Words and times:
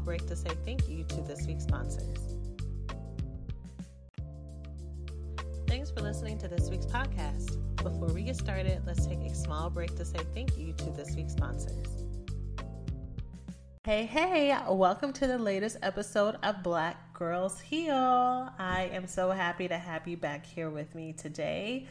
Small 0.00 0.06
break 0.06 0.26
to 0.26 0.36
say 0.36 0.50
thank 0.64 0.88
you 0.88 1.04
to 1.04 1.20
this 1.22 1.46
week's 1.46 1.64
sponsors. 1.64 2.36
Thanks 5.68 5.90
for 5.90 6.00
listening 6.00 6.38
to 6.38 6.48
this 6.48 6.70
week's 6.70 6.86
podcast. 6.86 7.58
Before 7.76 8.08
we 8.08 8.22
get 8.22 8.36
started, 8.36 8.80
let's 8.86 9.06
take 9.06 9.18
a 9.20 9.34
small 9.34 9.68
break 9.68 9.94
to 9.96 10.04
say 10.06 10.20
thank 10.34 10.56
you 10.56 10.72
to 10.72 10.90
this 10.90 11.14
week's 11.16 11.32
sponsors. 11.32 11.86
Hey, 13.84 14.06
hey, 14.06 14.56
welcome 14.70 15.12
to 15.14 15.26
the 15.26 15.38
latest 15.38 15.76
episode 15.82 16.36
of 16.42 16.62
Black 16.62 17.12
Girls 17.12 17.60
Heal. 17.60 17.94
I 18.58 18.90
am 18.92 19.06
so 19.06 19.30
happy 19.30 19.68
to 19.68 19.76
have 19.76 20.08
you 20.08 20.16
back 20.16 20.46
here 20.46 20.70
with 20.70 20.94
me 20.94 21.12
today. 21.12 21.86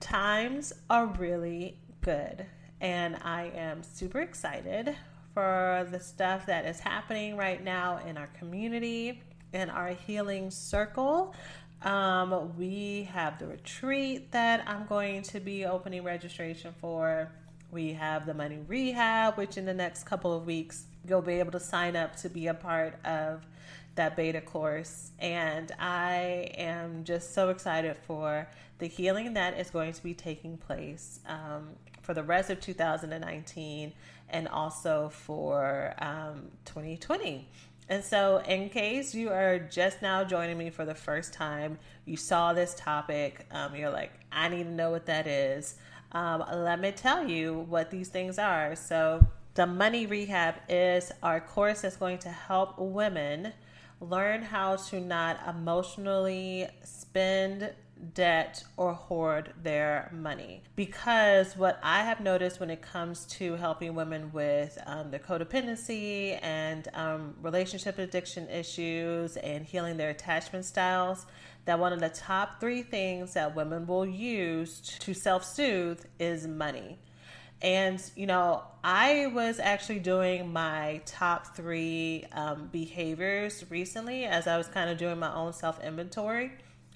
Times 0.00 0.72
are 0.90 1.06
really 1.06 1.78
good, 2.00 2.46
and 2.80 3.16
I 3.22 3.52
am 3.54 3.84
super 3.84 4.20
excited 4.20 4.96
for 5.38 5.86
the 5.92 6.00
stuff 6.00 6.46
that 6.46 6.64
is 6.64 6.80
happening 6.80 7.36
right 7.36 7.62
now 7.62 8.00
in 8.04 8.16
our 8.16 8.26
community, 8.36 9.22
in 9.52 9.70
our 9.70 9.90
healing 9.90 10.50
circle. 10.50 11.32
Um, 11.82 12.56
we 12.58 13.08
have 13.12 13.38
the 13.38 13.46
retreat 13.46 14.32
that 14.32 14.64
I'm 14.66 14.84
going 14.86 15.22
to 15.22 15.38
be 15.38 15.64
opening 15.64 16.02
registration 16.02 16.74
for. 16.80 17.30
We 17.70 17.92
have 17.92 18.26
the 18.26 18.34
money 18.34 18.58
rehab, 18.66 19.38
which 19.38 19.56
in 19.56 19.64
the 19.64 19.74
next 19.74 20.06
couple 20.06 20.36
of 20.36 20.44
weeks 20.44 20.86
you'll 21.08 21.22
be 21.22 21.34
able 21.34 21.52
to 21.52 21.60
sign 21.60 21.94
up 21.94 22.16
to 22.16 22.28
be 22.28 22.48
a 22.48 22.54
part 22.54 22.98
of 23.04 23.46
that 23.94 24.16
beta 24.16 24.40
course. 24.40 25.12
And 25.20 25.70
I 25.78 26.50
am 26.58 27.04
just 27.04 27.32
so 27.32 27.50
excited 27.50 27.96
for 28.08 28.48
the 28.80 28.88
healing 28.88 29.34
that 29.34 29.56
is 29.56 29.70
going 29.70 29.92
to 29.92 30.02
be 30.02 30.14
taking 30.14 30.56
place 30.56 31.20
um, 31.28 31.68
for 32.02 32.12
the 32.12 32.24
rest 32.24 32.50
of 32.50 32.58
2019 32.60 33.92
and 34.30 34.48
also 34.48 35.08
for 35.08 35.94
um, 35.98 36.50
2020. 36.64 37.48
And 37.90 38.04
so, 38.04 38.42
in 38.46 38.68
case 38.68 39.14
you 39.14 39.30
are 39.30 39.58
just 39.58 40.02
now 40.02 40.22
joining 40.22 40.58
me 40.58 40.68
for 40.68 40.84
the 40.84 40.94
first 40.94 41.32
time, 41.32 41.78
you 42.04 42.18
saw 42.18 42.52
this 42.52 42.74
topic, 42.74 43.46
um, 43.50 43.74
you're 43.74 43.90
like, 43.90 44.12
I 44.30 44.48
need 44.48 44.64
to 44.64 44.70
know 44.70 44.90
what 44.90 45.06
that 45.06 45.26
is. 45.26 45.76
Um, 46.12 46.44
let 46.52 46.80
me 46.80 46.92
tell 46.92 47.26
you 47.26 47.60
what 47.68 47.90
these 47.90 48.08
things 48.08 48.38
are. 48.38 48.76
So, 48.76 49.26
the 49.54 49.66
Money 49.66 50.06
Rehab 50.06 50.56
is 50.68 51.10
our 51.22 51.40
course 51.40 51.80
that's 51.80 51.96
going 51.96 52.18
to 52.18 52.28
help 52.28 52.78
women 52.78 53.52
learn 54.00 54.42
how 54.42 54.76
to 54.76 55.00
not 55.00 55.40
emotionally 55.48 56.68
spend 56.84 57.70
debt 58.14 58.62
or 58.76 58.92
hoard 58.92 59.52
their 59.62 60.10
money. 60.14 60.62
Because 60.76 61.56
what 61.56 61.78
I 61.82 62.02
have 62.02 62.20
noticed 62.20 62.60
when 62.60 62.70
it 62.70 62.82
comes 62.82 63.26
to 63.26 63.56
helping 63.56 63.94
women 63.94 64.30
with 64.32 64.78
um, 64.86 65.10
the 65.10 65.18
codependency 65.18 66.38
and 66.42 66.88
um, 66.94 67.34
relationship 67.42 67.98
addiction 67.98 68.48
issues 68.48 69.36
and 69.36 69.64
healing 69.64 69.96
their 69.96 70.10
attachment 70.10 70.64
styles, 70.64 71.26
that 71.64 71.78
one 71.78 71.92
of 71.92 72.00
the 72.00 72.08
top 72.08 72.60
three 72.60 72.82
things 72.82 73.34
that 73.34 73.54
women 73.54 73.86
will 73.86 74.06
use 74.06 74.80
to 75.00 75.14
self 75.14 75.44
soothe 75.44 76.04
is 76.18 76.46
money. 76.46 76.98
And, 77.60 78.00
you 78.14 78.26
know, 78.26 78.62
I 78.84 79.26
was 79.34 79.58
actually 79.58 79.98
doing 79.98 80.52
my 80.52 81.00
top 81.06 81.56
three 81.56 82.24
um, 82.30 82.68
behaviors 82.70 83.64
recently 83.68 84.24
as 84.24 84.46
I 84.46 84.56
was 84.56 84.68
kind 84.68 84.88
of 84.88 84.96
doing 84.96 85.18
my 85.18 85.34
own 85.34 85.52
self 85.52 85.82
inventory 85.82 86.52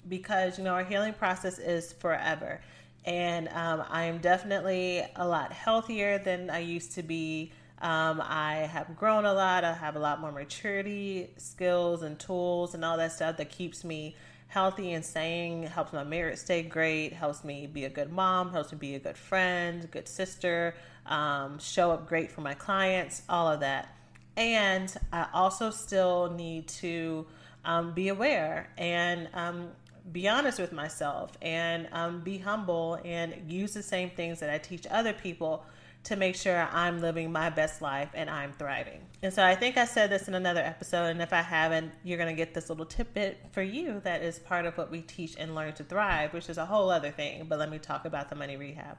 because 0.07 0.57
you 0.57 0.63
know 0.63 0.73
our 0.73 0.83
healing 0.83 1.13
process 1.13 1.59
is 1.59 1.93
forever. 1.93 2.61
And 3.05 3.49
um, 3.49 3.83
i 3.89 4.05
am 4.05 4.19
definitely 4.19 5.05
a 5.17 5.27
lot 5.27 5.51
healthier 5.51 6.19
than 6.19 6.49
i 6.49 6.59
used 6.59 6.93
to 6.93 7.03
be. 7.03 7.51
Um, 7.81 8.21
i 8.23 8.69
have 8.71 8.95
grown 8.95 9.25
a 9.25 9.33
lot. 9.33 9.63
I 9.63 9.73
have 9.73 9.95
a 9.95 9.99
lot 9.99 10.21
more 10.21 10.31
maturity 10.31 11.29
skills 11.37 12.01
and 12.01 12.17
tools 12.17 12.75
and 12.75 12.85
all 12.85 12.97
that 12.97 13.11
stuff 13.11 13.37
that 13.37 13.49
keeps 13.49 13.83
me 13.83 14.15
healthy 14.47 14.93
and 14.93 15.03
sane 15.03 15.63
helps 15.63 15.91
my 15.91 16.03
marriage 16.03 16.37
stay 16.37 16.61
great 16.61 17.11
helps 17.11 17.43
me 17.43 17.65
be 17.65 17.85
a 17.85 17.89
good 17.89 18.11
mom 18.11 18.51
helps 18.51 18.71
me 18.71 18.77
be 18.77 18.93
a 18.93 18.99
good 18.99 19.17
friend 19.17 19.89
good 19.89 20.07
sister 20.07 20.75
um, 21.07 21.57
show 21.57 21.89
up 21.89 22.07
great 22.07 22.31
for 22.31 22.41
my 22.41 22.53
clients 22.53 23.23
all 23.27 23.47
of 23.47 23.61
that. 23.61 23.95
And 24.37 24.95
i 25.11 25.27
also 25.33 25.71
still 25.71 26.31
need 26.31 26.67
to 26.67 27.25
um, 27.65 27.93
be 27.93 28.09
aware 28.09 28.69
and 28.77 29.27
um, 29.33 29.69
be 30.11 30.27
honest 30.27 30.59
with 30.59 30.73
myself 30.73 31.31
and 31.41 31.87
um, 31.91 32.21
be 32.21 32.37
humble 32.37 32.99
and 33.05 33.33
use 33.47 33.73
the 33.73 33.83
same 33.83 34.09
things 34.09 34.39
that 34.39 34.49
I 34.49 34.57
teach 34.57 34.85
other 34.91 35.13
people 35.13 35.65
to 36.03 36.17
make 36.17 36.35
sure 36.35 36.67
I'm 36.71 36.99
living 36.99 37.31
my 37.31 37.49
best 37.49 37.81
life 37.81 38.09
and 38.13 38.29
I'm 38.29 38.51
thriving. 38.53 39.01
And 39.21 39.33
so 39.33 39.43
I 39.43 39.55
think 39.55 39.77
I 39.77 39.85
said 39.85 40.09
this 40.09 40.27
in 40.27 40.33
another 40.33 40.59
episode, 40.59 41.05
and 41.05 41.21
if 41.21 41.31
I 41.31 41.41
haven't, 41.41 41.93
you're 42.03 42.17
going 42.17 42.29
to 42.29 42.35
get 42.35 42.53
this 42.53 42.69
little 42.69 42.85
tidbit 42.85 43.39
for 43.51 43.61
you 43.61 44.01
that 44.03 44.21
is 44.21 44.39
part 44.39 44.65
of 44.65 44.77
what 44.77 44.91
we 44.91 45.01
teach 45.01 45.35
and 45.37 45.55
learn 45.55 45.71
to 45.73 45.83
thrive, 45.83 46.33
which 46.33 46.49
is 46.49 46.57
a 46.57 46.65
whole 46.65 46.89
other 46.89 47.11
thing. 47.11 47.45
But 47.47 47.59
let 47.59 47.71
me 47.71 47.79
talk 47.79 48.03
about 48.03 48.29
the 48.29 48.35
money 48.35 48.57
rehab. 48.57 48.97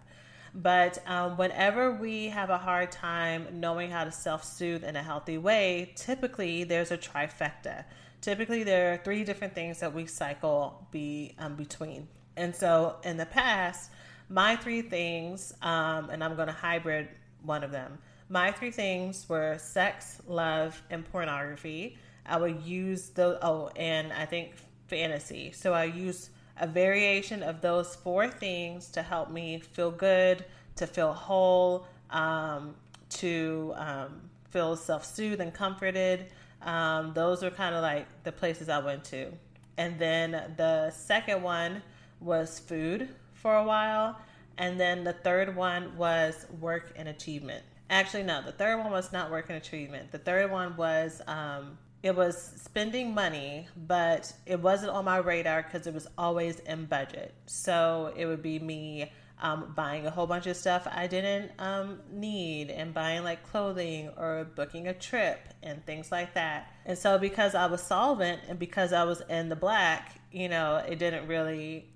But 0.54 0.98
um, 1.06 1.36
whenever 1.36 1.92
we 1.92 2.28
have 2.28 2.48
a 2.48 2.58
hard 2.58 2.92
time 2.92 3.48
knowing 3.60 3.90
how 3.90 4.04
to 4.04 4.12
self 4.12 4.44
soothe 4.44 4.84
in 4.84 4.96
a 4.96 5.02
healthy 5.02 5.36
way, 5.36 5.92
typically 5.96 6.64
there's 6.64 6.92
a 6.92 6.96
trifecta 6.96 7.84
typically 8.24 8.64
there 8.64 8.94
are 8.94 8.96
three 8.96 9.22
different 9.22 9.54
things 9.54 9.80
that 9.80 9.92
we 9.92 10.06
cycle 10.06 10.86
be 10.90 11.34
um, 11.38 11.54
between. 11.56 12.08
And 12.36 12.56
so 12.56 12.96
in 13.04 13.18
the 13.18 13.26
past, 13.26 13.90
my 14.30 14.56
three 14.56 14.80
things, 14.80 15.52
um, 15.60 16.08
and 16.08 16.24
I'm 16.24 16.34
going 16.34 16.48
to 16.48 16.54
hybrid 16.54 17.08
one 17.42 17.62
of 17.62 17.70
them. 17.70 17.98
My 18.30 18.50
three 18.50 18.70
things 18.70 19.28
were 19.28 19.58
sex, 19.58 20.22
love, 20.26 20.82
and 20.88 21.04
pornography. 21.12 21.98
I 22.24 22.38
would 22.38 22.62
use 22.62 23.10
those. 23.10 23.36
Oh, 23.42 23.70
and 23.76 24.10
I 24.14 24.24
think 24.24 24.54
fantasy. 24.86 25.52
So 25.52 25.74
I 25.74 25.84
use 25.84 26.30
a 26.58 26.66
variation 26.66 27.42
of 27.42 27.60
those 27.60 27.94
four 27.94 28.28
things 28.28 28.88
to 28.92 29.02
help 29.02 29.30
me 29.30 29.58
feel 29.58 29.90
good, 29.90 30.46
to 30.76 30.86
feel 30.86 31.12
whole, 31.12 31.86
um, 32.08 32.74
to 33.10 33.74
um, 33.76 34.22
feel 34.48 34.76
self 34.76 35.04
soothed 35.04 35.42
and 35.42 35.52
comforted. 35.52 36.26
Um, 36.64 37.12
those 37.14 37.42
were 37.42 37.50
kind 37.50 37.74
of 37.74 37.82
like 37.82 38.06
the 38.24 38.32
places 38.32 38.68
I 38.68 38.78
went 38.78 39.04
to. 39.06 39.32
And 39.76 39.98
then 39.98 40.54
the 40.56 40.90
second 40.90 41.42
one 41.42 41.82
was 42.20 42.58
food 42.58 43.08
for 43.32 43.56
a 43.56 43.64
while. 43.64 44.18
And 44.56 44.80
then 44.80 45.04
the 45.04 45.12
third 45.12 45.54
one 45.56 45.96
was 45.96 46.46
work 46.60 46.92
and 46.96 47.08
achievement. 47.08 47.64
Actually, 47.90 48.22
no, 48.22 48.42
the 48.42 48.52
third 48.52 48.78
one 48.78 48.90
was 48.90 49.12
not 49.12 49.30
work 49.30 49.46
and 49.48 49.58
achievement. 49.58 50.10
The 50.10 50.18
third 50.18 50.50
one 50.50 50.76
was 50.76 51.20
um, 51.26 51.76
it 52.02 52.14
was 52.14 52.52
spending 52.56 53.14
money, 53.14 53.66
but 53.86 54.32
it 54.46 54.60
wasn't 54.60 54.92
on 54.92 55.04
my 55.04 55.16
radar 55.16 55.62
because 55.62 55.86
it 55.86 55.94
was 55.94 56.06
always 56.16 56.60
in 56.60 56.84
budget. 56.86 57.34
So 57.46 58.12
it 58.16 58.26
would 58.26 58.42
be 58.42 58.58
me 58.58 59.10
um, 59.40 59.72
buying 59.74 60.06
a 60.06 60.10
whole 60.10 60.26
bunch 60.26 60.46
of 60.46 60.56
stuff 60.56 60.86
I 60.90 61.06
didn't 61.06 61.52
um, 61.58 62.00
need 62.10 62.70
and 62.70 62.94
buying 62.94 63.24
like 63.24 63.42
clothing 63.42 64.10
or 64.16 64.46
booking 64.54 64.86
a 64.86 64.94
trip 64.94 65.40
and 65.62 65.84
things 65.84 66.12
like 66.12 66.34
that. 66.34 66.72
And 66.86 66.96
so, 66.96 67.18
because 67.18 67.54
I 67.54 67.66
was 67.66 67.82
solvent 67.82 68.42
and 68.48 68.58
because 68.58 68.92
I 68.92 69.04
was 69.04 69.22
in 69.28 69.48
the 69.48 69.56
black, 69.56 70.20
you 70.30 70.48
know, 70.48 70.76
it 70.76 70.98
didn't 70.98 71.26
really 71.26 71.86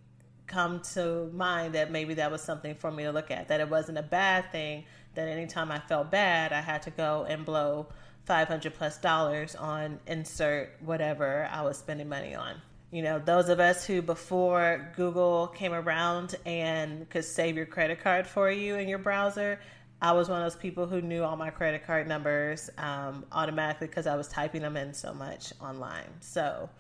come 0.47 0.81
to 0.81 1.31
mind 1.33 1.75
that 1.75 1.91
maybe 1.91 2.15
that 2.15 2.31
was 2.31 2.43
something 2.43 2.75
for 2.75 2.91
me 2.91 3.05
to 3.05 3.13
look 3.13 3.31
at, 3.31 3.49
that 3.49 3.61
it 3.61 3.69
wasn't 3.69 3.99
a 3.99 4.03
bad 4.03 4.51
thing, 4.51 4.85
that 5.15 5.29
anytime 5.29 5.71
I 5.71 5.79
felt 5.79 6.11
bad, 6.11 6.53
I 6.53 6.61
had 6.61 6.83
to 6.83 6.91
go 6.91 7.27
and 7.29 7.45
blow 7.45 7.89
500 8.25 8.75
plus 8.75 8.99
dollars 8.99 9.55
on 9.55 10.01
insert 10.07 10.77
whatever 10.81 11.49
I 11.51 11.63
was 11.63 11.79
spending 11.79 12.09
money 12.09 12.35
on. 12.35 12.61
You 12.91 13.03
know, 13.03 13.19
those 13.19 13.51
of 13.51 13.61
us 13.61 13.85
who 13.85 14.01
before 14.01 14.91
Google 14.97 15.49
came 15.49 15.75
around 15.75 16.37
and 16.47 17.09
could 17.11 17.25
save 17.25 17.55
your 17.55 17.67
credit 17.67 18.03
card 18.03 18.27
for 18.27 18.51
you 18.51 18.77
in 18.77 18.89
your 18.89 18.99
browser, 18.99 19.61
I 20.01 20.13
was 20.13 20.31
one 20.31 20.41
of 20.41 20.51
those 20.51 20.59
people 20.59 20.87
who 20.87 21.03
knew 21.03 21.23
all 21.23 21.37
my 21.37 21.51
credit 21.51 21.85
card 21.85 22.09
numbers 22.09 22.71
um, 22.79 23.27
automatically 23.31 23.89
because 23.89 24.07
I 24.07 24.17
was 24.17 24.29
typing 24.29 24.63
them 24.63 24.77
in 24.77 24.95
so 24.95 25.13
much 25.13 25.53
online. 25.61 26.09
So, 26.21 26.71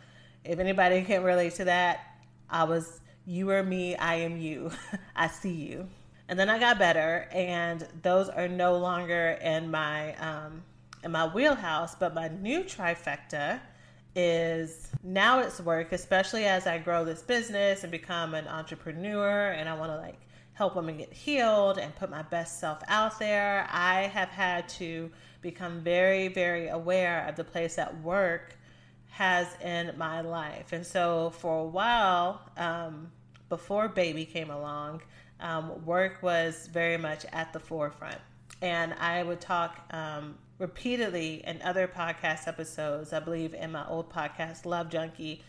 if 0.44 0.58
anybody 0.58 1.02
can 1.02 1.22
relate 1.22 1.56
to 1.56 1.64
that, 1.64 2.00
I 2.48 2.64
was 2.64 3.00
you 3.26 3.50
are 3.50 3.62
me, 3.62 3.94
I 3.94 4.14
am 4.14 4.38
you. 4.38 4.70
I 5.16 5.28
see 5.28 5.52
you. 5.52 5.86
And 6.30 6.38
then 6.38 6.48
I 6.48 6.58
got 6.58 6.78
better, 6.78 7.28
and 7.32 7.86
those 8.02 8.30
are 8.30 8.48
no 8.48 8.78
longer 8.78 9.38
in 9.42 9.70
my 9.70 10.14
um, 10.14 10.62
in 11.04 11.12
my 11.12 11.26
wheelhouse. 11.26 11.94
But 11.94 12.14
my 12.14 12.28
new 12.28 12.64
trifecta 12.64 13.60
is 14.14 14.88
now 15.02 15.40
it's 15.40 15.60
work, 15.60 15.92
especially 15.92 16.44
as 16.44 16.66
I 16.66 16.78
grow 16.78 17.04
this 17.04 17.22
business 17.22 17.82
and 17.82 17.92
become 17.92 18.34
an 18.34 18.48
entrepreneur, 18.48 19.50
and 19.50 19.68
I 19.68 19.74
want 19.74 19.92
to 19.92 19.96
like 19.96 20.20
help 20.54 20.74
women 20.74 20.96
get 20.96 21.12
healed 21.12 21.78
and 21.78 21.94
put 21.94 22.10
my 22.10 22.22
best 22.22 22.58
self 22.58 22.80
out 22.88 23.18
there. 23.18 23.68
I 23.70 24.02
have 24.02 24.28
had 24.28 24.68
to 24.70 25.10
become 25.40 25.80
very, 25.82 26.28
very 26.28 26.68
aware 26.68 27.26
of 27.28 27.36
the 27.36 27.44
place 27.44 27.76
that 27.76 28.02
work 28.02 28.56
has 29.10 29.46
in 29.62 29.92
my 29.96 30.20
life. 30.20 30.72
And 30.72 30.84
so 30.84 31.30
for 31.30 31.60
a 31.60 31.64
while, 31.64 32.42
um, 32.56 33.12
before 33.48 33.88
baby 33.88 34.24
came 34.24 34.50
along, 34.50 35.02
um, 35.40 35.84
work 35.84 36.22
was 36.22 36.68
very 36.72 36.96
much 36.96 37.24
at 37.32 37.52
the 37.52 37.60
forefront. 37.60 38.18
And 38.60 38.94
I 38.94 39.22
would 39.22 39.40
talk 39.40 39.78
um, 39.92 40.36
repeatedly 40.58 41.42
in 41.46 41.62
other 41.62 41.86
podcast 41.86 42.48
episodes, 42.48 43.12
I 43.12 43.20
believe 43.20 43.54
in 43.54 43.72
my 43.72 43.86
old 43.86 44.12
podcast, 44.12 44.66
Love 44.66 44.90
Junkie, 44.90 45.42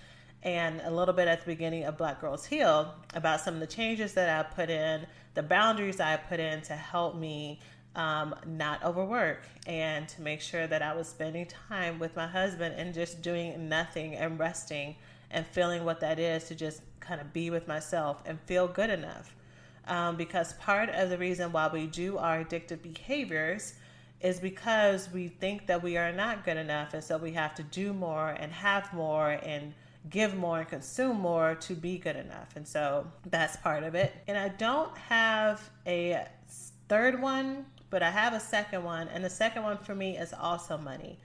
and 0.44 0.82
a 0.86 0.92
little 0.92 1.14
bit 1.14 1.28
at 1.28 1.42
the 1.42 1.48
beginning 1.48 1.84
of 1.84 1.98
Black 1.98 2.22
Girls 2.22 2.46
Heal 2.46 2.94
about 3.14 3.42
some 3.42 3.56
of 3.56 3.60
the 3.60 3.68
changes 3.68 4.14
that 4.14 4.30
I 4.30 4.48
put 4.54 4.70
in, 4.70 5.06
the 5.34 5.44
boundaries 5.44 6.00
I 6.00 6.16
put 6.18 6.40
in 6.40 6.62
to 6.64 6.74
help 6.74 7.16
me 7.16 7.60
um, 7.96 8.36
not 8.46 8.84
overwork 8.84 9.42
and 9.66 10.08
to 10.10 10.22
make 10.22 10.42
sure 10.42 10.68
that 10.68 10.82
I 10.82 10.96
was 10.96 11.08
spending 11.08 11.48
time 11.48 11.98
with 11.98 12.16
my 12.16 12.28
husband 12.28 12.76
and 12.78 12.94
just 12.94 13.22
doing 13.22 13.68
nothing 13.68 14.16
and 14.16 14.40
resting 14.40 14.96
and 15.32 15.46
feeling 15.46 15.84
what 15.86 16.00
that 16.02 16.20
is 16.20 16.46
to 16.46 16.56
just 16.56 16.82
kind 17.00 17.20
of 17.20 17.34
be 17.34 17.50
with 17.50 17.68
myself 17.68 18.22
and 18.26 18.40
feel 18.42 18.68
good 18.68 18.92
enough. 18.92 19.36
Um, 19.88 20.18
because 20.18 20.54
part 20.54 20.90
of 20.90 21.10
the 21.10 21.18
reason 21.18 21.52
why 21.52 21.68
we 21.68 21.88
do 21.88 22.20
our 22.20 22.44
addictive 22.44 22.84
behaviors 22.84 23.74
is 24.22 24.40
because 24.40 25.10
we 25.12 25.28
think 25.28 25.68
that 25.68 25.82
we 25.82 25.98
are 25.98 26.12
not 26.12 26.44
good 26.44 26.58
enough 26.58 26.94
and 26.94 27.04
so 27.04 27.18
we 27.18 27.32
have 27.32 27.56
to 27.56 27.64
do 27.64 27.94
more 27.94 28.30
and 28.30 28.52
have 28.52 28.94
more 28.94 29.40
and 29.44 29.74
give 30.10 30.36
more 30.36 30.60
and 30.60 30.68
consume 30.68 31.20
more 31.20 31.56
to 31.56 31.74
be 31.74 31.98
good 31.98 32.16
enough. 32.16 32.56
And 32.56 32.68
so 32.68 33.06
that's 33.26 33.58
part 33.58 33.84
of 33.84 33.96
it. 33.96 34.14
And 34.28 34.38
I 34.38 34.50
don't 34.50 34.96
have 34.98 35.70
a 35.86 36.26
third 36.88 37.22
one, 37.22 37.66
but 37.90 38.02
I 38.02 38.10
have 38.10 38.34
a 38.34 38.40
second 38.40 38.84
one. 38.84 39.08
And 39.10 39.24
the 39.24 39.30
second 39.30 39.64
one 39.64 39.78
for 39.78 39.96
me 39.96 40.18
is 40.18 40.34
also 40.34 40.78
money, 40.78 41.20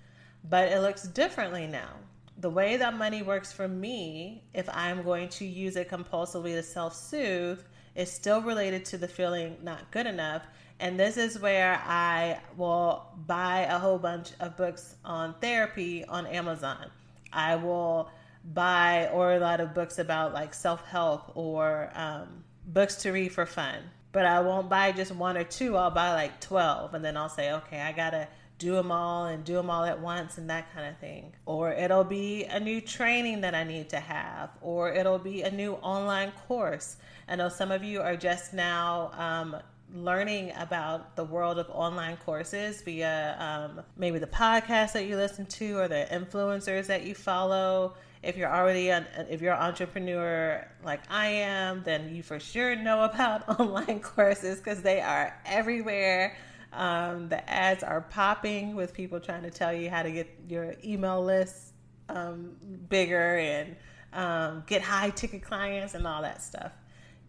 but 0.48 0.72
it 0.72 0.80
looks 0.80 1.04
differently 1.04 1.66
now. 1.66 1.90
The 2.38 2.50
way 2.50 2.76
that 2.76 2.96
money 2.96 3.22
works 3.22 3.52
for 3.52 3.68
me, 3.68 4.42
if 4.54 4.68
I'm 4.68 5.02
going 5.02 5.28
to 5.30 5.44
use 5.44 5.76
it 5.76 5.88
compulsively 5.88 6.54
to 6.54 6.62
self 6.62 6.94
soothe, 6.94 7.60
is 7.94 8.10
still 8.10 8.42
related 8.42 8.84
to 8.86 8.98
the 8.98 9.08
feeling 9.08 9.56
not 9.62 9.90
good 9.90 10.06
enough. 10.06 10.42
And 10.80 10.98
this 10.98 11.16
is 11.16 11.38
where 11.38 11.80
I 11.86 12.40
will 12.56 13.06
buy 13.26 13.60
a 13.60 13.78
whole 13.78 13.98
bunch 13.98 14.32
of 14.40 14.56
books 14.56 14.96
on 15.04 15.34
therapy 15.40 16.04
on 16.04 16.26
Amazon. 16.26 16.90
I 17.32 17.56
will 17.56 18.10
buy 18.44 19.08
or 19.12 19.32
a 19.32 19.38
lot 19.38 19.60
of 19.60 19.72
books 19.72 19.98
about 19.98 20.34
like 20.34 20.52
self 20.52 20.84
help 20.84 21.36
or 21.36 21.90
um, 21.94 22.44
books 22.66 22.96
to 22.96 23.12
read 23.12 23.32
for 23.32 23.46
fun. 23.46 23.78
But 24.12 24.26
I 24.26 24.40
won't 24.40 24.68
buy 24.68 24.92
just 24.92 25.12
one 25.12 25.36
or 25.36 25.44
two. 25.44 25.76
I'll 25.76 25.90
buy 25.90 26.12
like 26.12 26.40
12 26.40 26.94
and 26.94 27.04
then 27.04 27.16
I'll 27.16 27.28
say, 27.28 27.52
okay, 27.52 27.80
I 27.80 27.92
gotta 27.92 28.28
do 28.58 28.72
them 28.72 28.92
all 28.92 29.26
and 29.26 29.44
do 29.44 29.54
them 29.54 29.70
all 29.70 29.84
at 29.84 30.00
once 30.00 30.38
and 30.38 30.48
that 30.50 30.72
kind 30.72 30.88
of 30.88 30.98
thing. 30.98 31.32
Or 31.46 31.72
it'll 31.72 32.04
be 32.04 32.44
a 32.44 32.60
new 32.60 32.80
training 32.80 33.40
that 33.40 33.54
I 33.54 33.64
need 33.64 33.90
to 33.90 34.00
have, 34.00 34.50
or 34.60 34.92
it'll 34.92 35.18
be 35.18 35.42
a 35.42 35.50
new 35.50 35.72
online 35.74 36.32
course. 36.46 36.96
I 37.28 37.36
know 37.36 37.48
some 37.48 37.70
of 37.70 37.82
you 37.82 38.00
are 38.00 38.16
just 38.16 38.52
now 38.52 39.10
um, 39.14 39.56
learning 39.94 40.52
about 40.58 41.16
the 41.16 41.24
world 41.24 41.58
of 41.58 41.68
online 41.70 42.16
courses 42.18 42.82
via 42.82 43.36
um, 43.38 43.84
maybe 43.96 44.18
the 44.18 44.26
podcast 44.26 44.92
that 44.92 45.06
you 45.06 45.16
listen 45.16 45.46
to 45.46 45.78
or 45.78 45.88
the 45.88 46.06
influencers 46.10 46.86
that 46.86 47.04
you 47.04 47.14
follow 47.14 47.94
if 48.24 48.36
you're 48.36 48.52
already 48.52 48.90
an 48.90 49.06
if 49.28 49.40
you're 49.42 49.52
an 49.52 49.60
entrepreneur 49.60 50.66
like 50.82 51.00
I 51.10 51.26
am, 51.26 51.82
then 51.84 52.14
you 52.14 52.22
for 52.22 52.40
sure 52.40 52.74
know 52.74 53.04
about 53.04 53.60
online 53.60 54.00
courses 54.00 54.58
because 54.58 54.82
they 54.82 55.00
are 55.00 55.38
everywhere. 55.44 56.36
Um, 56.72 57.28
the 57.28 57.48
ads 57.48 57.84
are 57.84 58.00
popping 58.00 58.74
with 58.74 58.94
people 58.94 59.20
trying 59.20 59.42
to 59.42 59.50
tell 59.50 59.72
you 59.72 59.90
how 59.90 60.02
to 60.02 60.10
get 60.10 60.28
your 60.48 60.74
email 60.82 61.22
list 61.22 61.72
um, 62.08 62.56
bigger 62.88 63.38
and 63.38 63.76
um, 64.12 64.64
get 64.66 64.82
high 64.82 65.10
ticket 65.10 65.42
clients 65.42 65.94
and 65.94 66.06
all 66.06 66.22
that 66.22 66.42
stuff. 66.42 66.72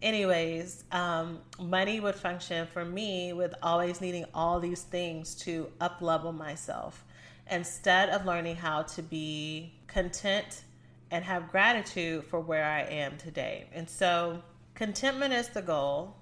Anyways, 0.02 0.84
um, 0.92 1.40
money 1.58 2.00
would 2.00 2.14
function 2.14 2.66
for 2.66 2.84
me 2.84 3.32
with 3.32 3.54
always 3.62 4.00
needing 4.00 4.26
all 4.34 4.60
these 4.60 4.82
things 4.82 5.34
to 5.36 5.68
up 5.80 6.02
level 6.02 6.32
myself 6.32 7.04
instead 7.50 8.10
of 8.10 8.26
learning 8.26 8.56
how 8.56 8.82
to 8.82 9.02
be 9.02 9.72
content 9.86 10.64
and 11.10 11.24
have 11.24 11.50
gratitude 11.50 12.24
for 12.24 12.40
where 12.40 12.64
I 12.64 12.82
am 12.82 13.16
today. 13.16 13.66
And 13.72 13.88
so, 13.88 14.42
contentment 14.74 15.32
is 15.32 15.48
the 15.48 15.62
goal. 15.62 16.16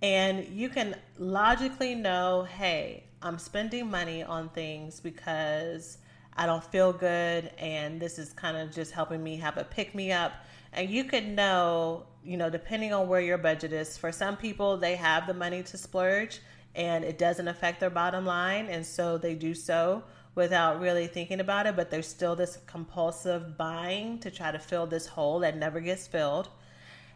And 0.00 0.46
you 0.48 0.68
can 0.68 0.94
logically 1.18 1.94
know 1.94 2.44
hey, 2.44 3.04
I'm 3.20 3.38
spending 3.38 3.90
money 3.90 4.22
on 4.22 4.48
things 4.50 5.00
because 5.00 5.98
I 6.36 6.46
don't 6.46 6.62
feel 6.62 6.92
good, 6.92 7.50
and 7.58 8.00
this 8.00 8.16
is 8.16 8.32
kind 8.32 8.56
of 8.56 8.72
just 8.72 8.92
helping 8.92 9.24
me 9.24 9.36
have 9.38 9.56
a 9.56 9.64
pick 9.64 9.92
me 9.92 10.12
up. 10.12 10.32
And 10.72 10.90
you 10.90 11.04
could 11.04 11.26
know, 11.26 12.04
you 12.24 12.36
know, 12.36 12.50
depending 12.50 12.92
on 12.92 13.08
where 13.08 13.20
your 13.20 13.38
budget 13.38 13.72
is, 13.72 13.96
for 13.96 14.12
some 14.12 14.36
people, 14.36 14.76
they 14.76 14.96
have 14.96 15.26
the 15.26 15.34
money 15.34 15.62
to 15.62 15.78
splurge 15.78 16.40
and 16.74 17.04
it 17.04 17.18
doesn't 17.18 17.48
affect 17.48 17.80
their 17.80 17.90
bottom 17.90 18.24
line, 18.24 18.66
and 18.66 18.86
so 18.86 19.18
they 19.18 19.34
do 19.34 19.52
so 19.52 20.04
without 20.36 20.80
really 20.80 21.08
thinking 21.08 21.40
about 21.40 21.66
it, 21.66 21.74
but 21.74 21.90
there's 21.90 22.06
still 22.06 22.36
this 22.36 22.58
compulsive 22.66 23.56
buying 23.58 24.20
to 24.20 24.30
try 24.30 24.52
to 24.52 24.58
fill 24.58 24.86
this 24.86 25.06
hole 25.06 25.40
that 25.40 25.56
never 25.56 25.80
gets 25.80 26.06
filled. 26.06 26.48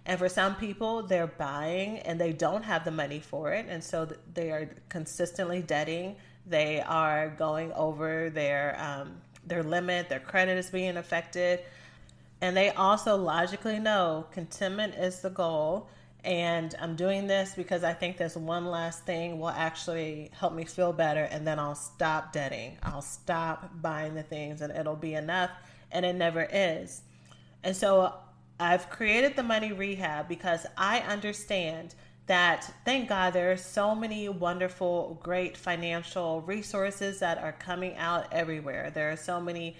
And 0.04 0.18
for 0.18 0.28
some 0.28 0.56
people, 0.56 1.04
they're 1.04 1.28
buying 1.28 2.00
and 2.00 2.20
they 2.20 2.32
don't 2.32 2.64
have 2.64 2.84
the 2.84 2.90
money 2.90 3.20
for 3.20 3.52
it. 3.52 3.66
And 3.68 3.84
so 3.84 4.08
they 4.34 4.50
are 4.50 4.68
consistently 4.88 5.62
debting. 5.62 6.16
They 6.44 6.80
are 6.80 7.28
going 7.28 7.72
over 7.74 8.28
their, 8.28 8.76
um, 8.80 9.18
their 9.46 9.62
limit, 9.62 10.08
their 10.08 10.18
credit 10.18 10.58
is 10.58 10.70
being 10.70 10.96
affected. 10.96 11.60
And 12.42 12.56
they 12.56 12.70
also 12.70 13.16
logically 13.16 13.78
know 13.78 14.26
contentment 14.32 14.96
is 14.96 15.20
the 15.20 15.30
goal 15.30 15.88
and 16.24 16.74
I'm 16.80 16.94
doing 16.94 17.26
this 17.26 17.54
because 17.54 17.82
I 17.82 17.92
think 17.94 18.16
this 18.16 18.36
one 18.36 18.66
last 18.66 19.04
thing 19.04 19.40
will 19.40 19.48
actually 19.48 20.30
help 20.32 20.52
me 20.52 20.64
feel 20.64 20.92
better. 20.92 21.24
And 21.24 21.46
then 21.46 21.58
I'll 21.58 21.74
stop 21.74 22.32
debting. 22.32 22.78
I'll 22.82 23.02
stop 23.02 23.70
buying 23.80 24.14
the 24.14 24.22
things 24.22 24.60
and 24.60 24.72
it'll 24.72 24.94
be 24.96 25.14
enough. 25.14 25.50
And 25.90 26.04
it 26.04 26.14
never 26.14 26.48
is. 26.52 27.02
And 27.64 27.76
so 27.76 28.14
I've 28.60 28.88
created 28.88 29.34
the 29.34 29.42
money 29.42 29.72
rehab 29.72 30.28
because 30.28 30.64
I 30.76 31.00
understand 31.00 31.94
that 32.26 32.72
thank 32.84 33.08
God 33.08 33.32
there 33.32 33.50
are 33.50 33.56
so 33.56 33.94
many 33.94 34.28
wonderful, 34.28 35.18
great 35.22 35.56
financial 35.56 36.40
resources 36.42 37.18
that 37.18 37.38
are 37.38 37.52
coming 37.52 37.96
out 37.96 38.32
everywhere. 38.32 38.92
There 38.94 39.10
are 39.10 39.16
so 39.16 39.40
many 39.40 39.76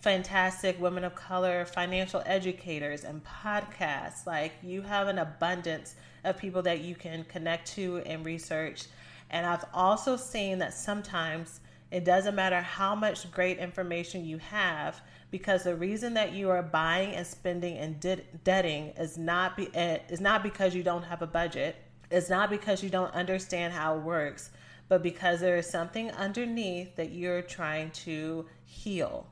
fantastic 0.00 0.80
women 0.80 1.02
of 1.02 1.14
color 1.14 1.64
financial 1.64 2.22
educators 2.24 3.04
and 3.04 3.22
podcasts. 3.24 4.26
Like 4.26 4.52
you 4.62 4.82
have 4.82 5.08
an 5.08 5.18
abundance 5.18 5.96
of 6.24 6.38
people 6.38 6.62
that 6.62 6.80
you 6.80 6.94
can 6.94 7.24
connect 7.24 7.66
to 7.72 7.98
and 8.06 8.24
research. 8.24 8.86
And 9.30 9.44
I've 9.44 9.64
also 9.74 10.16
seen 10.16 10.58
that 10.58 10.72
sometimes 10.72 11.60
it 11.90 12.04
doesn't 12.04 12.34
matter 12.34 12.60
how 12.60 12.94
much 12.94 13.30
great 13.30 13.58
information 13.58 14.24
you 14.24 14.38
have 14.38 15.00
because 15.30 15.64
the 15.64 15.74
reason 15.74 16.14
that 16.14 16.32
you 16.32 16.50
are 16.50 16.62
buying 16.62 17.14
and 17.14 17.26
spending 17.26 17.76
and 17.78 18.00
debting 18.44 18.92
is 18.98 19.18
not 19.18 19.56
be, 19.56 19.68
eh, 19.74 19.98
is 20.08 20.20
not 20.20 20.42
because 20.42 20.74
you 20.74 20.82
don't 20.82 21.02
have 21.02 21.22
a 21.22 21.26
budget. 21.26 21.76
It's 22.10 22.30
not 22.30 22.50
because 22.50 22.82
you 22.82 22.88
don't 22.88 23.12
understand 23.12 23.72
how 23.72 23.96
it 23.96 24.02
works, 24.02 24.50
but 24.88 25.02
because 25.02 25.40
there 25.40 25.56
is 25.56 25.68
something 25.68 26.10
underneath 26.12 26.96
that 26.96 27.12
you're 27.12 27.42
trying 27.42 27.90
to 27.90 28.46
heal 28.64 29.26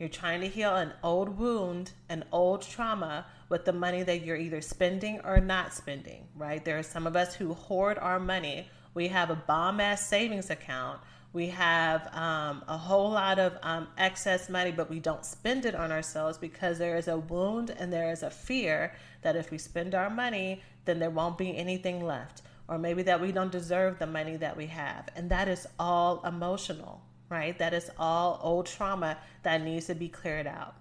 you're 0.00 0.08
trying 0.08 0.40
to 0.40 0.48
heal 0.48 0.74
an 0.76 0.92
old 1.04 1.38
wound, 1.38 1.92
an 2.08 2.24
old 2.32 2.62
trauma 2.62 3.26
with 3.50 3.66
the 3.66 3.72
money 3.72 4.02
that 4.02 4.24
you're 4.24 4.36
either 4.36 4.62
spending 4.62 5.20
or 5.24 5.38
not 5.40 5.74
spending, 5.74 6.26
right? 6.34 6.64
There 6.64 6.78
are 6.78 6.82
some 6.82 7.06
of 7.06 7.16
us 7.16 7.34
who 7.34 7.52
hoard 7.52 7.98
our 7.98 8.18
money. 8.18 8.68
We 8.94 9.08
have 9.08 9.28
a 9.28 9.36
bomb 9.36 9.78
ass 9.78 10.08
savings 10.08 10.48
account 10.48 11.00
We 11.32 11.48
have 11.48 12.12
um, 12.14 12.64
a 12.66 12.76
whole 12.76 13.10
lot 13.10 13.38
of 13.38 13.56
um, 13.62 13.86
excess 13.96 14.48
money, 14.48 14.72
but 14.72 14.90
we 14.90 14.98
don't 14.98 15.24
spend 15.24 15.64
it 15.64 15.76
on 15.76 15.92
ourselves 15.92 16.38
because 16.38 16.78
there 16.78 16.96
is 16.96 17.06
a 17.06 17.18
wound 17.18 17.70
and 17.78 17.92
there 17.92 18.10
is 18.10 18.24
a 18.24 18.30
fear 18.30 18.92
that 19.22 19.36
if 19.36 19.50
we 19.52 19.58
spend 19.58 19.94
our 19.94 20.10
money, 20.10 20.62
then 20.86 20.98
there 20.98 21.10
won't 21.10 21.38
be 21.38 21.56
anything 21.56 22.04
left. 22.04 22.42
Or 22.66 22.78
maybe 22.78 23.02
that 23.04 23.20
we 23.20 23.30
don't 23.30 23.52
deserve 23.52 23.98
the 23.98 24.06
money 24.06 24.36
that 24.38 24.56
we 24.56 24.66
have. 24.66 25.08
And 25.14 25.30
that 25.30 25.46
is 25.46 25.68
all 25.78 26.24
emotional, 26.24 27.00
right? 27.30 27.56
That 27.58 27.72
is 27.72 27.90
all 27.98 28.38
old 28.42 28.66
trauma 28.66 29.16
that 29.42 29.62
needs 29.62 29.86
to 29.86 29.94
be 29.94 30.08
cleared 30.08 30.46
out. 30.46 30.74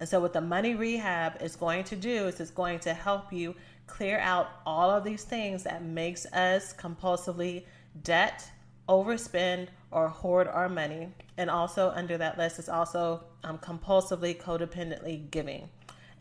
And 0.00 0.08
so, 0.08 0.18
what 0.18 0.32
the 0.32 0.40
money 0.40 0.74
rehab 0.74 1.40
is 1.42 1.54
going 1.54 1.84
to 1.84 1.96
do 1.96 2.26
is 2.26 2.40
it's 2.40 2.50
going 2.50 2.80
to 2.80 2.94
help 2.94 3.32
you 3.32 3.54
clear 3.86 4.18
out 4.18 4.48
all 4.64 4.90
of 4.90 5.04
these 5.04 5.24
things 5.24 5.62
that 5.64 5.84
makes 5.84 6.24
us 6.26 6.72
compulsively 6.72 7.64
debt, 8.02 8.50
overspend, 8.88 9.68
or 9.90 10.08
hoard 10.08 10.48
our 10.48 10.68
money. 10.68 11.08
And 11.36 11.50
also 11.50 11.90
under 11.90 12.16
that 12.18 12.38
list 12.38 12.58
is 12.58 12.68
also 12.68 13.22
um, 13.44 13.58
compulsively, 13.58 14.40
codependently 14.40 15.30
giving. 15.30 15.68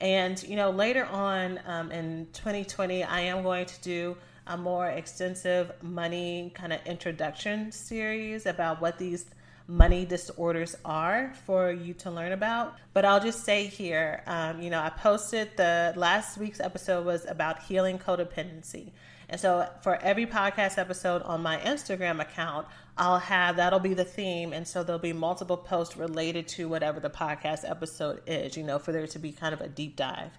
And 0.01 0.41
you 0.43 0.55
know, 0.55 0.71
later 0.71 1.05
on 1.05 1.59
um, 1.65 1.91
in 1.91 2.27
2020, 2.33 3.03
I 3.03 3.21
am 3.21 3.43
going 3.43 3.65
to 3.65 3.81
do 3.81 4.17
a 4.47 4.57
more 4.57 4.87
extensive 4.87 5.71
money 5.81 6.51
kind 6.55 6.73
of 6.73 6.79
introduction 6.85 7.71
series 7.71 8.45
about 8.45 8.81
what 8.81 8.97
these 8.97 9.27
money 9.69 10.03
disorders 10.03 10.75
are 10.83 11.31
for 11.45 11.71
you 11.71 11.93
to 11.93 12.09
learn 12.09 12.31
about. 12.31 12.75
But 12.91 13.05
I'll 13.05 13.19
just 13.19 13.45
say 13.45 13.67
here, 13.67 14.23
um, 14.25 14.61
you 14.61 14.71
know, 14.71 14.79
I 14.79 14.89
posted 14.89 15.55
the 15.57 15.93
last 15.95 16.39
week's 16.39 16.59
episode 16.59 17.05
was 17.05 17.25
about 17.25 17.61
healing 17.61 17.99
codependency. 17.99 18.91
And 19.29 19.39
so 19.39 19.69
for 19.83 19.95
every 19.97 20.25
podcast 20.25 20.79
episode 20.79 21.21
on 21.21 21.43
my 21.43 21.57
Instagram 21.57 22.19
account, 22.19 22.65
I'll 22.97 23.19
have 23.19 23.57
that'll 23.57 23.79
be 23.79 23.93
the 23.93 24.03
theme. 24.03 24.53
And 24.53 24.67
so 24.67 24.83
there'll 24.83 24.97
be 24.97 25.13
multiple 25.13 25.55
posts 25.55 25.95
related 25.95 26.47
to 26.49 26.67
whatever 26.67 26.99
the 26.99 27.11
podcast 27.11 27.69
episode 27.69 28.23
is, 28.25 28.57
you 28.57 28.63
know, 28.63 28.79
for 28.79 28.91
there 28.91 29.05
to 29.05 29.19
be 29.19 29.31
kind 29.31 29.53
of 29.53 29.61
a 29.61 29.67
deep 29.67 29.95
dive. 29.95 30.31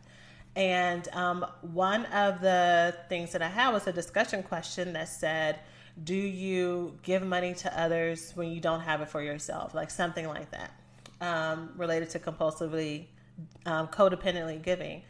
And 0.56 1.06
um, 1.12 1.46
one 1.60 2.04
of 2.06 2.40
the 2.40 2.96
things 3.08 3.30
that 3.30 3.42
I 3.42 3.49
had 3.49 3.70
was 3.70 3.87
a 3.87 3.92
discussion 3.92 4.42
question 4.42 4.94
that 4.94 5.08
said, 5.08 5.60
do 6.02 6.14
you 6.14 6.99
give 7.02 7.23
money 7.23 7.54
to 7.54 7.80
others 7.80 8.33
when 8.35 8.50
you 8.50 8.61
don't 8.61 8.80
have 8.80 9.00
it 9.00 9.09
for 9.09 9.23
yourself? 9.23 9.75
Like 9.75 9.90
something 9.90 10.26
like 10.26 10.50
that, 10.50 10.73
um, 11.21 11.71
related 11.76 12.11
to 12.11 12.19
compulsively, 12.19 13.07
um, 13.66 13.88
codependently 13.88 14.62
giving. 14.62 15.02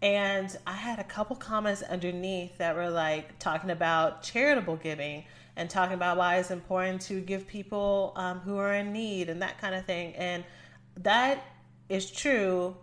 And 0.00 0.56
I 0.66 0.72
had 0.72 0.98
a 0.98 1.04
couple 1.04 1.36
comments 1.36 1.82
underneath 1.82 2.58
that 2.58 2.74
were 2.74 2.90
like 2.90 3.38
talking 3.38 3.70
about 3.70 4.22
charitable 4.22 4.76
giving 4.76 5.24
and 5.54 5.70
talking 5.70 5.94
about 5.94 6.16
why 6.16 6.38
it's 6.38 6.50
important 6.50 7.02
to 7.02 7.20
give 7.20 7.46
people 7.46 8.12
um, 8.16 8.40
who 8.40 8.56
are 8.56 8.74
in 8.74 8.92
need 8.92 9.28
and 9.28 9.42
that 9.42 9.60
kind 9.60 9.74
of 9.74 9.84
thing. 9.84 10.14
And 10.16 10.44
that 10.96 11.44
is 11.88 12.10
true. 12.10 12.76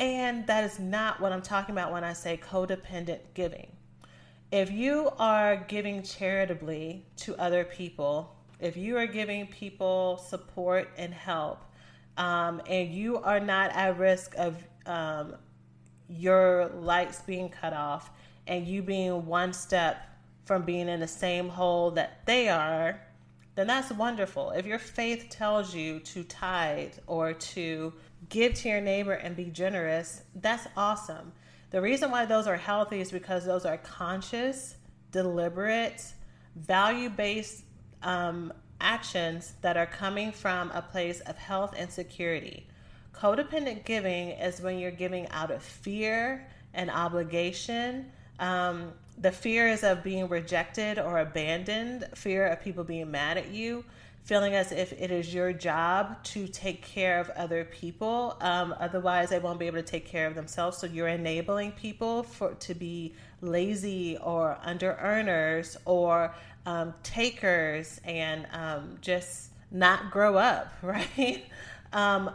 And 0.00 0.46
that 0.48 0.64
is 0.64 0.78
not 0.78 1.20
what 1.20 1.32
I'm 1.32 1.40
talking 1.40 1.74
about 1.74 1.92
when 1.92 2.04
I 2.04 2.12
say 2.12 2.36
codependent 2.36 3.20
giving 3.32 3.68
if 4.54 4.70
you 4.70 5.10
are 5.18 5.56
giving 5.66 6.00
charitably 6.04 7.04
to 7.16 7.36
other 7.38 7.64
people, 7.64 8.36
if 8.60 8.76
you 8.76 8.96
are 8.96 9.06
giving 9.08 9.48
people 9.48 10.16
support 10.28 10.88
and 10.96 11.12
help, 11.12 11.64
um, 12.16 12.62
and 12.68 12.94
you 12.94 13.16
are 13.16 13.40
not 13.40 13.72
at 13.72 13.98
risk 13.98 14.32
of 14.38 14.56
um, 14.86 15.34
your 16.08 16.68
lights 16.76 17.20
being 17.22 17.48
cut 17.48 17.72
off 17.72 18.12
and 18.46 18.64
you 18.64 18.80
being 18.80 19.26
one 19.26 19.52
step 19.52 20.08
from 20.44 20.62
being 20.62 20.88
in 20.88 21.00
the 21.00 21.08
same 21.08 21.48
hole 21.48 21.90
that 21.90 22.24
they 22.24 22.48
are, 22.48 23.00
then 23.56 23.66
that's 23.66 23.90
wonderful. 23.90 24.52
If 24.52 24.66
your 24.66 24.78
faith 24.78 25.30
tells 25.30 25.74
you 25.74 25.98
to 25.98 26.22
tithe 26.22 26.94
or 27.08 27.32
to 27.32 27.92
give 28.28 28.54
to 28.54 28.68
your 28.68 28.80
neighbor 28.80 29.14
and 29.14 29.34
be 29.34 29.46
generous, 29.46 30.22
that's 30.36 30.68
awesome. 30.76 31.32
The 31.74 31.82
reason 31.82 32.12
why 32.12 32.24
those 32.24 32.46
are 32.46 32.56
healthy 32.56 33.00
is 33.00 33.10
because 33.10 33.44
those 33.44 33.66
are 33.66 33.78
conscious, 33.78 34.76
deliberate, 35.10 36.04
value 36.54 37.10
based 37.10 37.64
um, 38.04 38.52
actions 38.80 39.54
that 39.60 39.76
are 39.76 39.84
coming 39.84 40.30
from 40.30 40.70
a 40.70 40.80
place 40.80 41.18
of 41.22 41.36
health 41.36 41.74
and 41.76 41.90
security. 41.90 42.68
Codependent 43.12 43.84
giving 43.84 44.28
is 44.28 44.60
when 44.60 44.78
you're 44.78 44.92
giving 44.92 45.28
out 45.30 45.50
of 45.50 45.64
fear 45.64 46.46
and 46.74 46.92
obligation. 46.92 48.12
Um, 48.38 48.92
the 49.18 49.32
fear 49.32 49.66
is 49.66 49.82
of 49.82 50.04
being 50.04 50.28
rejected 50.28 51.00
or 51.00 51.18
abandoned, 51.18 52.06
fear 52.14 52.46
of 52.46 52.62
people 52.62 52.84
being 52.84 53.10
mad 53.10 53.36
at 53.36 53.50
you, 53.50 53.84
feeling 54.24 54.54
as 54.54 54.72
if 54.72 54.92
it 54.94 55.10
is 55.10 55.32
your 55.34 55.52
job 55.52 56.22
to 56.24 56.48
take 56.48 56.82
care 56.82 57.20
of 57.20 57.28
other 57.30 57.64
people. 57.64 58.36
Um, 58.40 58.74
otherwise, 58.80 59.28
they 59.28 59.38
won't 59.38 59.58
be 59.58 59.66
able 59.66 59.76
to 59.76 59.82
take 59.82 60.06
care 60.06 60.26
of 60.26 60.34
themselves. 60.34 60.78
So 60.78 60.86
you're 60.86 61.08
enabling 61.08 61.72
people 61.72 62.22
for 62.22 62.54
to 62.54 62.74
be 62.74 63.14
lazy 63.42 64.16
or 64.16 64.58
under 64.62 64.92
earners 64.94 65.76
or 65.84 66.34
um, 66.64 66.94
takers 67.02 68.00
and 68.02 68.46
um, 68.52 68.96
just 69.02 69.50
not 69.70 70.10
grow 70.10 70.38
up, 70.38 70.72
right? 70.82 71.44
Um, 71.92 72.30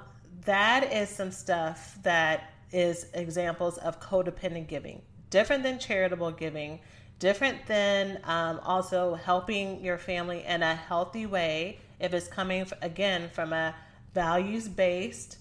that 0.46 0.93
is 0.93 1.10
some 1.10 1.31
stuff 1.31 1.98
that 2.03 2.53
is 2.72 3.08
examples 3.15 3.79
of 3.79 4.00
codependent 4.00 4.67
giving, 4.67 5.01
different 5.31 5.63
than 5.63 5.79
charitable 5.79 6.31
giving 6.31 6.79
different 7.19 7.65
than 7.67 8.19
um, 8.23 8.59
also 8.63 9.15
helping 9.15 9.83
your 9.83 9.97
family 9.97 10.43
in 10.45 10.63
a 10.63 10.75
healthy 10.75 11.25
way. 11.25 11.79
If 11.99 12.13
it's 12.13 12.27
coming 12.27 12.65
again 12.81 13.29
from 13.31 13.53
a 13.53 13.75
values 14.13 14.67
based 14.67 15.38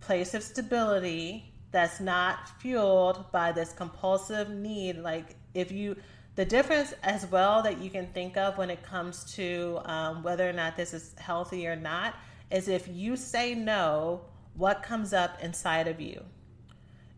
place 0.00 0.34
of 0.34 0.42
stability 0.42 1.52
that's 1.70 2.00
not 2.00 2.48
fueled 2.60 3.30
by 3.30 3.52
this 3.52 3.72
compulsive 3.72 4.50
need 4.50 4.96
like 4.98 5.36
if 5.54 5.70
you 5.70 5.96
the 6.34 6.44
difference 6.44 6.92
as 7.02 7.26
well 7.26 7.62
that 7.62 7.80
you 7.80 7.90
can 7.90 8.06
think 8.08 8.36
of 8.36 8.58
when 8.58 8.70
it 8.70 8.82
comes 8.82 9.24
to 9.34 9.80
um, 9.84 10.22
whether 10.22 10.48
or 10.48 10.52
not 10.52 10.76
this 10.76 10.92
is 10.92 11.14
healthy 11.18 11.66
or 11.66 11.76
not 11.76 12.14
is 12.50 12.68
if 12.68 12.88
you 12.88 13.16
say 13.16 13.54
no 13.54 14.20
what 14.54 14.82
comes 14.82 15.12
up 15.12 15.38
inside 15.42 15.88
of 15.88 16.00
you? 16.00 16.22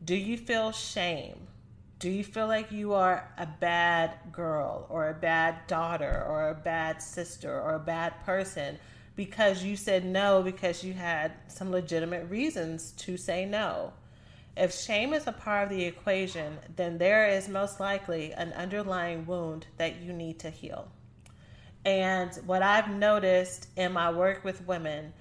Do 0.05 0.15
you 0.15 0.37
feel 0.37 0.73
shame 0.73 1.49
do 2.03 2.11
you 2.11 2.25
feel 2.25 2.49
like 2.49 2.73
you 2.73 2.95
are 2.95 3.31
a 3.39 3.47
bad 3.47 4.19
girl 4.33 4.89
or 4.91 5.09
a 5.09 5.15
bad 5.15 5.65
daughter 5.69 6.27
or 6.29 6.49
a 6.49 6.55
bad 6.55 7.01
sister 7.01 7.61
or 7.61 7.77
a 7.77 7.79
bad 7.79 8.13
person 8.25 8.77
because 9.15 9.63
you 9.63 9.77
said 9.77 10.05
no 10.05 10.43
because 10.43 10.83
you 10.83 10.95
had 10.95 11.31
some 11.47 11.71
legitimate 11.71 12.29
reasons 12.29 12.91
to 12.99 13.17
say 13.17 13.45
no? 13.45 13.93
If 14.57 14.75
shame 14.75 15.15
is 15.15 15.29
a 15.29 15.33
part 15.33 15.63
of 15.63 15.71
the 15.71 15.85
equation, 15.85 16.59
then 16.75 16.99
there 16.99 17.29
is 17.29 17.49
most 17.49 17.79
likely 17.79 18.33
an 18.33 18.53
underlying 18.55 19.25
wound 19.25 19.69
that 19.77 20.03
you 20.03 20.13
need 20.13 20.41
to 20.41 20.51
heal. 20.51 20.89
And 21.85 22.35
what 22.47 22.65
I've 22.65 22.91
noticed 22.91 23.69
in 23.77 23.93
my 23.93 24.11
work 24.11 24.43
with 24.43 24.67
women 24.67 25.13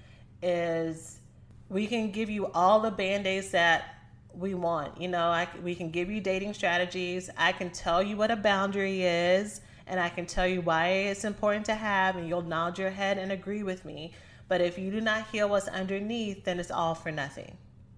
is 0.42 1.20
we 1.68 1.86
can 1.86 2.10
give 2.10 2.28
you 2.28 2.50
all 2.50 2.80
the 2.80 2.90
band 2.90 3.28
aids 3.28 3.52
that 3.52 4.01
we 4.34 4.54
want. 4.54 5.00
You 5.00 5.08
know, 5.08 5.26
I, 5.26 5.48
we 5.62 5.74
can 5.74 5.90
give 5.90 6.10
you 6.10 6.20
dating 6.20 6.54
strategies. 6.54 7.30
I 7.36 7.52
can 7.52 7.70
tell 7.70 8.02
you 8.02 8.16
what 8.16 8.30
a 8.30 8.36
boundary 8.36 9.02
is, 9.02 9.60
and 9.86 10.00
I 10.00 10.08
can 10.08 10.26
tell 10.26 10.46
you 10.46 10.60
why 10.60 10.88
it's 10.88 11.24
important 11.24 11.66
to 11.66 11.74
have, 11.74 12.16
and 12.16 12.28
you'll 12.28 12.42
nod 12.42 12.78
your 12.78 12.90
head 12.90 13.18
and 13.18 13.32
agree 13.32 13.62
with 13.62 13.84
me. 13.84 14.12
But 14.48 14.60
if 14.60 14.78
you 14.78 14.90
do 14.90 15.00
not 15.00 15.28
heal 15.28 15.48
what's 15.48 15.68
underneath, 15.68 16.44
then 16.44 16.60
it's 16.60 16.70
all 16.70 16.94
for 16.94 17.10
nothing, 17.10 17.56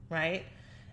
right? 0.09 0.45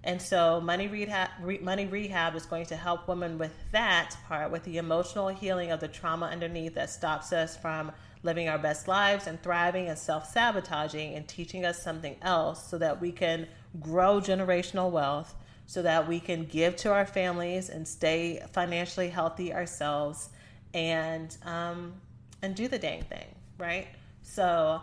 And 0.04 0.20
so, 0.20 0.60
money 0.60 0.88
rehab, 0.88 1.30
re, 1.42 1.60
money 1.60 1.86
rehab 1.86 2.36
is 2.36 2.46
going 2.46 2.66
to 2.68 2.76
help 2.76 3.08
women 3.08 3.38
with 3.38 3.54
that 3.72 4.16
part, 4.28 4.52
with 4.52 4.64
the 4.64 4.78
emotional 4.78 5.28
healing 5.28 5.72
of 5.72 5.80
the 5.80 5.88
trauma 5.88 6.26
underneath 6.26 6.74
that 6.74 6.90
stops 6.90 7.32
us 7.32 7.56
from 7.56 7.92
living 8.24 8.48
our 8.48 8.58
best 8.58 8.88
lives 8.88 9.28
and 9.28 9.42
thriving 9.42 9.88
and 9.88 9.98
self 9.98 10.30
sabotaging 10.32 11.16
and 11.16 11.28
teaching 11.28 11.66
us 11.66 11.82
something 11.82 12.16
else 12.22 12.70
so 12.70 12.78
that 12.78 13.02
we 13.02 13.12
can 13.12 13.48
grow 13.80 14.20
generational 14.20 14.92
wealth, 14.92 15.36
so 15.66 15.82
that 15.82 16.08
we 16.08 16.20
can 16.20 16.46
give 16.46 16.76
to 16.78 16.92
our 16.92 17.06
families 17.06 17.70
and 17.70 17.88
stay 17.88 18.44
financially 18.52 19.10
healthy 19.10 19.54
ourselves 19.54 20.30
and 20.74 21.38
um, 21.44 21.94
and 22.42 22.56
do 22.56 22.68
the 22.68 22.80
dang 22.80 23.04
thing, 23.04 23.36
right? 23.58 23.88
So 24.22 24.82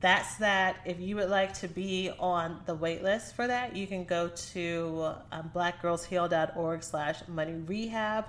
that's 0.00 0.36
that. 0.36 0.76
If 0.84 1.00
you 1.00 1.16
would 1.16 1.30
like 1.30 1.54
to 1.54 1.68
be 1.68 2.10
on 2.18 2.60
the 2.66 2.74
wait 2.74 3.02
list 3.02 3.34
for 3.34 3.46
that, 3.46 3.74
you 3.74 3.86
can 3.86 4.04
go 4.04 4.28
to 4.52 5.14
um, 5.32 5.50
blackgirlsheal.org 5.54 6.82
slash 6.82 7.20
money 7.28 7.54
rehab. 7.66 8.26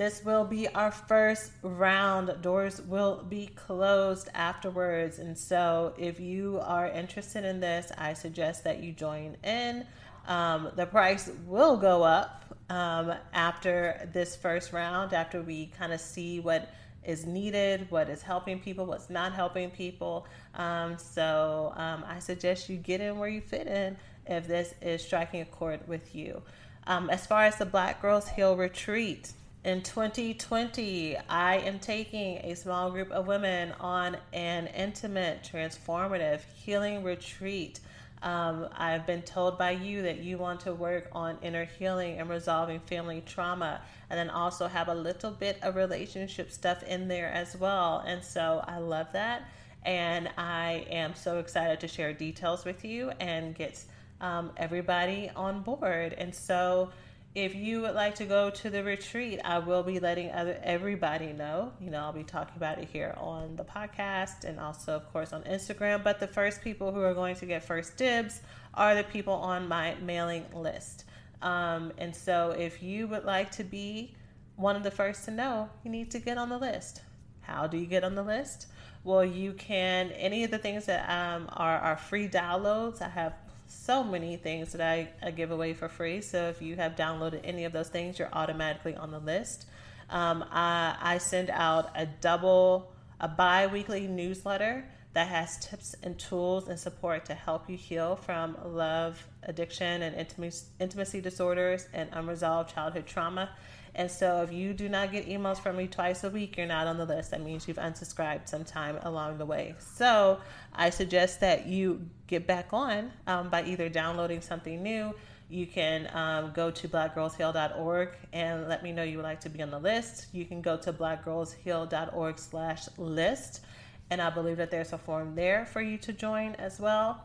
This 0.00 0.24
will 0.24 0.46
be 0.46 0.66
our 0.66 0.90
first 0.90 1.52
round. 1.60 2.34
Doors 2.40 2.80
will 2.80 3.22
be 3.28 3.48
closed 3.48 4.30
afterwards. 4.32 5.18
And 5.18 5.36
so, 5.36 5.92
if 5.98 6.18
you 6.18 6.58
are 6.62 6.88
interested 6.88 7.44
in 7.44 7.60
this, 7.60 7.92
I 7.98 8.14
suggest 8.14 8.64
that 8.64 8.82
you 8.82 8.92
join 8.92 9.36
in. 9.44 9.84
Um, 10.26 10.70
the 10.74 10.86
price 10.86 11.30
will 11.46 11.76
go 11.76 12.02
up 12.02 12.46
um, 12.70 13.12
after 13.34 14.08
this 14.14 14.34
first 14.34 14.72
round, 14.72 15.12
after 15.12 15.42
we 15.42 15.66
kind 15.66 15.92
of 15.92 16.00
see 16.00 16.40
what 16.40 16.70
is 17.04 17.26
needed, 17.26 17.90
what 17.90 18.08
is 18.08 18.22
helping 18.22 18.58
people, 18.58 18.86
what's 18.86 19.10
not 19.10 19.34
helping 19.34 19.68
people. 19.68 20.26
Um, 20.54 20.96
so 20.96 21.74
um, 21.76 22.06
I 22.08 22.20
suggest 22.20 22.70
you 22.70 22.78
get 22.78 23.02
in 23.02 23.18
where 23.18 23.28
you 23.28 23.42
fit 23.42 23.66
in 23.66 23.98
if 24.26 24.48
this 24.48 24.72
is 24.80 25.02
striking 25.04 25.42
a 25.42 25.44
chord 25.44 25.86
with 25.86 26.14
you. 26.14 26.40
Um, 26.86 27.10
as 27.10 27.26
far 27.26 27.44
as 27.44 27.58
the 27.58 27.66
Black 27.66 28.00
Girls 28.00 28.26
Heal 28.30 28.56
Retreat, 28.56 29.32
in 29.62 29.82
2020, 29.82 31.18
I 31.28 31.56
am 31.56 31.78
taking 31.80 32.38
a 32.38 32.54
small 32.56 32.90
group 32.90 33.10
of 33.10 33.26
women 33.26 33.74
on 33.78 34.16
an 34.32 34.68
intimate, 34.68 35.46
transformative 35.52 36.40
healing 36.54 37.02
retreat. 37.02 37.80
Um, 38.22 38.68
I've 38.74 39.06
been 39.06 39.20
told 39.20 39.58
by 39.58 39.72
you 39.72 40.00
that 40.02 40.20
you 40.20 40.38
want 40.38 40.60
to 40.60 40.72
work 40.72 41.08
on 41.12 41.36
inner 41.42 41.66
healing 41.66 42.18
and 42.18 42.30
resolving 42.30 42.80
family 42.80 43.22
trauma, 43.26 43.82
and 44.08 44.18
then 44.18 44.30
also 44.30 44.66
have 44.66 44.88
a 44.88 44.94
little 44.94 45.30
bit 45.30 45.58
of 45.62 45.76
relationship 45.76 46.50
stuff 46.50 46.82
in 46.84 47.06
there 47.06 47.30
as 47.30 47.54
well. 47.54 48.02
And 48.06 48.24
so 48.24 48.64
I 48.66 48.78
love 48.78 49.08
that. 49.12 49.42
And 49.84 50.30
I 50.38 50.86
am 50.90 51.14
so 51.14 51.38
excited 51.38 51.80
to 51.80 51.88
share 51.88 52.14
details 52.14 52.64
with 52.64 52.82
you 52.82 53.10
and 53.20 53.54
get 53.54 53.82
um, 54.22 54.52
everybody 54.56 55.30
on 55.36 55.60
board. 55.60 56.14
And 56.16 56.34
so, 56.34 56.90
if 57.34 57.54
you 57.54 57.82
would 57.82 57.94
like 57.94 58.16
to 58.16 58.24
go 58.24 58.50
to 58.50 58.70
the 58.70 58.82
retreat, 58.82 59.40
I 59.44 59.60
will 59.60 59.84
be 59.84 60.00
letting 60.00 60.30
other 60.32 60.58
everybody 60.64 61.32
know. 61.32 61.72
You 61.80 61.90
know, 61.90 61.98
I'll 61.98 62.12
be 62.12 62.24
talking 62.24 62.56
about 62.56 62.78
it 62.78 62.88
here 62.92 63.14
on 63.16 63.54
the 63.54 63.62
podcast 63.64 64.44
and 64.44 64.58
also, 64.58 64.96
of 64.96 65.10
course, 65.12 65.32
on 65.32 65.44
Instagram. 65.44 66.02
But 66.02 66.18
the 66.18 66.26
first 66.26 66.60
people 66.60 66.92
who 66.92 67.00
are 67.02 67.14
going 67.14 67.36
to 67.36 67.46
get 67.46 67.62
first 67.62 67.96
dibs 67.96 68.40
are 68.74 68.96
the 68.96 69.04
people 69.04 69.34
on 69.34 69.68
my 69.68 69.94
mailing 70.02 70.44
list. 70.52 71.04
Um, 71.40 71.92
and 71.98 72.14
so, 72.14 72.50
if 72.50 72.82
you 72.82 73.06
would 73.06 73.24
like 73.24 73.52
to 73.52 73.64
be 73.64 74.14
one 74.56 74.74
of 74.74 74.82
the 74.82 74.90
first 74.90 75.24
to 75.26 75.30
know, 75.30 75.70
you 75.84 75.90
need 75.90 76.10
to 76.10 76.18
get 76.18 76.36
on 76.36 76.48
the 76.48 76.58
list. 76.58 77.02
How 77.42 77.68
do 77.68 77.78
you 77.78 77.86
get 77.86 78.02
on 78.02 78.16
the 78.16 78.24
list? 78.24 78.66
Well, 79.04 79.24
you 79.24 79.52
can 79.52 80.10
any 80.10 80.44
of 80.44 80.50
the 80.50 80.58
things 80.58 80.86
that 80.86 81.08
um, 81.08 81.48
are, 81.52 81.78
are 81.78 81.96
free 81.96 82.28
downloads. 82.28 83.00
I 83.00 83.08
have 83.08 83.34
so 83.70 84.02
many 84.02 84.36
things 84.36 84.72
that 84.72 84.80
I, 84.80 85.08
I, 85.22 85.30
give 85.30 85.50
away 85.50 85.74
for 85.74 85.88
free. 85.88 86.20
So 86.20 86.48
if 86.48 86.60
you 86.60 86.76
have 86.76 86.96
downloaded 86.96 87.40
any 87.44 87.64
of 87.64 87.72
those 87.72 87.88
things, 87.88 88.18
you're 88.18 88.28
automatically 88.32 88.96
on 88.96 89.10
the 89.10 89.20
list. 89.20 89.66
Um, 90.10 90.44
I, 90.50 90.96
I 91.00 91.18
send 91.18 91.50
out 91.50 91.90
a 91.94 92.04
double, 92.04 92.92
a 93.20 93.28
bi 93.28 93.68
weekly 93.68 94.08
newsletter 94.08 94.84
that 95.12 95.28
has 95.28 95.58
tips 95.58 95.94
and 96.02 96.18
tools 96.18 96.68
and 96.68 96.78
support 96.78 97.24
to 97.26 97.34
help 97.34 97.70
you 97.70 97.76
heal 97.76 98.16
from 98.16 98.56
love, 98.64 99.26
addiction, 99.44 100.02
and 100.02 100.16
intimacy, 100.16 100.66
intimacy 100.78 101.20
disorders 101.20 101.86
and 101.92 102.08
unresolved 102.12 102.74
childhood 102.74 103.06
trauma. 103.06 103.50
And 103.94 104.10
so 104.10 104.42
if 104.42 104.52
you 104.52 104.72
do 104.72 104.88
not 104.88 105.12
get 105.12 105.28
emails 105.28 105.58
from 105.58 105.76
me 105.76 105.86
twice 105.86 106.22
a 106.24 106.30
week, 106.30 106.56
you're 106.56 106.66
not 106.66 106.86
on 106.86 106.96
the 106.96 107.04
list. 107.04 107.32
That 107.32 107.42
means 107.42 107.66
you've 107.66 107.76
unsubscribed 107.76 108.48
sometime 108.48 108.98
along 109.02 109.38
the 109.38 109.46
way. 109.46 109.74
So 109.78 110.40
I 110.74 110.90
suggest 110.90 111.40
that 111.40 111.66
you 111.66 112.06
get 112.26 112.46
back 112.46 112.68
on 112.72 113.10
um, 113.26 113.48
by 113.48 113.64
either 113.64 113.88
downloading 113.88 114.40
something 114.40 114.82
new. 114.82 115.14
You 115.48 115.66
can 115.66 116.08
um, 116.14 116.52
go 116.54 116.70
to 116.70 116.88
blackgirlsheal.org 116.88 118.10
and 118.32 118.68
let 118.68 118.84
me 118.84 118.92
know 118.92 119.02
you 119.02 119.16
would 119.16 119.24
like 119.24 119.40
to 119.40 119.48
be 119.48 119.60
on 119.62 119.70
the 119.70 119.80
list. 119.80 120.26
You 120.32 120.44
can 120.44 120.62
go 120.62 120.76
to 120.76 120.92
blackgirlsheal.org 120.92 122.38
slash 122.38 122.88
list. 122.96 123.62
And 124.10 124.22
I 124.22 124.30
believe 124.30 124.58
that 124.58 124.70
there's 124.70 124.92
a 124.92 124.98
form 124.98 125.34
there 125.34 125.66
for 125.66 125.80
you 125.80 125.98
to 125.98 126.12
join 126.12 126.54
as 126.54 126.78
well. 126.78 127.24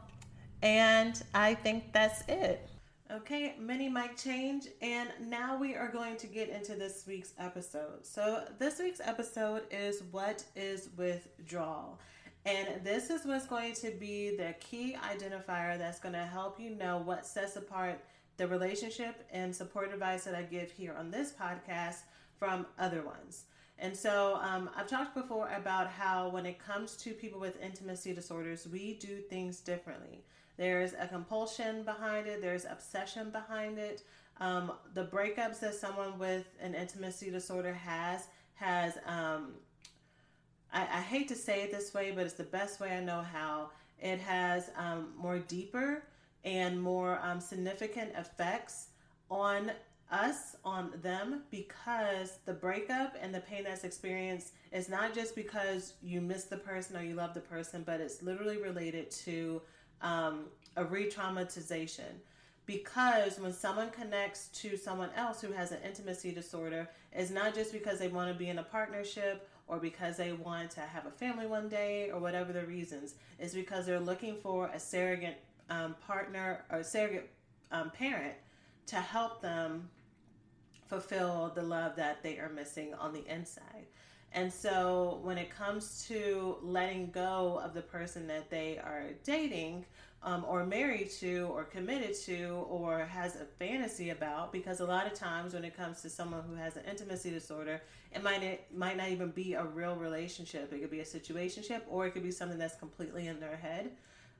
And 0.64 1.22
I 1.36 1.54
think 1.54 1.94
that's 1.94 2.24
it. 2.28 2.68
Okay, 3.12 3.54
mini 3.60 3.88
mic 3.88 4.18
change, 4.18 4.66
and 4.82 5.10
now 5.22 5.56
we 5.56 5.76
are 5.76 5.90
going 5.90 6.18
to 6.18 6.26
get 6.26 6.50
into 6.50 6.74
this 6.74 7.04
week's 7.06 7.34
episode. 7.38 8.04
So, 8.04 8.46
this 8.58 8.80
week's 8.80 9.00
episode 9.00 9.62
is 9.70 10.02
What 10.10 10.44
is 10.56 10.90
Withdrawal? 10.98 12.00
And 12.48 12.84
this 12.84 13.12
is 13.12 13.24
what's 13.24 13.46
going 13.46 13.74
to 13.76 13.92
be 13.92 14.36
the 14.36 14.56
key 14.60 14.98
identifier 15.08 15.78
that's 15.78 16.00
going 16.00 16.16
to 16.16 16.26
help 16.26 16.60
you 16.60 16.72
know 16.72 16.98
what 16.98 17.28
sets 17.28 17.58
apart 17.58 18.04
the 18.38 18.48
relationship 18.48 19.24
and 19.32 19.56
support 19.56 19.94
advice 19.94 20.24
that 20.24 20.34
I 20.34 20.42
give 20.42 20.72
here 20.72 20.96
on 20.98 21.12
this 21.12 21.32
podcast 21.32 22.00
from 22.40 22.66
other 22.80 23.04
ones. 23.04 23.44
And 23.78 23.96
so, 23.96 24.40
um, 24.42 24.68
I've 24.76 24.88
talked 24.88 25.14
before 25.14 25.52
about 25.56 25.90
how 25.90 26.30
when 26.30 26.48
it 26.48 26.58
comes 26.58 26.96
to 26.98 27.12
people 27.12 27.40
with 27.40 27.62
intimacy 27.62 28.16
disorders, 28.16 28.68
we 28.68 28.96
do 28.96 29.18
things 29.18 29.60
differently. 29.60 30.24
There's 30.58 30.94
a 30.94 31.08
compulsion 31.08 31.84
behind 31.84 32.28
it, 32.28 32.42
there's 32.42 32.66
obsession 32.66 33.30
behind 33.30 33.78
it. 33.78 34.04
Um, 34.40 34.74
the 34.94 35.06
breakups 35.06 35.60
that 35.62 35.76
someone 35.76 36.20
with 36.20 36.46
an 36.62 36.76
intimacy 36.76 37.30
disorder 37.32 37.74
has 37.74 38.28
has 38.56 38.98
um, 39.06 39.54
I, 40.76 40.82
I, 40.82 41.02
hate 41.02 41.28
to 41.30 41.36
say 41.36 41.62
it 41.64 41.72
this 41.72 41.94
way, 41.94 42.12
but 42.12 42.26
it's 42.26 42.36
the 42.36 42.44
best 42.44 42.80
way 42.80 42.96
I 42.96 43.00
know 43.00 43.22
how. 43.22 43.70
It 44.00 44.20
has 44.20 44.72
um, 44.78 45.14
more 45.18 45.40
deeper 45.40 46.04
and 46.44 46.82
more 46.82 47.20
um, 47.24 47.40
significant 47.40 48.12
effects 48.18 48.88
on 49.32 49.72
us, 50.12 50.56
on 50.64 50.92
them, 51.02 51.44
because 51.50 52.40
the 52.46 52.54
breakup 52.54 53.16
and 53.20 53.34
the 53.34 53.40
pain 53.40 53.64
that's 53.64 53.84
experienced 53.84 54.54
is 54.72 54.90
not 54.90 55.16
just 55.16 55.36
because 55.36 55.94
you 56.04 56.22
miss 56.22 56.44
the 56.44 56.58
person 56.58 56.96
or 56.98 57.04
you 57.04 57.16
love 57.16 57.34
the 57.34 57.40
person, 57.40 57.84
but 57.84 58.00
it's 58.00 58.22
literally 58.22 58.58
related 58.58 59.10
to 59.10 59.62
um, 60.02 60.46
a 60.76 60.84
re 60.84 61.10
traumatization. 61.10 62.22
Because 62.66 63.40
when 63.40 63.54
someone 63.54 63.92
connects 63.92 64.48
to 64.48 64.76
someone 64.76 65.10
else 65.16 65.40
who 65.40 65.52
has 65.52 65.72
an 65.72 65.78
intimacy 65.86 66.32
disorder, 66.32 66.90
it's 67.12 67.30
not 67.30 67.54
just 67.54 67.72
because 67.72 68.00
they 68.00 68.08
want 68.08 68.32
to 68.32 68.38
be 68.38 68.50
in 68.50 68.58
a 68.58 68.64
partnership 68.64 69.48
or 69.68 69.78
because 69.78 70.18
they 70.18 70.32
want 70.32 70.72
to 70.72 70.80
have 70.80 71.06
a 71.06 71.12
family 71.12 71.46
one 71.46 71.70
day 71.70 72.10
or 72.12 72.20
whatever 72.20 72.52
the 72.54 72.66
reasons. 72.66 73.16
It's 73.40 73.54
because 73.54 73.86
they're 73.86 74.00
looking 74.00 74.36
for 74.38 74.68
a 74.74 74.80
surrogate 74.80 75.38
um, 75.70 75.96
partner 76.08 76.64
or 76.72 76.84
surrogate 76.84 77.30
um, 77.72 77.92
parent 77.92 78.34
to 78.88 78.96
help 78.96 79.42
them 79.42 79.90
fulfill 80.88 81.52
the 81.56 81.64
love 81.64 81.96
that 81.96 82.22
they 82.22 82.38
are 82.38 82.50
missing 82.50 82.94
on 82.96 83.14
the 83.14 83.26
inside. 83.28 83.86
And 84.36 84.52
so 84.52 85.22
when 85.24 85.38
it 85.38 85.50
comes 85.50 86.06
to 86.10 86.58
letting 86.62 87.10
go 87.10 87.62
of 87.64 87.74
the 87.74 87.82
person 87.82 88.28
that 88.28 88.50
they 88.50 88.78
are 88.78 89.12
dating, 89.24 89.86
um, 90.24 90.44
or 90.46 90.66
married 90.66 91.10
to, 91.20 91.48
or 91.54 91.64
committed 91.64 92.14
to, 92.26 92.66
or 92.68 93.06
has 93.06 93.38
a 93.38 93.46
fantasy 93.46 94.10
about, 94.10 94.52
because 94.52 94.82
a 94.82 94.86
lot 94.86 95.08
of 95.08 95.14
times 95.14 95.54
when 95.54 95.64
it 95.64 95.78
comes 95.78 96.02
to 96.02 96.10
someone 96.10 96.44
who 96.50 96.56
has 96.56 96.76
an 96.76 96.84
intimacy 96.90 97.30
disorder, 97.30 97.82
it 98.12 98.22
might 98.24 98.44
it 98.44 98.68
might 98.76 98.98
not 98.98 99.10
even 99.10 99.30
be 99.30 99.54
a 99.54 99.64
real 99.64 99.96
relationship. 99.96 100.74
It 100.74 100.82
could 100.82 100.92
be 100.92 101.00
a 101.00 101.06
situationship, 101.06 101.84
or 101.90 102.06
it 102.06 102.12
could 102.12 102.24
be 102.24 102.32
something 102.32 102.58
that's 102.58 102.76
completely 102.76 103.28
in 103.28 103.40
their 103.40 103.56
head. 103.56 103.92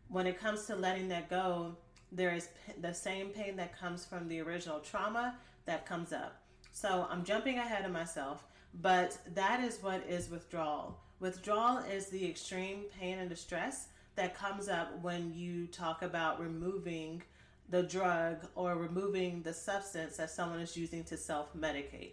When 0.10 0.28
it 0.28 0.38
comes 0.38 0.66
to 0.66 0.76
letting 0.76 1.08
that 1.10 1.30
go, 1.30 1.78
there 2.12 2.36
is 2.36 2.50
the 2.82 2.94
same 2.94 3.30
pain 3.30 3.56
that 3.56 3.80
comes 3.80 4.06
from 4.06 4.28
the 4.28 4.42
original 4.42 4.80
trauma 4.80 5.38
that 5.66 5.86
comes 5.86 6.12
up. 6.12 6.42
So 6.74 7.08
I'm 7.10 7.24
jumping 7.24 7.60
ahead 7.60 7.86
of 7.86 7.92
myself 7.92 8.44
but 8.82 9.18
that 9.34 9.64
is 9.64 9.82
what 9.82 10.04
is 10.08 10.30
withdrawal. 10.30 11.00
Withdrawal 11.20 11.80
is 11.80 12.08
the 12.08 12.30
extreme 12.30 12.84
pain 13.00 13.20
and 13.20 13.30
distress 13.30 13.88
that 14.16 14.36
comes 14.36 14.68
up 14.68 15.02
when 15.02 15.34
you 15.34 15.68
talk 15.68 16.02
about 16.02 16.40
removing 16.40 17.22
the 17.70 17.84
drug 17.84 18.38
or 18.56 18.76
removing 18.76 19.42
the 19.42 19.54
substance 19.54 20.18
that 20.18 20.30
someone 20.30 20.60
is 20.60 20.78
using 20.78 21.04
to 21.06 21.18
self 21.18 21.56
medicate. 21.56 22.12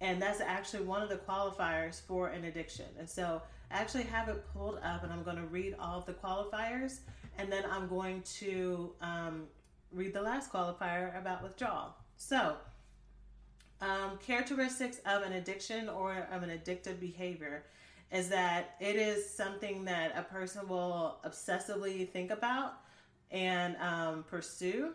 And 0.00 0.20
that's 0.20 0.40
actually 0.40 0.84
one 0.84 1.02
of 1.02 1.08
the 1.08 1.16
qualifiers 1.16 2.00
for 2.02 2.28
an 2.28 2.44
addiction. 2.44 2.86
And 2.98 3.08
so 3.08 3.42
I 3.70 3.78
actually 3.78 4.04
have 4.04 4.28
it 4.28 4.44
pulled 4.52 4.78
up 4.82 5.02
and 5.02 5.12
I'm 5.12 5.22
going 5.22 5.36
to 5.36 5.46
read 5.46 5.74
all 5.80 5.98
of 5.98 6.06
the 6.06 6.12
qualifiers 6.12 6.98
and 7.38 7.50
then 7.50 7.64
I'm 7.70 7.88
going 7.88 8.22
to 8.38 8.92
um, 9.00 9.44
read 9.92 10.12
the 10.12 10.22
last 10.22 10.52
qualifier 10.52 11.18
about 11.18 11.42
withdrawal. 11.42 11.94
So, 12.16 12.56
um, 13.80 14.18
characteristics 14.24 15.00
of 15.06 15.22
an 15.22 15.32
addiction 15.32 15.88
or 15.88 16.26
of 16.32 16.42
an 16.42 16.50
addictive 16.50 16.98
behavior 17.00 17.64
is 18.10 18.28
that 18.28 18.76
it 18.80 18.96
is 18.96 19.28
something 19.28 19.84
that 19.84 20.16
a 20.16 20.22
person 20.22 20.66
will 20.68 21.18
obsessively 21.24 22.08
think 22.08 22.30
about 22.30 22.74
and 23.30 23.76
um, 23.76 24.24
pursue. 24.28 24.92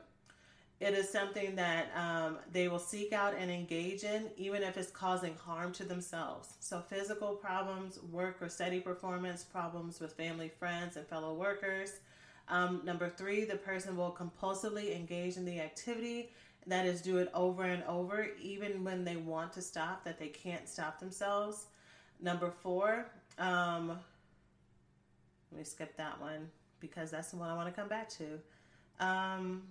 It 0.79 0.95
is 0.95 1.09
something 1.09 1.55
that 1.57 1.91
um, 1.95 2.37
they 2.51 2.67
will 2.67 2.79
seek 2.79 3.13
out 3.13 3.35
and 3.37 3.51
engage 3.51 4.03
in, 4.03 4.29
even 4.35 4.63
if 4.63 4.77
it's 4.77 4.89
causing 4.89 5.35
harm 5.35 5.73
to 5.73 5.83
themselves. 5.83 6.55
So, 6.59 6.79
physical 6.79 7.35
problems, 7.35 7.99
work 8.11 8.41
or 8.41 8.49
study 8.49 8.79
performance, 8.79 9.43
problems 9.43 9.99
with 9.99 10.13
family, 10.13 10.49
friends, 10.57 10.97
and 10.97 11.05
fellow 11.05 11.35
workers. 11.35 11.99
Um, 12.49 12.81
number 12.83 13.09
three, 13.09 13.45
the 13.45 13.57
person 13.57 13.95
will 13.95 14.11
compulsively 14.11 14.95
engage 14.95 15.37
in 15.37 15.45
the 15.45 15.59
activity 15.59 16.31
that 16.67 16.85
is 16.85 17.01
do 17.01 17.17
it 17.17 17.29
over 17.33 17.63
and 17.63 17.83
over 17.85 18.27
even 18.41 18.83
when 18.83 19.03
they 19.03 19.15
want 19.15 19.53
to 19.53 19.61
stop 19.61 20.03
that 20.05 20.19
they 20.19 20.27
can't 20.27 20.67
stop 20.69 20.99
themselves. 20.99 21.65
Number 22.21 22.51
four 22.51 23.07
um, 23.37 23.99
let 25.51 25.57
me 25.57 25.63
skip 25.63 25.97
that 25.97 26.19
one 26.21 26.49
because 26.79 27.11
that's 27.11 27.31
the 27.31 27.37
one 27.37 27.49
i 27.49 27.55
want 27.55 27.67
to 27.67 27.79
come 27.79 27.89
back 27.89 28.09
to. 28.09 28.25
Um, 28.99 29.63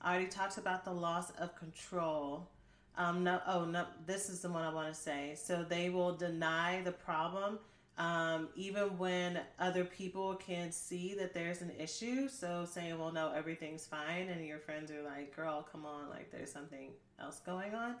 i 0.00 0.10
already 0.12 0.28
talked 0.28 0.56
about 0.56 0.84
the 0.84 0.92
loss 0.92 1.30
of 1.32 1.54
control. 1.56 2.48
Um, 2.96 3.24
no, 3.24 3.40
oh 3.46 3.64
no, 3.64 3.86
this 4.06 4.28
is 4.28 4.40
the 4.40 4.48
one 4.48 4.62
I 4.62 4.72
want 4.72 4.88
to 4.88 4.98
say. 4.98 5.34
So 5.36 5.64
they 5.68 5.90
will 5.90 6.14
deny 6.14 6.80
the 6.82 6.92
problem, 6.92 7.58
um, 8.00 8.48
even 8.56 8.96
when 8.96 9.40
other 9.58 9.84
people 9.84 10.34
can 10.34 10.72
see 10.72 11.14
that 11.16 11.34
there's 11.34 11.60
an 11.60 11.70
issue. 11.78 12.28
So 12.28 12.64
saying, 12.64 12.98
"Well, 12.98 13.12
no, 13.12 13.30
everything's 13.30 13.84
fine," 13.84 14.30
and 14.30 14.44
your 14.44 14.58
friends 14.58 14.90
are 14.90 15.02
like, 15.02 15.36
"Girl, 15.36 15.62
come 15.70 15.84
on, 15.84 16.08
like 16.08 16.30
there's 16.30 16.50
something 16.50 16.92
else 17.20 17.40
going 17.40 17.74
on." 17.74 17.96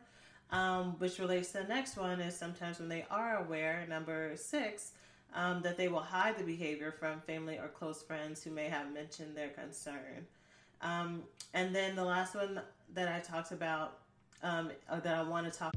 Um, 0.50 0.98
which 0.98 1.18
relates 1.18 1.52
to 1.52 1.58
the 1.58 1.68
next 1.68 1.96
one 1.96 2.18
is 2.20 2.34
sometimes 2.34 2.78
when 2.78 2.88
they 2.88 3.04
are 3.10 3.44
aware. 3.44 3.86
Number 3.88 4.36
six. 4.36 4.92
Um, 5.32 5.62
that 5.62 5.76
they 5.76 5.86
will 5.86 6.00
hide 6.00 6.36
the 6.36 6.42
behavior 6.42 6.90
from 6.90 7.20
family 7.20 7.56
or 7.56 7.68
close 7.68 8.02
friends 8.02 8.42
who 8.42 8.50
may 8.50 8.64
have 8.64 8.92
mentioned 8.92 9.36
their 9.36 9.50
concern. 9.50 10.26
Um, 10.82 11.22
and 11.54 11.72
then 11.72 11.94
the 11.94 12.02
last 12.02 12.34
one 12.34 12.60
that 12.94 13.06
I 13.06 13.20
talked 13.20 13.52
about 13.52 13.98
um, 14.42 14.72
that 14.90 15.14
I 15.14 15.22
want 15.22 15.52
to 15.52 15.56
talk. 15.56 15.72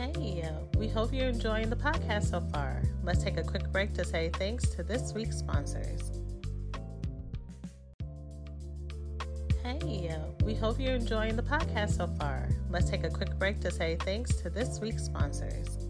Hey, 0.00 0.48
we 0.78 0.88
hope 0.88 1.12
you're 1.12 1.28
enjoying 1.28 1.68
the 1.68 1.76
podcast 1.76 2.30
so 2.30 2.40
far. 2.40 2.80
Let's 3.04 3.22
take 3.22 3.36
a 3.36 3.42
quick 3.42 3.70
break 3.70 3.92
to 3.92 4.04
say 4.06 4.30
thanks 4.32 4.70
to 4.70 4.82
this 4.82 5.12
week's 5.12 5.36
sponsors. 5.36 6.22
Hey, 9.62 10.16
we 10.42 10.54
hope 10.54 10.80
you're 10.80 10.94
enjoying 10.94 11.36
the 11.36 11.42
podcast 11.42 11.98
so 11.98 12.06
far. 12.18 12.48
Let's 12.70 12.88
take 12.88 13.04
a 13.04 13.10
quick 13.10 13.38
break 13.38 13.60
to 13.60 13.70
say 13.70 13.98
thanks 14.00 14.36
to 14.36 14.48
this 14.48 14.80
week's 14.80 15.04
sponsors. 15.04 15.89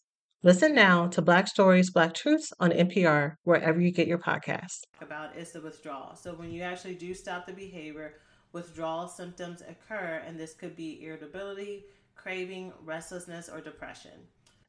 Listen 0.43 0.73
now 0.73 1.05
to 1.05 1.21
Black 1.21 1.47
Stories, 1.47 1.91
Black 1.91 2.15
Truths 2.15 2.51
on 2.59 2.71
NPR, 2.71 3.35
wherever 3.43 3.79
you 3.79 3.91
get 3.91 4.07
your 4.07 4.17
podcasts. 4.17 4.81
About 4.99 5.37
is 5.37 5.51
the 5.51 5.61
withdrawal. 5.61 6.15
So 6.15 6.33
when 6.33 6.49
you 6.49 6.63
actually 6.63 6.95
do 6.95 7.13
stop 7.13 7.45
the 7.45 7.53
behavior, 7.53 8.15
withdrawal 8.51 9.07
symptoms 9.07 9.61
occur, 9.61 10.23
and 10.25 10.39
this 10.39 10.55
could 10.55 10.75
be 10.75 11.03
irritability, 11.03 11.83
craving, 12.15 12.73
restlessness, 12.83 13.49
or 13.49 13.61
depression. 13.61 14.17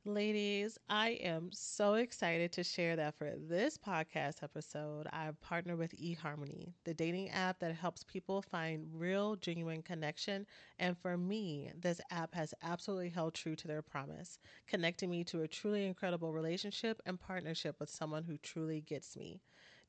Ladies, 0.05 0.79
I 0.89 1.11
am 1.23 1.51
so 1.53 1.95
excited 1.95 2.51
to 2.53 2.65
share 2.65 2.97
that 2.97 3.15
for 3.17 3.33
this 3.37 3.77
podcast 3.79 4.43
episode, 4.43 5.07
I've 5.13 5.41
partnered 5.41 5.79
with 5.79 5.97
eHarmony, 5.97 6.75
the 6.85 6.95
dating 6.95 7.31
app 7.31 7.59
that 7.61 7.75
helps 7.75 8.03
people 8.05 8.43
find 8.43 8.87
real, 8.93 9.37
genuine 9.37 9.83
connection. 9.83 10.47
And 10.79 10.99
for 10.99 11.17
me, 11.17 11.71
this 11.79 12.01
app 12.11 12.35
has 12.35 12.53
absolutely 12.63 13.11
held 13.11 13.35
true 13.35 13.55
to 13.57 13.69
their 13.69 13.83
promise, 13.83 14.39
connecting 14.67 15.11
me 15.11 15.23
to 15.25 15.43
a 15.43 15.49
truly 15.49 15.87
incredible 15.87 16.33
relationship 16.33 17.01
and 17.07 17.21
partnership 17.21 17.79
with 17.79 17.91
someone 17.91 18.25
who 18.25 18.39
truly 18.39 18.81
gets 18.81 19.17
me. 19.17 19.41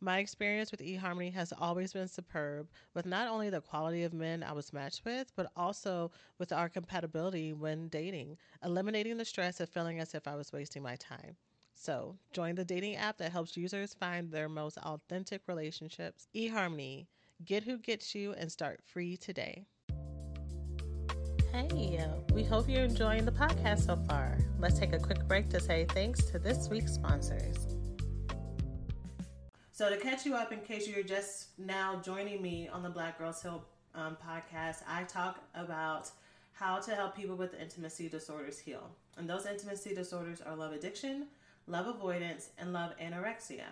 My 0.00 0.18
experience 0.18 0.70
with 0.70 0.80
eHarmony 0.80 1.32
has 1.32 1.52
always 1.58 1.92
been 1.92 2.08
superb, 2.08 2.68
with 2.92 3.06
not 3.06 3.28
only 3.28 3.48
the 3.48 3.60
quality 3.60 4.02
of 4.02 4.12
men 4.12 4.42
I 4.42 4.52
was 4.52 4.72
matched 4.72 5.04
with, 5.04 5.32
but 5.36 5.50
also 5.56 6.10
with 6.38 6.52
our 6.52 6.68
compatibility 6.68 7.52
when 7.52 7.88
dating, 7.88 8.36
eliminating 8.62 9.16
the 9.16 9.24
stress 9.24 9.60
of 9.60 9.68
feeling 9.68 10.00
as 10.00 10.14
if 10.14 10.28
I 10.28 10.34
was 10.34 10.52
wasting 10.52 10.82
my 10.82 10.96
time. 10.96 11.36
So, 11.74 12.16
join 12.32 12.54
the 12.54 12.64
dating 12.64 12.96
app 12.96 13.18
that 13.18 13.32
helps 13.32 13.56
users 13.56 13.94
find 13.94 14.30
their 14.30 14.48
most 14.48 14.78
authentic 14.78 15.42
relationships. 15.46 16.28
eHarmony, 16.34 17.06
get 17.44 17.64
who 17.64 17.78
gets 17.78 18.14
you 18.14 18.32
and 18.34 18.50
start 18.50 18.80
free 18.84 19.16
today. 19.16 19.66
Hey, 21.52 22.04
we 22.32 22.42
hope 22.42 22.68
you're 22.68 22.82
enjoying 22.82 23.24
the 23.24 23.32
podcast 23.32 23.86
so 23.86 23.96
far. 24.08 24.38
Let's 24.58 24.78
take 24.78 24.92
a 24.92 24.98
quick 24.98 25.26
break 25.28 25.50
to 25.50 25.60
say 25.60 25.86
thanks 25.88 26.24
to 26.26 26.38
this 26.38 26.68
week's 26.68 26.94
sponsors. 26.94 27.56
So, 29.74 29.90
to 29.90 29.96
catch 29.96 30.24
you 30.24 30.36
up, 30.36 30.52
in 30.52 30.60
case 30.60 30.86
you're 30.86 31.02
just 31.02 31.48
now 31.58 32.00
joining 32.00 32.40
me 32.40 32.68
on 32.68 32.84
the 32.84 32.88
Black 32.88 33.18
Girls 33.18 33.42
Heal 33.42 33.64
um, 33.96 34.16
podcast, 34.24 34.84
I 34.86 35.02
talk 35.02 35.40
about 35.52 36.12
how 36.52 36.78
to 36.78 36.94
help 36.94 37.16
people 37.16 37.34
with 37.34 37.60
intimacy 37.60 38.08
disorders 38.08 38.60
heal. 38.60 38.88
And 39.18 39.28
those 39.28 39.46
intimacy 39.46 39.92
disorders 39.92 40.40
are 40.40 40.54
love 40.54 40.74
addiction, 40.74 41.26
love 41.66 41.88
avoidance, 41.88 42.50
and 42.56 42.72
love 42.72 42.92
anorexia. 43.02 43.64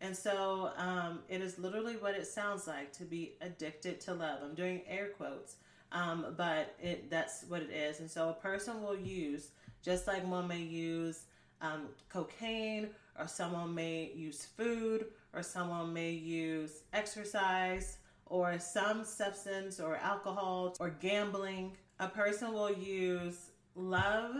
And 0.00 0.16
so 0.16 0.70
um, 0.78 1.18
it 1.28 1.42
is 1.42 1.58
literally 1.58 1.96
what 1.96 2.14
it 2.14 2.26
sounds 2.26 2.66
like 2.66 2.90
to 2.94 3.04
be 3.04 3.34
addicted 3.42 4.00
to 4.00 4.14
love. 4.14 4.38
I'm 4.42 4.54
doing 4.54 4.80
air 4.88 5.08
quotes, 5.08 5.56
um, 5.92 6.32
but 6.34 6.74
it, 6.80 7.10
that's 7.10 7.44
what 7.46 7.60
it 7.60 7.70
is. 7.70 8.00
And 8.00 8.10
so 8.10 8.30
a 8.30 8.32
person 8.32 8.82
will 8.82 8.96
use, 8.96 9.50
just 9.82 10.06
like 10.06 10.26
one 10.26 10.48
may 10.48 10.62
use 10.62 11.24
um, 11.60 11.88
cocaine, 12.08 12.88
or 13.18 13.28
someone 13.28 13.74
may 13.74 14.10
use 14.14 14.46
food, 14.46 15.08
or 15.34 15.42
someone 15.42 15.92
may 15.92 16.10
use 16.10 16.82
exercise, 16.92 17.98
or 18.26 18.58
some 18.58 19.04
substance, 19.04 19.80
or 19.80 19.96
alcohol, 19.96 20.74
or 20.80 20.90
gambling. 20.90 21.72
A 22.00 22.08
person 22.08 22.52
will 22.52 22.72
use 22.72 23.50
love, 23.74 24.36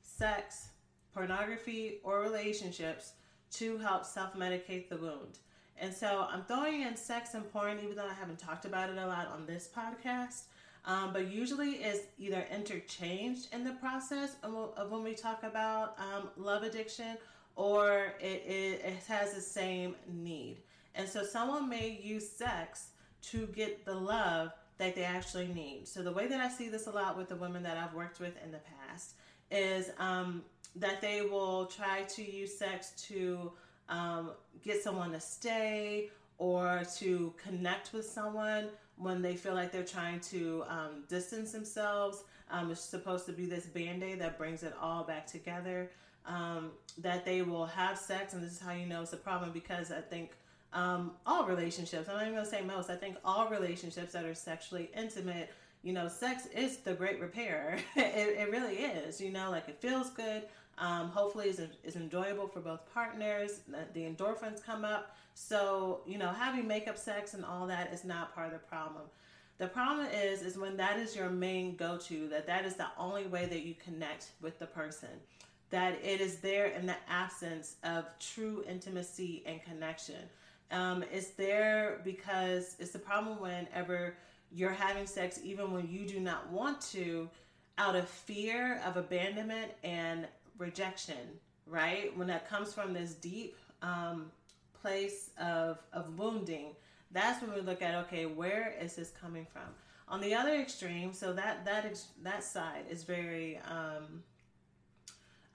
sex, 0.00 0.68
pornography, 1.14 2.00
or 2.02 2.20
relationships 2.20 3.12
to 3.52 3.78
help 3.78 4.04
self 4.04 4.34
medicate 4.34 4.88
the 4.88 4.96
wound. 4.96 5.38
And 5.80 5.94
so 5.94 6.26
I'm 6.30 6.44
throwing 6.44 6.82
in 6.82 6.96
sex 6.96 7.34
and 7.34 7.50
porn, 7.52 7.78
even 7.82 7.96
though 7.96 8.06
I 8.06 8.14
haven't 8.14 8.38
talked 8.38 8.64
about 8.64 8.90
it 8.90 8.98
a 8.98 9.06
lot 9.06 9.28
on 9.28 9.46
this 9.46 9.68
podcast. 9.74 10.42
Um, 10.84 11.12
but 11.12 11.30
usually 11.30 11.72
it's 11.72 12.06
either 12.18 12.46
interchanged 12.52 13.52
in 13.52 13.62
the 13.62 13.72
process 13.72 14.36
of, 14.42 14.90
when 14.90 15.02
we 15.02 15.14
talk 15.14 15.42
about 15.42 15.96
um, 15.98 16.30
love 16.36 16.62
addiction 16.62 17.18
or 17.58 18.12
it, 18.20 18.44
it, 18.46 18.82
it 18.84 19.02
has 19.08 19.34
the 19.34 19.40
same 19.40 19.96
need. 20.06 20.58
And 20.94 21.08
so 21.08 21.24
someone 21.24 21.68
may 21.68 22.00
use 22.00 22.26
sex 22.26 22.90
to 23.22 23.46
get 23.48 23.84
the 23.84 23.94
love 23.94 24.52
that 24.78 24.94
they 24.94 25.02
actually 25.02 25.48
need. 25.48 25.88
So 25.88 26.02
the 26.02 26.12
way 26.12 26.28
that 26.28 26.40
I 26.40 26.48
see 26.48 26.68
this 26.68 26.86
a 26.86 26.92
lot 26.92 27.18
with 27.18 27.28
the 27.28 27.34
women 27.34 27.64
that 27.64 27.76
I've 27.76 27.94
worked 27.94 28.20
with 28.20 28.34
in 28.44 28.52
the 28.52 28.60
past 28.60 29.14
is 29.50 29.90
um, 29.98 30.42
that 30.76 31.00
they 31.00 31.22
will 31.22 31.66
try 31.66 32.02
to 32.02 32.22
use 32.22 32.56
sex 32.56 32.92
to 33.08 33.50
um, 33.88 34.30
get 34.62 34.80
someone 34.80 35.10
to 35.10 35.20
stay 35.20 36.10
or 36.38 36.82
to 36.98 37.34
connect 37.42 37.92
with 37.92 38.08
someone 38.08 38.68
when 38.96 39.20
they 39.20 39.34
feel 39.34 39.54
like 39.54 39.72
they're 39.72 39.82
trying 39.82 40.20
to 40.20 40.62
um, 40.68 41.02
distance 41.08 41.50
themselves. 41.50 42.22
Um, 42.52 42.70
it's 42.70 42.80
supposed 42.80 43.26
to 43.26 43.32
be 43.32 43.46
this 43.46 43.66
band 43.66 44.04
aid 44.04 44.20
that 44.20 44.38
brings 44.38 44.62
it 44.62 44.74
all 44.80 45.02
back 45.02 45.26
together. 45.26 45.90
Um, 46.28 46.70
that 46.98 47.24
they 47.24 47.42
will 47.42 47.66
have 47.66 47.96
sex, 47.96 48.34
and 48.34 48.42
this 48.42 48.52
is 48.52 48.60
how 48.60 48.72
you 48.72 48.86
know 48.86 49.02
it's 49.02 49.12
a 49.12 49.16
problem 49.16 49.50
because 49.52 49.90
I 49.90 50.00
think 50.00 50.32
um, 50.72 51.12
all 51.26 51.46
relationships, 51.46 52.08
I'm 52.08 52.16
not 52.16 52.22
even 52.22 52.34
gonna 52.34 52.46
say 52.46 52.62
most, 52.62 52.90
I 52.90 52.96
think 52.96 53.16
all 53.24 53.48
relationships 53.48 54.12
that 54.12 54.24
are 54.24 54.34
sexually 54.34 54.90
intimate, 54.96 55.50
you 55.82 55.92
know, 55.92 56.08
sex 56.08 56.46
is 56.46 56.78
the 56.78 56.94
great 56.94 57.20
repair. 57.20 57.78
it, 57.96 58.38
it, 58.38 58.50
really 58.50 58.76
is, 58.76 59.20
you 59.20 59.30
know, 59.30 59.50
like 59.50 59.68
it 59.68 59.80
feels 59.80 60.10
good. 60.10 60.42
Um, 60.76 61.08
hopefully, 61.08 61.48
it's, 61.48 61.60
it's 61.82 61.96
enjoyable 61.96 62.46
for 62.46 62.60
both 62.60 62.80
partners. 62.92 63.60
The 63.94 64.00
endorphins 64.00 64.62
come 64.62 64.84
up. 64.84 65.16
So, 65.34 66.00
you 66.06 66.18
know, 66.18 66.28
having 66.28 66.66
makeup 66.66 66.98
sex 66.98 67.34
and 67.34 67.44
all 67.44 67.66
that 67.68 67.92
is 67.92 68.04
not 68.04 68.34
part 68.34 68.48
of 68.48 68.52
the 68.52 68.58
problem. 68.58 69.04
The 69.58 69.66
problem 69.66 70.06
is, 70.06 70.42
is 70.42 70.56
when 70.56 70.76
that 70.76 70.98
is 70.98 71.16
your 71.16 71.30
main 71.30 71.74
go-to, 71.74 72.28
that 72.28 72.46
that 72.46 72.64
is 72.64 72.74
the 72.74 72.86
only 72.96 73.26
way 73.26 73.46
that 73.46 73.62
you 73.62 73.74
connect 73.74 74.30
with 74.40 74.58
the 74.60 74.66
person 74.66 75.08
that 75.70 75.98
it 76.02 76.20
is 76.20 76.36
there 76.36 76.66
in 76.66 76.86
the 76.86 76.96
absence 77.08 77.76
of 77.84 78.06
true 78.18 78.64
intimacy 78.68 79.42
and 79.46 79.62
connection. 79.62 80.28
Um, 80.70 81.04
it's 81.12 81.30
there 81.30 82.00
because 82.04 82.76
it's 82.78 82.90
the 82.90 82.98
problem 82.98 83.40
whenever 83.40 84.16
you're 84.52 84.70
having 84.70 85.06
sex, 85.06 85.40
even 85.42 85.72
when 85.72 85.88
you 85.88 86.06
do 86.06 86.20
not 86.20 86.50
want 86.50 86.80
to, 86.80 87.28
out 87.76 87.96
of 87.96 88.08
fear 88.08 88.80
of 88.84 88.96
abandonment 88.96 89.72
and 89.84 90.26
rejection, 90.58 91.38
right? 91.66 92.16
When 92.16 92.26
that 92.28 92.48
comes 92.48 92.72
from 92.72 92.92
this 92.92 93.14
deep 93.14 93.56
um, 93.82 94.32
place 94.80 95.30
of, 95.38 95.78
of 95.92 96.18
wounding, 96.18 96.74
that's 97.10 97.40
when 97.42 97.54
we 97.54 97.60
look 97.60 97.82
at 97.82 97.94
okay, 98.06 98.26
where 98.26 98.74
is 98.80 98.96
this 98.96 99.10
coming 99.10 99.46
from? 99.50 99.62
On 100.08 100.20
the 100.20 100.34
other 100.34 100.54
extreme, 100.54 101.12
so 101.12 101.32
that 101.34 101.64
that 101.66 102.00
that 102.22 102.42
side 102.42 102.84
is 102.90 103.02
very 103.04 103.58
um, 103.68 104.22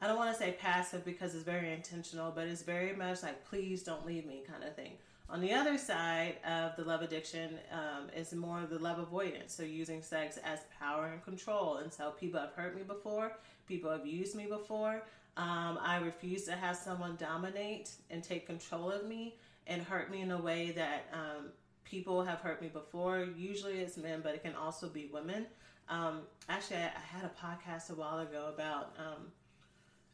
I 0.03 0.07
don't 0.07 0.17
want 0.17 0.33
to 0.33 0.37
say 0.37 0.57
passive 0.59 1.05
because 1.05 1.33
it's 1.33 1.45
very 1.45 1.71
intentional, 1.71 2.29
but 2.29 2.45
it's 2.45 2.61
very 2.61 2.93
much 2.93 3.23
like, 3.23 3.45
please 3.45 3.83
don't 3.83 4.05
leave 4.05 4.25
me 4.25 4.43
kind 4.45 4.61
of 4.61 4.75
thing. 4.75 4.97
On 5.29 5.39
the 5.39 5.53
other 5.53 5.77
side 5.77 6.35
of 6.45 6.75
the 6.75 6.83
love 6.83 7.01
addiction 7.01 7.51
um, 7.71 8.09
is 8.13 8.33
more 8.33 8.59
of 8.59 8.69
the 8.69 8.79
love 8.79 8.99
avoidance. 8.99 9.53
So 9.53 9.63
using 9.63 10.01
sex 10.01 10.37
as 10.43 10.59
power 10.77 11.05
and 11.05 11.23
control. 11.23 11.77
And 11.77 11.91
so 11.91 12.11
people 12.19 12.37
have 12.37 12.51
hurt 12.51 12.75
me 12.75 12.83
before, 12.83 13.31
people 13.65 13.89
have 13.91 14.05
used 14.05 14.35
me 14.35 14.45
before. 14.45 15.03
Um, 15.37 15.79
I 15.81 16.01
refuse 16.03 16.43
to 16.47 16.51
have 16.51 16.75
someone 16.75 17.15
dominate 17.15 17.91
and 18.09 18.21
take 18.21 18.45
control 18.45 18.91
of 18.91 19.07
me 19.07 19.37
and 19.67 19.81
hurt 19.81 20.11
me 20.11 20.19
in 20.19 20.31
a 20.31 20.37
way 20.37 20.71
that 20.71 21.05
um, 21.13 21.45
people 21.85 22.21
have 22.25 22.41
hurt 22.41 22.61
me 22.61 22.67
before. 22.67 23.25
Usually 23.37 23.79
it's 23.79 23.95
men, 23.95 24.19
but 24.21 24.35
it 24.35 24.43
can 24.43 24.53
also 24.53 24.89
be 24.89 25.09
women. 25.13 25.45
Um, 25.87 26.23
actually, 26.49 26.77
I, 26.77 26.87
I, 26.87 27.17
had 27.17 27.23
a 27.23 27.45
podcast 27.45 27.89
a 27.89 27.95
while 27.95 28.19
ago 28.19 28.51
about 28.53 28.95
um, 28.97 29.27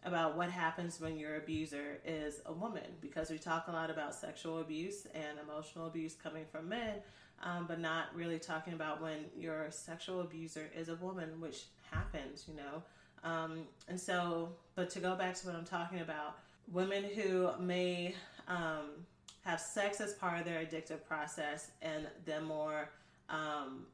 about 0.04 0.38
what 0.38 0.50
happens 0.50 1.00
when 1.00 1.18
your 1.18 1.36
abuser 1.36 2.00
is 2.06 2.42
a 2.46 2.54
woman 2.54 2.86
because 3.02 3.30
we 3.30 3.38
talk 3.38 3.68
a 3.68 3.72
lot 3.72 3.90
about 3.90 4.16
sexual 4.16 4.60
abuse 4.60 5.06
and 5.14 5.38
emotional 5.44 5.88
abuse 5.88 6.16
coming 6.16 6.46
from 6.50 6.70
men, 6.70 6.96
um, 7.44 7.66
but 7.68 7.80
not 7.80 8.06
really 8.16 8.40
talking 8.40 8.74
about 8.74 9.02
when 9.02 9.26
your 9.38 9.68
sexual 9.72 10.22
abuser 10.22 10.70
is 10.76 10.90
a 10.90 10.96
woman, 10.96 11.42
which 11.42 11.66
happens, 11.92 12.46
you 12.48 12.56
know. 12.56 12.82
Um, 13.24 13.64
and 13.90 14.00
so, 14.00 14.50
but 14.76 14.90
to 14.92 15.00
go 15.00 15.16
back 15.16 15.36
to 15.36 15.48
what 15.48 15.56
I'm 15.56 15.66
talking 15.66 16.00
about, 16.00 16.38
women 16.72 17.04
who 17.04 17.50
may 17.60 18.16
um, 18.48 19.06
have 19.44 19.60
sex 19.60 20.00
as 20.00 20.14
part 20.14 20.40
of 20.40 20.46
their 20.46 20.64
addictive 20.64 21.04
process 21.06 21.72
in 21.82 22.08
the 22.26 22.42
more 22.42 22.90
um, 23.30 23.86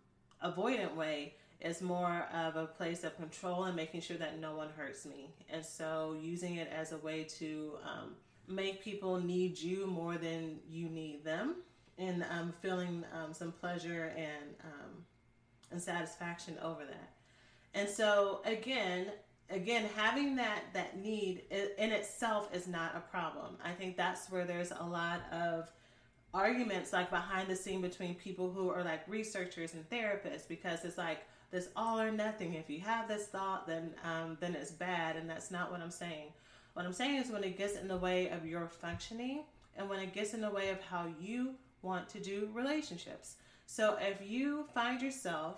avoidant 0.44 0.96
way 0.96 1.34
is 1.66 1.82
more 1.82 2.28
of 2.34 2.56
a 2.56 2.68
place 2.68 3.04
of 3.04 3.16
control 3.18 3.64
and 3.64 3.76
making 3.76 4.02
sure 4.02 4.18
that 4.18 4.40
no 4.40 4.56
one 4.56 4.70
hurts 4.78 5.06
me. 5.06 5.32
And 5.50 5.66
so 5.66 6.16
using 6.22 6.56
it 6.56 6.70
as 6.72 6.92
a 6.92 6.98
way 6.98 7.24
to 7.40 7.74
um, 7.84 8.12
make 8.48 8.84
people 8.84 9.20
need 9.20 9.58
you 9.58 9.88
more 9.88 10.18
than 10.18 10.60
you 10.70 10.88
need 10.88 11.26
them 11.26 11.56
and 11.98 12.24
um, 12.30 12.54
feeling 12.62 13.04
um, 13.14 13.34
some 13.34 13.52
pleasure 13.52 14.14
and, 14.16 14.56
um, 14.64 15.06
and 15.72 15.82
satisfaction 15.82 16.58
over 16.62 16.86
that. 16.86 17.14
And 17.74 17.90
so 17.90 18.42
again, 18.46 19.08
again 19.50 19.88
having 19.96 20.36
that 20.36 20.62
that 20.74 20.98
need 20.98 21.44
in 21.78 21.92
itself 21.92 22.50
is 22.52 22.68
not 22.68 22.96
a 22.96 23.00
problem 23.00 23.56
i 23.64 23.72
think 23.72 23.96
that's 23.96 24.32
where 24.32 24.44
there's 24.44 24.72
a 24.72 24.84
lot 24.84 25.22
of 25.32 25.72
arguments 26.34 26.92
like 26.92 27.10
behind 27.12 27.48
the 27.48 27.56
scene 27.56 27.80
between 27.80 28.16
people 28.16 28.52
who 28.52 28.70
are 28.70 28.84
like 28.84 29.02
researchers 29.08 29.74
and 29.76 29.88
therapists 29.90 30.48
because 30.48 30.84
it's 30.84 30.98
like 30.98 31.20
this 31.52 31.70
all 31.76 32.00
or 32.00 32.12
nothing. 32.12 32.54
If 32.54 32.70
you 32.70 32.82
have 32.82 33.08
this 33.08 33.28
thought, 33.28 33.68
then 33.68 33.92
um, 34.04 34.38
then 34.40 34.56
it's 34.56 34.72
bad, 34.72 35.16
and 35.16 35.30
that's 35.30 35.52
not 35.52 35.72
what 35.72 35.82
I'm 35.82 35.92
saying. 35.92 36.28
What 36.74 36.86
I'm 36.86 36.94
saying 36.94 37.16
is 37.16 37.32
when 37.32 37.44
it 37.44 37.58
gets 37.58 37.78
in 37.78 37.88
the 37.88 37.98
way 37.98 38.30
of 38.30 38.46
your 38.46 38.68
functioning, 38.68 39.44
and 39.78 39.90
when 39.90 40.00
it 40.00 40.14
gets 40.14 40.34
in 40.34 40.42
the 40.42 40.50
way 40.50 40.70
of 40.70 40.82
how 40.82 41.08
you 41.20 41.56
want 41.82 42.10
to 42.10 42.20
do 42.20 42.50
relationships. 42.54 43.36
So 43.66 43.98
if 44.02 44.28
you 44.28 44.66
find 44.74 45.02
yourself 45.02 45.58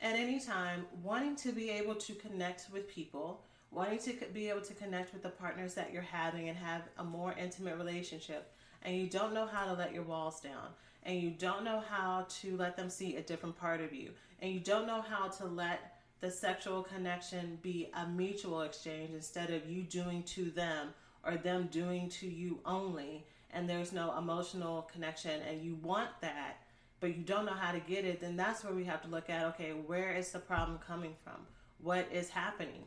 at 0.00 0.14
any 0.14 0.38
time 0.38 0.86
wanting 1.02 1.36
to 1.36 1.52
be 1.52 1.70
able 1.70 1.94
to 1.94 2.14
connect 2.14 2.68
with 2.72 2.88
people, 2.88 3.42
wanting 3.70 3.98
to 4.00 4.12
be 4.32 4.48
able 4.48 4.60
to 4.60 4.74
connect 4.74 5.12
with 5.12 5.22
the 5.22 5.30
partners 5.30 5.74
that 5.74 5.92
you're 5.92 6.02
having 6.02 6.48
and 6.48 6.58
have 6.58 6.82
a 6.98 7.04
more 7.04 7.34
intimate 7.38 7.76
relationship, 7.76 8.52
and 8.82 8.96
you 8.96 9.08
don't 9.08 9.34
know 9.34 9.46
how 9.46 9.64
to 9.66 9.72
let 9.72 9.94
your 9.94 10.02
walls 10.02 10.40
down, 10.40 10.68
and 11.04 11.20
you 11.20 11.30
don't 11.30 11.64
know 11.64 11.82
how 11.88 12.26
to 12.28 12.56
let 12.56 12.76
them 12.76 12.90
see 12.90 13.16
a 13.16 13.22
different 13.22 13.58
part 13.58 13.80
of 13.80 13.94
you, 13.94 14.10
and 14.44 14.52
you 14.52 14.60
don't 14.60 14.86
know 14.86 15.00
how 15.00 15.26
to 15.26 15.46
let 15.46 15.94
the 16.20 16.30
sexual 16.30 16.82
connection 16.82 17.58
be 17.62 17.88
a 17.94 18.06
mutual 18.06 18.60
exchange 18.60 19.08
instead 19.14 19.48
of 19.48 19.70
you 19.70 19.82
doing 19.82 20.22
to 20.22 20.50
them 20.50 20.88
or 21.24 21.38
them 21.38 21.66
doing 21.72 22.10
to 22.10 22.26
you 22.26 22.60
only, 22.66 23.24
and 23.54 23.66
there's 23.66 23.90
no 23.90 24.14
emotional 24.18 24.82
connection, 24.92 25.40
and 25.48 25.62
you 25.62 25.76
want 25.76 26.10
that, 26.20 26.58
but 27.00 27.16
you 27.16 27.22
don't 27.22 27.46
know 27.46 27.54
how 27.54 27.72
to 27.72 27.80
get 27.80 28.04
it, 28.04 28.20
then 28.20 28.36
that's 28.36 28.62
where 28.62 28.74
we 28.74 28.84
have 28.84 29.00
to 29.00 29.08
look 29.08 29.30
at 29.30 29.46
okay, 29.46 29.70
where 29.70 30.12
is 30.12 30.30
the 30.30 30.38
problem 30.38 30.78
coming 30.86 31.14
from? 31.24 31.46
What 31.80 32.06
is 32.12 32.28
happening, 32.28 32.84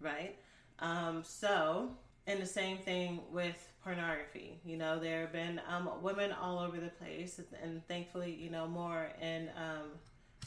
right? 0.00 0.36
Um, 0.78 1.24
so, 1.24 1.90
and 2.28 2.40
the 2.40 2.46
same 2.46 2.78
thing 2.78 3.18
with 3.32 3.56
pornography. 3.82 4.60
You 4.64 4.76
know, 4.76 5.00
there 5.00 5.22
have 5.22 5.32
been 5.32 5.60
um, 5.68 5.90
women 6.02 6.30
all 6.30 6.60
over 6.60 6.78
the 6.78 6.90
place, 6.90 7.40
and 7.64 7.84
thankfully, 7.88 8.32
you 8.32 8.48
know, 8.48 8.68
more 8.68 9.08
in 9.20 9.48
um, 9.56 9.88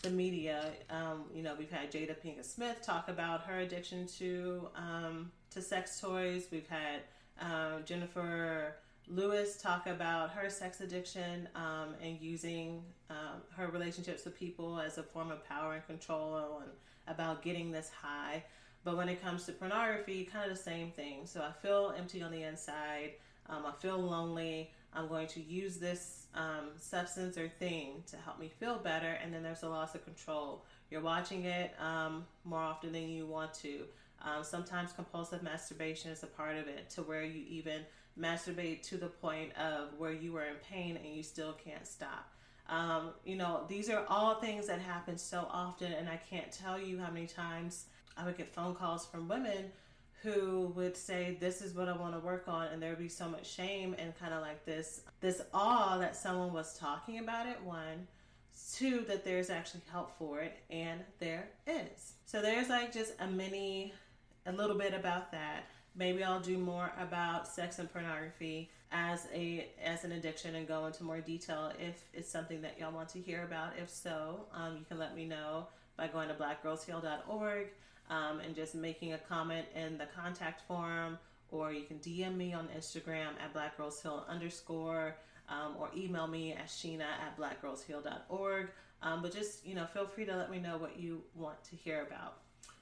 the 0.04 0.10
media. 0.10 0.72
Um, 0.90 1.24
you 1.34 1.42
know, 1.42 1.56
we've 1.58 1.72
had 1.72 1.92
Jada 1.92 2.16
Pinkett 2.20 2.46
Smith 2.46 2.82
talk 2.86 3.08
about 3.08 3.42
her 3.46 3.60
addiction 3.60 4.06
to 4.20 4.70
um, 4.76 5.32
to 5.50 5.62
sex 5.62 6.00
toys. 6.00 6.48
We've 6.52 6.68
had 6.68 7.02
um, 7.40 7.84
Jennifer 7.86 8.76
Lewis 9.08 9.58
talk 9.62 9.88
about 9.88 10.32
her 10.32 10.50
sex 10.50 10.82
addiction 10.82 11.48
um, 11.56 11.96
and 12.02 12.20
using 12.22 12.84
her 13.56 13.68
relationships 13.68 14.26
with 14.26 14.38
people 14.38 14.80
as 14.80 14.98
a 14.98 15.04
form 15.04 15.30
of 15.30 15.48
power 15.48 15.74
and 15.74 15.86
control, 15.86 16.62
and 16.64 16.72
about 17.08 17.42
getting 17.44 17.72
this 17.72 17.90
high. 17.90 18.44
But 18.84 18.98
when 18.98 19.08
it 19.08 19.22
comes 19.22 19.46
to 19.46 19.52
pornography, 19.52 20.26
kind 20.26 20.50
of 20.50 20.58
the 20.58 20.64
same 20.64 20.92
thing. 20.92 21.26
So 21.26 21.42
I 21.42 21.52
feel 21.52 21.94
empty 21.98 22.22
on 22.22 22.32
the 22.32 22.44
inside. 22.44 23.12
Um, 23.50 23.66
I 23.66 23.72
feel 23.80 24.00
lonely. 24.00 24.72
I'm 24.96 25.08
going 25.08 25.28
to 25.28 25.42
use 25.42 25.78
this 25.78 26.28
um, 26.36 26.70
substance 26.78 27.38
or 27.38 27.48
thing 27.48 28.04
to 28.08 28.18
help 28.18 28.40
me 28.40 28.50
feel 28.60 28.78
better. 28.78 29.18
And 29.24 29.34
then 29.34 29.44
there's 29.44 29.64
a 29.64 29.70
loss 29.70 29.96
of 29.96 30.04
control. 30.04 30.66
You're 30.90 31.02
watching 31.02 31.46
it 31.46 31.74
um, 31.80 32.26
more 32.44 32.60
often 32.60 32.92
than 32.92 33.10
you 33.10 33.26
want 33.26 33.54
to. 33.56 33.82
Um, 34.22 34.44
sometimes 34.44 34.94
compulsive 34.94 35.44
masturbation 35.44 36.12
is 36.12 36.24
a 36.24 36.28
part 36.28 36.56
of 36.56 36.68
it, 36.68 36.90
to 36.92 37.02
where 37.02 37.24
you 37.24 37.44
even 37.50 37.82
masturbate 38.20 38.82
to 38.84 38.98
the 38.98 39.08
point 39.08 39.52
of 39.58 39.90
where 39.98 40.14
you 40.14 40.38
are 40.38 40.46
in 40.46 40.56
pain 40.70 40.98
and 41.04 41.14
you 41.14 41.24
still 41.24 41.54
can't 41.54 41.86
stop. 41.86 42.32
Um, 42.70 43.10
you 43.26 43.36
know, 43.36 43.66
these 43.68 43.90
are 43.90 44.06
all 44.08 44.36
things 44.36 44.68
that 44.68 44.80
happen 44.80 45.18
so 45.18 45.48
often, 45.52 45.92
and 45.92 46.08
I 46.08 46.16
can't 46.16 46.52
tell 46.52 46.80
you 46.80 47.00
how 47.00 47.12
many 47.12 47.28
times 47.28 47.86
I 48.16 48.24
would 48.26 48.38
get 48.38 48.54
phone 48.54 48.76
calls 48.76 49.06
from 49.06 49.28
women 49.28 49.72
who 50.24 50.72
would 50.76 50.96
say 50.96 51.38
this 51.40 51.62
is 51.62 51.74
what 51.74 51.90
I 51.90 51.98
want 51.98 52.14
to 52.14 52.20
work 52.20 52.46
on 52.48 52.68
and 52.68 52.82
there 52.82 52.90
would 52.90 53.00
be 53.00 53.10
so 53.10 53.28
much 53.28 53.52
shame 53.52 53.94
and 54.00 54.18
kind 54.18 54.34
of 54.34 54.42
like 54.42 54.66
this 54.66 55.02
this 55.20 55.42
awe 55.54 55.98
that 56.00 56.16
someone 56.16 56.54
was 56.54 56.78
talking 56.78 57.20
about 57.20 57.48
it 57.48 57.62
one 57.64 58.08
two 58.74 59.02
that 59.08 59.24
there's 59.24 59.50
actually 59.50 59.82
help 59.92 60.18
for 60.18 60.40
it 60.40 60.58
and 60.70 61.02
there 61.20 61.50
is. 61.68 62.14
So 62.26 62.42
there's 62.42 62.70
like 62.70 62.94
just 62.94 63.14
a 63.20 63.28
mini 63.28 63.94
a 64.46 64.52
little 64.52 64.78
bit 64.78 64.94
about 64.94 65.32
that. 65.32 65.64
Maybe 65.96 66.24
I'll 66.24 66.40
do 66.40 66.58
more 66.58 66.92
about 67.00 67.48
sex 67.48 67.80
and 67.80 67.92
pornography 67.92 68.70
as 68.92 69.28
a 69.34 69.68
as 69.84 70.04
an 70.04 70.14
addiction 70.14 70.56
and 70.56 70.68
go 70.68 70.86
into 70.86 71.04
more 71.04 71.20
detail 71.20 71.72
if 71.80 72.04
it's 72.14 72.30
something 72.30 72.62
that 72.62 72.80
y'all 72.80 72.92
want 72.92 73.10
to 73.10 73.20
hear 73.20 73.44
about. 73.44 73.74
If 73.82 73.90
so 73.90 74.46
um, 74.54 74.78
you 74.78 74.86
can 74.88 74.98
let 74.98 75.16
me 75.16 75.26
know 75.26 75.68
by 75.98 76.08
going 76.08 76.30
to 76.30 76.34
blackgirlsheal.org 76.34 77.68
um, 78.10 78.40
and 78.40 78.56
just 78.56 78.76
making 78.76 79.14
a 79.14 79.18
comment 79.18 79.66
in 79.76 79.98
the 79.98 80.08
contact 80.16 80.68
form 80.68 81.18
or 81.54 81.72
you 81.72 81.84
can 81.84 82.00
DM 82.00 82.36
me 82.36 82.52
on 82.52 82.68
Instagram 82.76 83.30
at 83.40 83.54
blackgirlsheal 83.54 84.28
underscore, 84.28 85.16
um, 85.48 85.76
or 85.80 85.90
email 85.96 86.28
me 86.28 86.52
at 86.52 86.66
shena 86.66 87.02
at 87.02 87.38
blackgirlsheal.org. 87.38 88.70
Um, 89.04 89.22
but 89.22 89.34
just, 89.34 89.66
you 89.66 89.76
know, 89.76 89.86
feel 89.86 90.08
free 90.08 90.26
to 90.26 90.36
let 90.36 90.50
me 90.50 90.60
know 90.60 90.78
what 90.78 91.00
you 91.00 91.22
want 91.36 91.64
to 91.66 91.76
hear 91.76 92.02
about. 92.02 92.38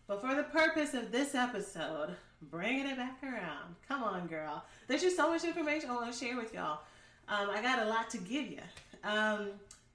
But 0.07 0.21
for 0.21 0.35
the 0.35 0.43
purpose 0.43 0.93
of 0.93 1.11
this 1.11 1.35
episode, 1.35 2.15
bringing 2.43 2.87
it 2.87 2.95
back 2.95 3.21
around. 3.23 3.75
Come 3.87 4.03
on, 4.03 4.27
girl. 4.27 4.63
There's 4.87 5.01
just 5.01 5.17
so 5.17 5.29
much 5.29 5.43
information 5.43 5.89
I 5.89 5.95
want 5.95 6.13
to 6.13 6.17
share 6.17 6.37
with 6.37 6.53
y'all. 6.53 6.79
Um, 7.27 7.49
I 7.49 7.61
got 7.61 7.79
a 7.79 7.85
lot 7.85 8.09
to 8.11 8.17
give 8.19 8.47
you. 8.47 8.59
Um, 9.03 9.49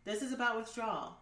this 0.04 0.20
is 0.20 0.32
about 0.32 0.56
withdrawal. 0.56 1.16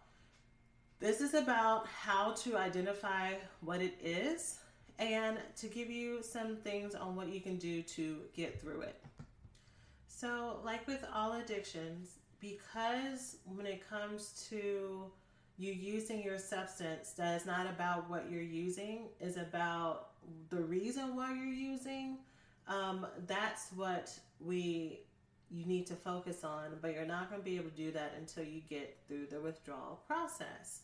This 1.05 1.21
is 1.21 1.35
about 1.35 1.85
how 1.85 2.31
to 2.31 2.57
identify 2.57 3.33
what 3.61 3.79
it 3.79 3.93
is 4.03 4.57
and 4.97 5.37
to 5.57 5.67
give 5.67 5.87
you 5.87 6.23
some 6.23 6.55
things 6.55 6.95
on 6.95 7.15
what 7.15 7.27
you 7.27 7.39
can 7.41 7.57
do 7.57 7.83
to 7.83 8.21
get 8.35 8.59
through 8.59 8.81
it. 8.81 8.99
So, 10.07 10.61
like 10.63 10.87
with 10.87 11.05
all 11.13 11.33
addictions, 11.33 12.15
because 12.39 13.35
when 13.45 13.67
it 13.67 13.87
comes 13.87 14.47
to 14.49 15.03
you 15.59 15.73
using 15.73 16.23
your 16.23 16.39
substance, 16.39 17.11
that 17.11 17.39
is 17.39 17.45
not 17.45 17.67
about 17.67 18.09
what 18.09 18.31
you're 18.31 18.41
using, 18.41 19.09
is 19.19 19.37
about 19.37 20.07
the 20.49 20.63
reason 20.63 21.15
why 21.15 21.35
you're 21.35 21.45
using. 21.45 22.17
Um, 22.67 23.05
that's 23.27 23.69
what 23.75 24.11
we 24.43 25.01
you 25.51 25.65
need 25.67 25.85
to 25.85 25.93
focus 25.93 26.43
on, 26.43 26.79
but 26.81 26.95
you're 26.95 27.05
not 27.05 27.29
going 27.29 27.39
to 27.39 27.45
be 27.45 27.57
able 27.57 27.69
to 27.69 27.75
do 27.75 27.91
that 27.91 28.15
until 28.17 28.43
you 28.43 28.61
get 28.67 28.97
through 29.07 29.27
the 29.27 29.39
withdrawal 29.39 30.01
process. 30.07 30.81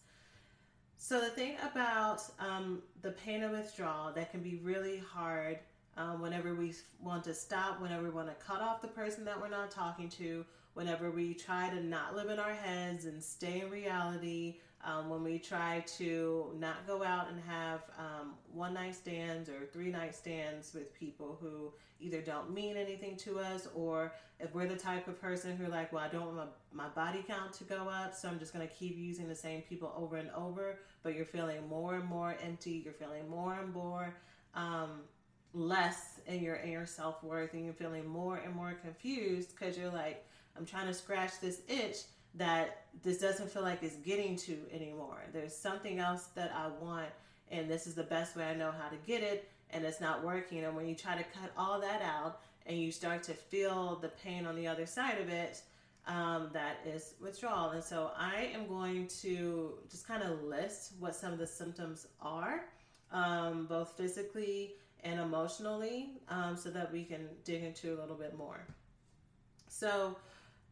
So, 1.04 1.20
the 1.20 1.30
thing 1.30 1.56
about 1.64 2.22
um, 2.40 2.84
the 3.02 3.10
pain 3.10 3.42
of 3.42 3.54
withdrawal 3.54 4.14
that 4.14 4.30
can 4.30 4.44
be 4.44 4.58
really 4.58 5.00
hard 5.00 5.58
um, 5.98 6.22
whenever 6.22 6.54
we 6.54 6.76
want 7.02 7.24
to 7.24 7.34
stop, 7.34 7.82
whenever 7.82 8.04
we 8.04 8.12
want 8.12 8.28
to 8.28 8.36
cut 8.36 8.62
off 8.62 8.84
the 8.84 8.88
person 8.88 9.26
that 9.26 9.42
we're 9.42 9.50
not 9.50 9.72
talking 9.72 10.10
to, 10.10 10.46
whenever 10.76 11.10
we 11.10 11.34
try 11.34 11.70
to 11.70 11.82
not 11.84 12.16
live 12.16 12.30
in 12.30 12.38
our 12.38 12.54
heads 12.54 13.06
and 13.06 13.22
stay 13.22 13.62
in 13.62 13.72
reality, 13.72 14.60
um, 14.84 15.10
when 15.10 15.24
we 15.24 15.38
try 15.38 15.84
to 15.98 16.54
not 16.58 16.88
go 16.88 17.04
out 17.04 17.30
and 17.30 17.39
have 17.48 17.82
um, 17.98 18.34
one 18.52 18.74
night 18.74 18.96
stands 18.96 19.50
or 19.50 19.65
three 19.72 19.91
night 19.91 20.15
stands 20.15 20.74
with 20.74 20.94
people 20.94 21.38
who 21.39 21.72
either 22.00 22.22
don't 22.22 22.52
mean 22.52 22.78
anything 22.78 23.15
to 23.15 23.39
us 23.39 23.67
or 23.76 24.12
if 24.39 24.54
we're 24.56 24.67
the 24.67 24.76
type 24.76 25.08
of 25.08 25.22
person 25.22 25.56
who 25.56 25.67
like 25.67 25.94
well 25.94 26.04
i 26.04 26.08
don't 26.08 26.36
want 26.36 26.50
my, 26.74 26.86
my 26.86 26.89
body 26.89 27.24
count 27.28 27.54
to 27.54 27.63
go 27.63 27.88
up 27.88 28.15
so 28.15 28.28
i'm 28.28 28.39
just 28.39 28.54
going 28.54 28.67
to 28.67 28.74
keep 28.74 28.98
using 28.98 29.28
the 29.28 29.36
same 29.36 29.62
people 29.62 29.94
over 29.96 30.17
and 30.17 30.32
over 30.32 30.80
but 31.04 31.15
you're 31.15 31.26
feeling 31.26 31.67
more 31.70 31.96
and 31.96 32.06
more 32.06 32.36
empty 32.44 32.82
you're 32.84 32.94
feeling 32.94 33.30
more 33.30 33.54
and 33.54 33.72
more 33.72 34.15
um, 34.56 35.02
less 35.54 36.20
in 36.28 36.41
your 36.41 36.56
in 36.56 36.72
your 36.72 36.86
self-worth 36.86 37.54
and 37.54 37.65
you're 37.65 37.74
feeling 37.74 38.08
more 38.08 38.38
and 38.38 38.56
more 38.56 38.74
confused 38.82 39.52
because 39.52 39.78
you're 39.78 39.91
like 39.91 40.26
i'm 40.58 40.65
trying 40.65 40.88
to 40.88 40.94
scratch 40.94 41.39
this 41.39 41.62
itch 41.67 41.98
that 42.36 42.86
this 43.04 43.20
doesn't 43.20 43.52
feel 43.52 43.62
like 43.62 43.84
it's 43.84 43.96
getting 43.98 44.36
to 44.36 44.58
anymore. 44.74 45.17
There's 45.34 45.56
something 45.56 46.00
else 46.00 46.28
that 46.36 46.52
i 46.56 46.67
want 46.84 47.10
and 47.50 47.70
this 47.70 47.88
is 47.88 47.96
the 47.96 48.04
best 48.04 48.36
way 48.36 48.46
i 48.46 48.54
know 48.54 48.72
how 48.72 48.88
to 48.88 48.96
get 49.06 49.22
it 49.22 49.50
and 49.72 49.86
it's 49.86 50.02
not 50.02 50.24
working. 50.24 50.63
And 50.63 50.76
when 50.76 50.88
you 50.88 50.96
try 50.96 51.15
to 51.15 51.24
cut 51.24 51.52
all 51.58 51.80
that 51.82 52.02
out 52.02 52.41
and 52.65 52.78
you 52.78 52.91
start 52.91 53.24
to 53.24 53.34
feel 53.34 53.98
the 54.02 54.10
pain 54.10 54.46
on 54.46 54.56
the 54.56 54.67
other 54.67 54.86
side 54.86 55.20
of 55.20 55.30
it 55.30 55.62
um, 56.08 56.50
that 56.54 56.78
is 56.86 57.13
withdrawal. 57.22 57.72
And 57.72 57.84
so 57.84 58.12
i 58.17 58.50
am 58.54 58.67
going 58.67 59.08
to 59.22 59.74
just 59.89 60.08
kind 60.08 60.24
of 60.24 60.44
list 60.44 60.94
what 61.00 61.15
some 61.15 61.32
of 61.34 61.39
the 61.39 61.48
symptoms 61.48 62.08
are 62.22 62.65
um, 63.12 63.65
both 63.67 63.91
physically 63.98 64.74
and 65.04 65.20
emotionally 65.20 66.12
um, 66.30 66.56
so 66.56 66.70
that 66.70 66.91
we 66.91 67.04
can 67.04 67.28
dig 67.44 67.63
into 67.63 67.94
a 67.94 67.98
little 68.00 68.15
bit 68.15 68.38
more. 68.38 68.65
So, 69.67 70.15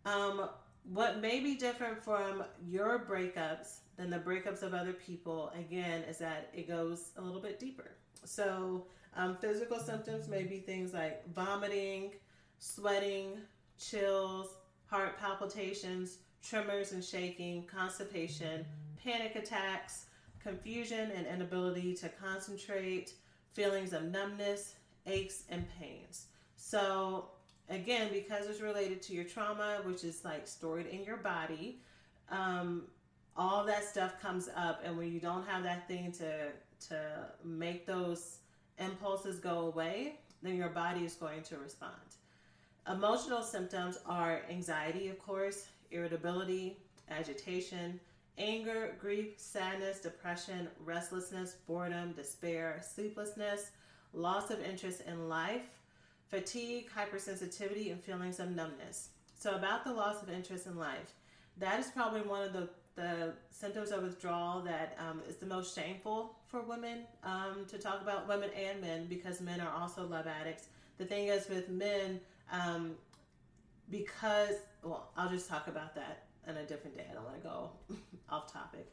um, 0.05 0.49
what 0.83 1.19
may 1.19 1.39
be 1.39 1.55
different 1.55 2.03
from 2.03 2.43
your 2.67 3.05
breakups 3.09 3.79
than 3.97 4.09
the 4.09 4.17
breakups 4.17 4.63
of 4.63 4.73
other 4.73 4.93
people, 4.93 5.51
again, 5.57 6.03
is 6.03 6.17
that 6.19 6.49
it 6.53 6.67
goes 6.67 7.11
a 7.17 7.21
little 7.21 7.41
bit 7.41 7.59
deeper. 7.59 7.91
So, 8.23 8.85
um, 9.15 9.37
physical 9.37 9.79
symptoms 9.79 10.27
may 10.27 10.43
be 10.43 10.59
things 10.59 10.93
like 10.93 11.27
vomiting, 11.33 12.13
sweating, 12.59 13.39
chills, 13.77 14.55
heart 14.85 15.17
palpitations, 15.19 16.19
tremors 16.41 16.91
and 16.91 17.03
shaking, 17.03 17.65
constipation, 17.65 18.65
panic 19.03 19.35
attacks, 19.35 20.05
confusion 20.41 21.11
and 21.11 21.27
inability 21.27 21.93
to 21.95 22.09
concentrate, 22.09 23.13
feelings 23.53 23.93
of 23.93 24.03
numbness, 24.03 24.75
aches, 25.05 25.43
and 25.49 25.65
pains. 25.79 26.27
So, 26.55 27.29
again, 27.69 28.09
because 28.11 28.47
it's 28.47 28.61
related 28.61 29.01
to 29.03 29.13
your 29.13 29.23
trauma, 29.23 29.81
which 29.83 30.03
is 30.03 30.25
like 30.25 30.47
stored 30.47 30.87
in 30.87 31.03
your 31.03 31.17
body, 31.17 31.79
um, 32.29 32.83
all 33.37 33.63
that 33.65 33.85
stuff 33.85 34.21
comes 34.21 34.49
up. 34.55 34.81
And 34.83 34.97
when 34.97 35.11
you 35.11 35.19
don't 35.19 35.47
have 35.47 35.63
that 35.63 35.87
thing 35.87 36.11
to, 36.13 36.49
to 36.89 37.01
make 37.43 37.85
those 37.85 38.39
impulses 38.77 39.39
go 39.39 39.67
away, 39.67 40.15
then 40.41 40.55
your 40.55 40.69
body 40.69 41.05
is 41.05 41.15
going 41.15 41.43
to 41.43 41.57
respond. 41.57 41.93
Emotional 42.89 43.43
symptoms 43.43 43.99
are 44.05 44.41
anxiety, 44.49 45.09
of 45.09 45.19
course, 45.19 45.67
irritability, 45.91 46.77
agitation, 47.09 47.99
anger, 48.37 48.95
grief, 48.99 49.33
sadness, 49.37 49.99
depression, 49.99 50.67
restlessness, 50.83 51.57
boredom, 51.67 52.13
despair, 52.13 52.81
sleeplessness, 52.81 53.71
loss 54.13 54.49
of 54.49 54.61
interest 54.61 55.01
in 55.07 55.27
life, 55.27 55.69
fatigue, 56.29 56.89
hypersensitivity, 56.95 57.91
and 57.91 58.01
feelings 58.01 58.39
of 58.39 58.55
numbness. 58.55 59.09
So, 59.37 59.55
about 59.55 59.83
the 59.83 59.93
loss 59.93 60.21
of 60.21 60.29
interest 60.29 60.67
in 60.67 60.77
life, 60.77 61.13
that 61.57 61.79
is 61.79 61.87
probably 61.87 62.21
one 62.21 62.43
of 62.43 62.53
the, 62.53 62.69
the 62.95 63.33
symptoms 63.49 63.91
of 63.91 64.03
withdrawal 64.03 64.61
that 64.61 64.97
um, 64.99 65.21
is 65.27 65.37
the 65.37 65.45
most 65.45 65.75
shameful 65.75 66.35
for 66.47 66.61
women 66.61 66.99
um, 67.23 67.65
to 67.67 67.77
talk 67.77 68.01
about, 68.01 68.27
women 68.27 68.49
and 68.51 68.81
men, 68.81 69.07
because 69.07 69.41
men 69.41 69.59
are 69.59 69.73
also 69.73 70.05
love 70.05 70.27
addicts. 70.27 70.67
The 70.97 71.05
thing 71.05 71.27
is, 71.27 71.47
with 71.49 71.69
men, 71.69 72.19
um, 72.51 72.91
because, 73.89 74.55
well, 74.83 75.09
I'll 75.17 75.29
just 75.29 75.49
talk 75.49 75.67
about 75.67 75.95
that 75.95 76.25
in 76.47 76.57
a 76.57 76.65
different 76.65 76.97
day. 76.97 77.05
I 77.09 77.13
don't 77.13 77.23
want 77.23 77.41
to 77.41 77.47
go 77.47 77.69
off 78.29 78.51
topic. 78.51 78.91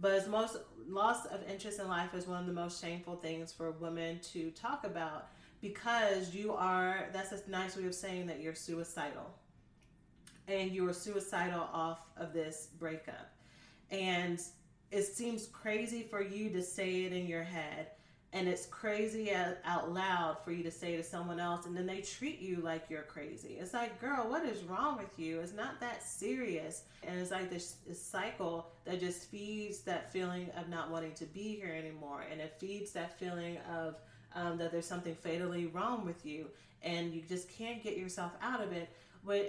But 0.00 0.28
most 0.28 0.58
loss 0.88 1.26
of 1.26 1.40
interest 1.50 1.80
in 1.80 1.88
life 1.88 2.14
is 2.14 2.26
one 2.26 2.38
of 2.38 2.46
the 2.46 2.52
most 2.52 2.80
shameful 2.80 3.16
things 3.16 3.52
for 3.52 3.72
women 3.72 4.20
to 4.32 4.50
talk 4.52 4.84
about 4.84 5.28
because 5.60 6.34
you 6.34 6.52
are 6.52 7.08
that's 7.12 7.32
a 7.32 7.50
nice 7.50 7.76
way 7.76 7.86
of 7.86 7.94
saying 7.94 8.26
that 8.26 8.40
you're 8.40 8.54
suicidal. 8.54 9.34
And 10.46 10.72
you 10.72 10.88
are 10.88 10.94
suicidal 10.94 11.68
off 11.72 11.98
of 12.16 12.32
this 12.32 12.68
breakup. 12.78 13.30
And 13.90 14.40
it 14.90 15.04
seems 15.04 15.46
crazy 15.46 16.02
for 16.02 16.22
you 16.22 16.48
to 16.50 16.62
say 16.62 17.04
it 17.04 17.12
in 17.12 17.26
your 17.26 17.42
head. 17.42 17.88
And 18.32 18.46
it's 18.46 18.66
crazy 18.66 19.32
out 19.32 19.92
loud 19.92 20.36
for 20.44 20.52
you 20.52 20.62
to 20.62 20.70
say 20.70 20.96
to 20.96 21.02
someone 21.02 21.40
else. 21.40 21.64
And 21.64 21.74
then 21.74 21.86
they 21.86 22.00
treat 22.00 22.40
you 22.40 22.56
like 22.56 22.84
you're 22.90 23.02
crazy. 23.02 23.56
It's 23.58 23.72
like 23.72 24.00
girl 24.00 24.28
what 24.28 24.44
is 24.44 24.62
wrong 24.64 24.98
with 24.98 25.18
you? 25.18 25.40
It's 25.40 25.54
not 25.54 25.80
that 25.80 26.02
serious. 26.02 26.82
And 27.06 27.18
it's 27.18 27.30
like 27.30 27.50
this, 27.50 27.76
this, 27.86 28.02
cycle 28.02 28.70
that 28.84 29.00
just 29.00 29.30
feeds 29.30 29.80
that 29.80 30.12
feeling 30.12 30.50
of 30.58 30.68
not 30.68 30.90
wanting 30.90 31.12
to 31.14 31.24
be 31.24 31.56
here 31.56 31.74
anymore. 31.74 32.24
And 32.30 32.40
it 32.40 32.54
feeds 32.58 32.92
that 32.92 33.18
feeling 33.18 33.58
of 33.70 33.96
um, 34.34 34.58
that 34.58 34.72
there's 34.72 34.86
something 34.86 35.14
fatally 35.14 35.66
wrong 35.66 36.04
with 36.04 36.24
you 36.24 36.46
and 36.82 37.12
you 37.12 37.22
just 37.28 37.50
can't 37.50 37.82
get 37.82 37.96
yourself 37.96 38.32
out 38.42 38.62
of 38.62 38.72
it 38.72 38.88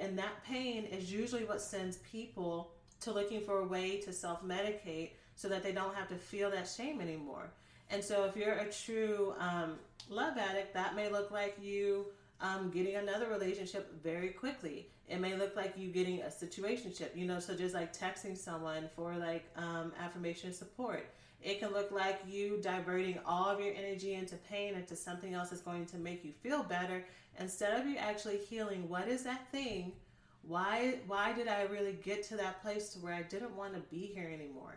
and 0.01 0.17
that 0.17 0.43
pain 0.43 0.83
is 0.85 1.11
usually 1.11 1.45
what 1.45 1.61
sends 1.61 1.97
people 1.97 2.71
to 2.99 3.13
looking 3.13 3.39
for 3.39 3.59
a 3.59 3.65
way 3.65 3.97
to 3.97 4.11
self-medicate 4.11 5.11
so 5.35 5.47
that 5.47 5.63
they 5.63 5.71
don't 5.71 5.95
have 5.95 6.09
to 6.09 6.15
feel 6.15 6.51
that 6.51 6.67
shame 6.67 6.99
anymore 6.99 7.49
and 7.91 8.03
so, 8.03 8.25
if 8.25 8.37
you're 8.37 8.53
a 8.53 8.71
true 8.71 9.33
um, 9.39 9.77
love 10.09 10.37
addict, 10.37 10.73
that 10.75 10.95
may 10.95 11.09
look 11.09 11.31
like 11.31 11.57
you 11.61 12.05
um, 12.39 12.69
getting 12.69 12.95
another 12.95 13.27
relationship 13.27 14.01
very 14.03 14.29
quickly. 14.29 14.87
It 15.07 15.19
may 15.19 15.35
look 15.35 15.55
like 15.55 15.73
you 15.75 15.89
getting 15.89 16.21
a 16.21 16.25
situationship, 16.25 17.15
you 17.15 17.25
know, 17.25 17.39
so 17.39 17.55
just 17.55 17.73
like 17.73 17.97
texting 17.97 18.37
someone 18.37 18.89
for 18.95 19.15
like 19.15 19.45
um, 19.55 19.91
affirmation 19.99 20.53
support. 20.53 21.09
It 21.41 21.59
can 21.59 21.71
look 21.71 21.91
like 21.91 22.19
you 22.27 22.59
diverting 22.61 23.19
all 23.25 23.45
of 23.45 23.61
your 23.61 23.73
energy 23.73 24.13
into 24.13 24.35
pain 24.35 24.75
into 24.75 24.95
something 24.95 25.33
else 25.33 25.49
that's 25.49 25.61
going 25.61 25.85
to 25.87 25.97
make 25.97 26.25
you 26.25 26.33
feel 26.43 26.63
better 26.63 27.05
instead 27.39 27.79
of 27.79 27.87
you 27.87 27.95
actually 27.97 28.37
healing. 28.37 28.89
What 28.89 29.07
is 29.07 29.23
that 29.23 29.49
thing? 29.51 29.93
Why 30.41 30.95
why 31.07 31.33
did 31.33 31.47
I 31.47 31.63
really 31.63 31.97
get 32.03 32.23
to 32.29 32.37
that 32.37 32.61
place 32.61 32.89
to 32.89 32.99
where 32.99 33.13
I 33.13 33.21
didn't 33.21 33.55
want 33.55 33.73
to 33.73 33.79
be 33.89 34.11
here 34.13 34.29
anymore? 34.29 34.75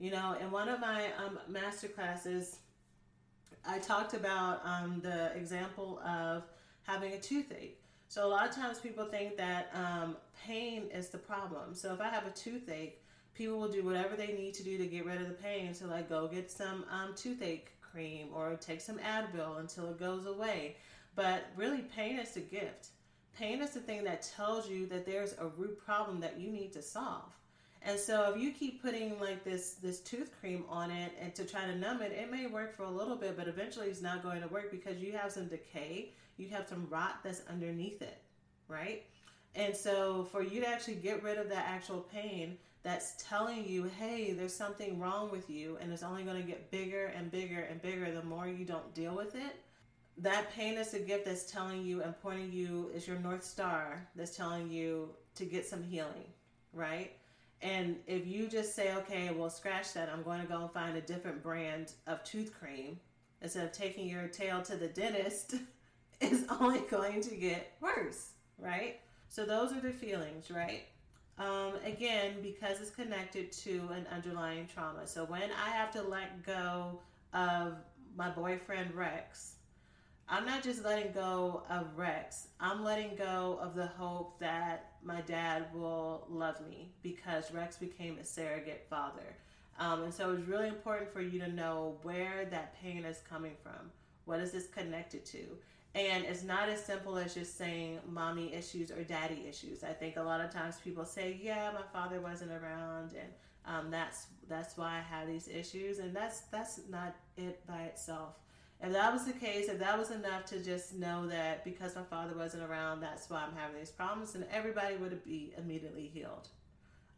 You 0.00 0.10
know, 0.10 0.36
in 0.40 0.50
one 0.50 0.68
of 0.68 0.80
my 0.80 1.06
um, 1.24 1.38
master 1.48 1.88
classes, 1.88 2.58
I 3.66 3.78
talked 3.78 4.14
about 4.14 4.60
um, 4.64 5.00
the 5.02 5.32
example 5.36 6.00
of 6.04 6.44
having 6.84 7.12
a 7.12 7.18
toothache. 7.18 7.80
So 8.08 8.26
a 8.26 8.28
lot 8.28 8.48
of 8.48 8.54
times 8.54 8.78
people 8.78 9.04
think 9.04 9.36
that 9.36 9.70
um, 9.74 10.16
pain 10.46 10.84
is 10.94 11.08
the 11.08 11.18
problem. 11.18 11.74
So 11.74 11.92
if 11.92 12.00
I 12.00 12.08
have 12.08 12.26
a 12.26 12.30
toothache, 12.30 13.02
people 13.38 13.58
will 13.58 13.68
do 13.68 13.84
whatever 13.84 14.16
they 14.16 14.32
need 14.32 14.52
to 14.52 14.64
do 14.64 14.76
to 14.76 14.86
get 14.86 15.06
rid 15.06 15.20
of 15.22 15.28
the 15.28 15.34
pain. 15.34 15.72
So 15.72 15.86
like 15.86 16.08
go 16.08 16.26
get 16.26 16.50
some 16.50 16.84
um, 16.90 17.14
toothache 17.14 17.70
cream 17.80 18.28
or 18.34 18.56
take 18.56 18.80
some 18.80 18.98
Advil 18.98 19.60
until 19.60 19.88
it 19.90 19.98
goes 19.98 20.26
away. 20.26 20.76
But 21.14 21.44
really, 21.56 21.82
pain 21.82 22.18
is 22.18 22.36
a 22.36 22.40
gift. 22.40 22.88
Pain 23.36 23.62
is 23.62 23.70
the 23.70 23.80
thing 23.80 24.02
that 24.04 24.28
tells 24.36 24.68
you 24.68 24.86
that 24.86 25.06
there's 25.06 25.34
a 25.38 25.46
root 25.56 25.78
problem 25.78 26.20
that 26.20 26.38
you 26.38 26.50
need 26.50 26.72
to 26.72 26.82
solve. 26.82 27.32
And 27.82 27.98
so 27.98 28.32
if 28.34 28.42
you 28.42 28.50
keep 28.50 28.82
putting 28.82 29.18
like 29.20 29.44
this 29.44 29.74
this 29.74 30.00
tooth 30.00 30.32
cream 30.40 30.64
on 30.68 30.90
it 30.90 31.12
and 31.20 31.32
to 31.36 31.44
try 31.44 31.64
to 31.64 31.76
numb 31.76 32.02
it, 32.02 32.10
it 32.12 32.30
may 32.30 32.46
work 32.46 32.74
for 32.74 32.82
a 32.82 32.90
little 32.90 33.16
bit, 33.16 33.36
but 33.36 33.46
eventually 33.46 33.86
it's 33.86 34.02
not 34.02 34.22
going 34.22 34.42
to 34.42 34.48
work 34.48 34.72
because 34.72 34.98
you 34.98 35.12
have 35.12 35.30
some 35.30 35.46
decay, 35.46 36.10
you 36.36 36.48
have 36.48 36.66
some 36.68 36.88
rot 36.90 37.20
that's 37.22 37.42
underneath 37.48 38.02
it, 38.02 38.20
right? 38.66 39.04
And 39.54 39.76
so 39.76 40.28
for 40.32 40.42
you 40.42 40.60
to 40.60 40.68
actually 40.68 40.96
get 40.96 41.22
rid 41.22 41.38
of 41.38 41.48
that 41.50 41.66
actual 41.68 42.00
pain 42.00 42.58
that's 42.82 43.14
telling 43.28 43.66
you, 43.66 43.90
hey, 43.98 44.32
there's 44.32 44.54
something 44.54 44.98
wrong 44.98 45.30
with 45.30 45.50
you 45.50 45.78
and 45.80 45.92
it's 45.92 46.02
only 46.02 46.22
going 46.22 46.40
to 46.40 46.46
get 46.46 46.70
bigger 46.70 47.06
and 47.16 47.30
bigger 47.30 47.60
and 47.60 47.82
bigger 47.82 48.10
the 48.12 48.22
more 48.22 48.46
you 48.46 48.64
don't 48.64 48.94
deal 48.94 49.14
with 49.14 49.34
it. 49.34 49.56
That 50.18 50.52
pain 50.52 50.74
is 50.74 50.94
a 50.94 50.98
gift 50.98 51.24
that's 51.24 51.50
telling 51.50 51.84
you 51.84 52.02
and 52.02 52.18
pointing 52.20 52.52
you 52.52 52.90
is 52.94 53.06
your 53.06 53.18
north 53.18 53.44
star 53.44 54.06
that's 54.16 54.36
telling 54.36 54.70
you 54.70 55.10
to 55.36 55.44
get 55.44 55.66
some 55.66 55.82
healing, 55.82 56.24
right? 56.72 57.12
And 57.60 57.96
if 58.06 58.26
you 58.26 58.46
just 58.46 58.74
say, 58.74 58.94
okay, 58.94 59.30
well, 59.30 59.50
scratch 59.50 59.92
that, 59.94 60.08
I'm 60.08 60.22
going 60.22 60.40
to 60.40 60.46
go 60.46 60.62
and 60.62 60.70
find 60.70 60.96
a 60.96 61.00
different 61.00 61.42
brand 61.42 61.92
of 62.06 62.22
tooth 62.24 62.52
cream 62.58 62.98
instead 63.42 63.64
of 63.64 63.72
taking 63.72 64.08
your 64.08 64.28
tail 64.28 64.62
to 64.62 64.76
the 64.76 64.88
dentist, 64.88 65.54
it's 66.20 66.44
only 66.60 66.80
going 66.90 67.20
to 67.22 67.34
get 67.34 67.72
worse, 67.80 68.30
right? 68.58 69.00
So 69.28 69.44
those 69.44 69.72
are 69.72 69.80
the 69.80 69.90
feelings, 69.90 70.50
right? 70.50 70.84
Um, 71.38 71.74
again, 71.84 72.34
because 72.42 72.80
it's 72.80 72.90
connected 72.90 73.52
to 73.52 73.88
an 73.92 74.06
underlying 74.12 74.66
trauma. 74.72 75.06
So 75.06 75.24
when 75.24 75.50
I 75.64 75.70
have 75.70 75.92
to 75.92 76.02
let 76.02 76.44
go 76.44 76.98
of 77.32 77.74
my 78.16 78.28
boyfriend 78.30 78.92
Rex, 78.94 79.54
I'm 80.28 80.44
not 80.44 80.62
just 80.62 80.84
letting 80.84 81.12
go 81.12 81.62
of 81.70 81.96
Rex. 81.96 82.48
I'm 82.60 82.82
letting 82.84 83.14
go 83.16 83.58
of 83.62 83.74
the 83.74 83.86
hope 83.86 84.38
that 84.40 84.92
my 85.02 85.20
dad 85.22 85.66
will 85.72 86.26
love 86.28 86.60
me 86.68 86.90
because 87.02 87.52
Rex 87.52 87.76
became 87.76 88.18
a 88.18 88.24
surrogate 88.24 88.86
father. 88.90 89.36
Um, 89.78 90.02
and 90.02 90.12
so 90.12 90.32
it's 90.32 90.46
really 90.46 90.68
important 90.68 91.12
for 91.12 91.22
you 91.22 91.38
to 91.38 91.48
know 91.48 91.96
where 92.02 92.46
that 92.50 92.74
pain 92.82 93.04
is 93.04 93.20
coming 93.28 93.54
from. 93.62 93.92
What 94.24 94.40
is 94.40 94.50
this 94.50 94.66
connected 94.66 95.24
to? 95.26 95.38
And 95.94 96.24
it's 96.24 96.42
not 96.42 96.68
as 96.68 96.84
simple 96.84 97.16
as 97.16 97.34
just 97.34 97.56
saying 97.56 97.98
mommy 98.08 98.52
issues 98.52 98.90
or 98.90 99.02
daddy 99.02 99.46
issues. 99.48 99.82
I 99.82 99.92
think 99.92 100.16
a 100.16 100.22
lot 100.22 100.40
of 100.40 100.52
times 100.52 100.76
people 100.84 101.04
say, 101.04 101.38
"Yeah, 101.42 101.72
my 101.72 101.82
father 101.92 102.20
wasn't 102.20 102.52
around, 102.52 103.12
and 103.12 103.30
um, 103.66 103.90
that's 103.90 104.26
that's 104.48 104.76
why 104.76 104.98
I 104.98 105.00
have 105.00 105.26
these 105.26 105.48
issues." 105.48 105.98
And 105.98 106.14
that's 106.14 106.42
that's 106.52 106.80
not 106.90 107.16
it 107.36 107.66
by 107.66 107.82
itself. 107.84 108.34
If 108.80 108.92
that 108.92 109.12
was 109.12 109.24
the 109.24 109.32
case, 109.32 109.68
if 109.68 109.80
that 109.80 109.98
was 109.98 110.10
enough 110.12 110.44
to 110.46 110.62
just 110.62 110.94
know 110.94 111.26
that 111.26 111.64
because 111.64 111.96
my 111.96 112.04
father 112.04 112.36
wasn't 112.36 112.62
around, 112.62 113.00
that's 113.00 113.28
why 113.28 113.42
I'm 113.42 113.56
having 113.56 113.76
these 113.76 113.90
problems, 113.90 114.34
and 114.36 114.44
everybody 114.52 114.96
would 114.96 115.24
be 115.24 115.52
immediately 115.58 116.06
healed. 116.06 116.48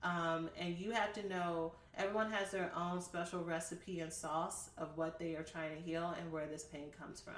Um, 0.02 0.48
and 0.58 0.78
you 0.78 0.92
have 0.92 1.12
to 1.14 1.28
know 1.28 1.72
everyone 1.94 2.30
has 2.32 2.50
their 2.50 2.72
own 2.74 3.02
special 3.02 3.44
recipe 3.44 4.00
and 4.00 4.10
sauce 4.10 4.70
of 4.78 4.96
what 4.96 5.18
they 5.18 5.34
are 5.34 5.42
trying 5.42 5.76
to 5.76 5.82
heal 5.82 6.14
and 6.18 6.32
where 6.32 6.46
this 6.46 6.64
pain 6.64 6.86
comes 6.98 7.20
from. 7.20 7.34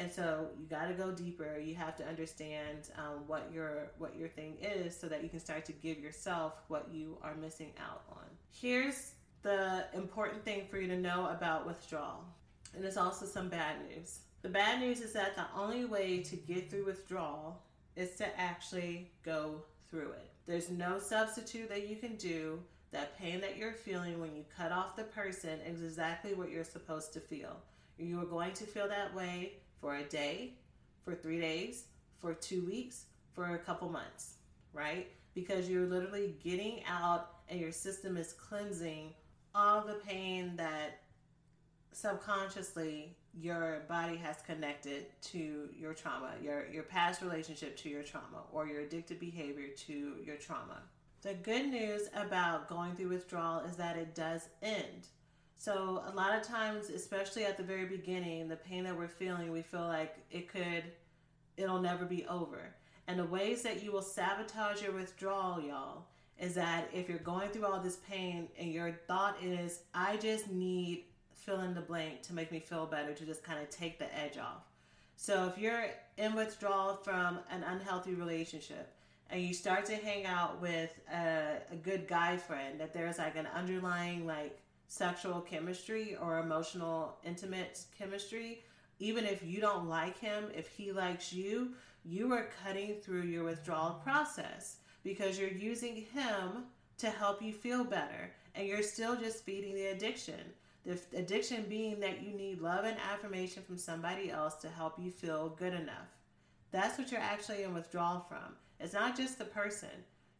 And 0.00 0.10
so 0.10 0.48
you 0.58 0.66
got 0.66 0.88
to 0.88 0.94
go 0.94 1.12
deeper. 1.12 1.58
You 1.58 1.76
have 1.76 1.94
to 1.98 2.06
understand 2.06 2.88
um, 2.96 3.24
what 3.28 3.50
your 3.52 3.92
what 3.98 4.16
your 4.16 4.28
thing 4.28 4.56
is, 4.60 4.98
so 4.98 5.06
that 5.06 5.22
you 5.22 5.28
can 5.28 5.40
start 5.40 5.64
to 5.66 5.72
give 5.72 5.98
yourself 6.00 6.54
what 6.68 6.88
you 6.92 7.18
are 7.22 7.34
missing 7.34 7.72
out 7.78 8.02
on. 8.10 8.24
Here's 8.50 9.12
the 9.42 9.84
important 9.94 10.44
thing 10.44 10.66
for 10.68 10.78
you 10.78 10.88
to 10.88 10.96
know 10.98 11.28
about 11.28 11.66
withdrawal 11.66 12.24
and 12.74 12.84
it's 12.84 12.96
also 12.96 13.26
some 13.26 13.48
bad 13.48 13.76
news. 13.88 14.20
The 14.42 14.48
bad 14.48 14.80
news 14.80 15.00
is 15.00 15.12
that 15.12 15.36
the 15.36 15.46
only 15.56 15.84
way 15.84 16.18
to 16.20 16.36
get 16.36 16.70
through 16.70 16.86
withdrawal 16.86 17.62
is 17.96 18.16
to 18.16 18.40
actually 18.40 19.10
go 19.24 19.62
through 19.90 20.12
it. 20.12 20.30
There's 20.46 20.70
no 20.70 20.98
substitute 20.98 21.68
that 21.68 21.88
you 21.88 21.96
can 21.96 22.16
do. 22.16 22.60
That 22.92 23.16
pain 23.18 23.40
that 23.42 23.56
you're 23.56 23.72
feeling 23.72 24.20
when 24.20 24.34
you 24.34 24.44
cut 24.56 24.72
off 24.72 24.96
the 24.96 25.04
person 25.04 25.60
is 25.60 25.82
exactly 25.82 26.34
what 26.34 26.50
you're 26.50 26.64
supposed 26.64 27.12
to 27.12 27.20
feel. 27.20 27.56
You 27.98 28.20
are 28.20 28.24
going 28.26 28.52
to 28.54 28.64
feel 28.64 28.88
that 28.88 29.14
way 29.14 29.52
for 29.80 29.96
a 29.96 30.04
day, 30.04 30.54
for 31.04 31.14
three 31.14 31.40
days, 31.40 31.84
for 32.18 32.34
two 32.34 32.64
weeks, 32.64 33.06
for 33.32 33.54
a 33.54 33.58
couple 33.58 33.88
months, 33.88 34.34
right? 34.72 35.08
Because 35.34 35.68
you're 35.68 35.86
literally 35.86 36.34
getting 36.42 36.82
out 36.84 37.30
and 37.48 37.60
your 37.60 37.72
system 37.72 38.16
is 38.16 38.32
cleansing 38.32 39.14
all 39.54 39.82
the 39.82 39.94
pain 39.94 40.54
that 40.56 41.00
subconsciously 41.92 43.16
your 43.38 43.82
body 43.88 44.16
has 44.16 44.36
connected 44.42 45.06
to 45.22 45.68
your 45.76 45.94
trauma, 45.94 46.32
your 46.42 46.66
your 46.68 46.82
past 46.82 47.22
relationship 47.22 47.76
to 47.78 47.88
your 47.88 48.02
trauma, 48.02 48.42
or 48.52 48.66
your 48.66 48.82
addictive 48.82 49.20
behavior 49.20 49.68
to 49.86 50.16
your 50.24 50.36
trauma. 50.36 50.82
The 51.22 51.34
good 51.34 51.66
news 51.66 52.08
about 52.14 52.68
going 52.68 52.94
through 52.94 53.10
withdrawal 53.10 53.60
is 53.60 53.76
that 53.76 53.96
it 53.96 54.14
does 54.14 54.48
end. 54.62 55.08
So 55.60 56.02
a 56.10 56.16
lot 56.16 56.34
of 56.34 56.42
times, 56.42 56.88
especially 56.88 57.44
at 57.44 57.58
the 57.58 57.62
very 57.62 57.84
beginning, 57.84 58.48
the 58.48 58.56
pain 58.56 58.82
that 58.84 58.96
we're 58.96 59.08
feeling, 59.08 59.52
we 59.52 59.60
feel 59.60 59.86
like 59.86 60.16
it 60.30 60.48
could 60.48 60.84
it'll 61.58 61.82
never 61.82 62.06
be 62.06 62.24
over. 62.28 62.74
And 63.06 63.18
the 63.18 63.26
ways 63.26 63.60
that 63.64 63.82
you 63.82 63.92
will 63.92 64.00
sabotage 64.00 64.80
your 64.80 64.92
withdrawal, 64.92 65.60
y'all, 65.60 66.06
is 66.38 66.54
that 66.54 66.88
if 66.94 67.10
you're 67.10 67.18
going 67.18 67.50
through 67.50 67.66
all 67.66 67.78
this 67.78 67.98
pain 68.08 68.48
and 68.58 68.72
your 68.72 68.92
thought 69.06 69.36
is, 69.42 69.80
I 69.92 70.16
just 70.16 70.50
need 70.50 71.04
fill 71.34 71.60
in 71.60 71.74
the 71.74 71.82
blank 71.82 72.22
to 72.22 72.32
make 72.32 72.50
me 72.50 72.60
feel 72.60 72.86
better 72.86 73.12
to 73.12 73.26
just 73.26 73.44
kind 73.44 73.60
of 73.60 73.68
take 73.68 73.98
the 73.98 74.06
edge 74.18 74.38
off. 74.38 74.64
So 75.18 75.44
if 75.44 75.58
you're 75.58 75.88
in 76.16 76.34
withdrawal 76.34 76.96
from 76.96 77.38
an 77.50 77.64
unhealthy 77.64 78.14
relationship 78.14 78.94
and 79.28 79.42
you 79.42 79.52
start 79.52 79.84
to 79.86 79.96
hang 79.96 80.24
out 80.24 80.58
with 80.62 80.98
a, 81.12 81.58
a 81.70 81.76
good 81.76 82.08
guy 82.08 82.38
friend, 82.38 82.80
that 82.80 82.94
there's 82.94 83.18
like 83.18 83.36
an 83.36 83.48
underlying 83.54 84.26
like 84.26 84.58
sexual 84.90 85.40
chemistry 85.40 86.16
or 86.20 86.40
emotional 86.40 87.16
intimate 87.24 87.84
chemistry, 87.96 88.64
even 88.98 89.24
if 89.24 89.40
you 89.44 89.60
don't 89.60 89.88
like 89.88 90.18
him, 90.18 90.46
if 90.52 90.66
he 90.66 90.90
likes 90.90 91.32
you, 91.32 91.70
you 92.04 92.32
are 92.32 92.50
cutting 92.64 92.96
through 92.96 93.22
your 93.22 93.44
withdrawal 93.44 94.00
process 94.02 94.78
because 95.04 95.38
you're 95.38 95.48
using 95.48 95.94
him 95.94 96.64
to 96.98 97.08
help 97.08 97.40
you 97.40 97.52
feel 97.52 97.84
better 97.84 98.32
and 98.56 98.66
you're 98.66 98.82
still 98.82 99.14
just 99.14 99.44
feeding 99.44 99.76
the 99.76 99.86
addiction. 99.86 100.40
The 100.84 100.98
addiction 101.16 101.66
being 101.68 102.00
that 102.00 102.20
you 102.20 102.32
need 102.32 102.60
love 102.60 102.84
and 102.84 102.96
affirmation 103.12 103.62
from 103.62 103.78
somebody 103.78 104.28
else 104.28 104.56
to 104.56 104.68
help 104.68 104.98
you 104.98 105.12
feel 105.12 105.50
good 105.50 105.72
enough. 105.72 106.08
That's 106.72 106.98
what 106.98 107.12
you're 107.12 107.20
actually 107.20 107.62
in 107.62 107.74
withdrawal 107.74 108.26
from. 108.28 108.56
It's 108.80 108.94
not 108.94 109.16
just 109.16 109.38
the 109.38 109.44
person. 109.44 109.88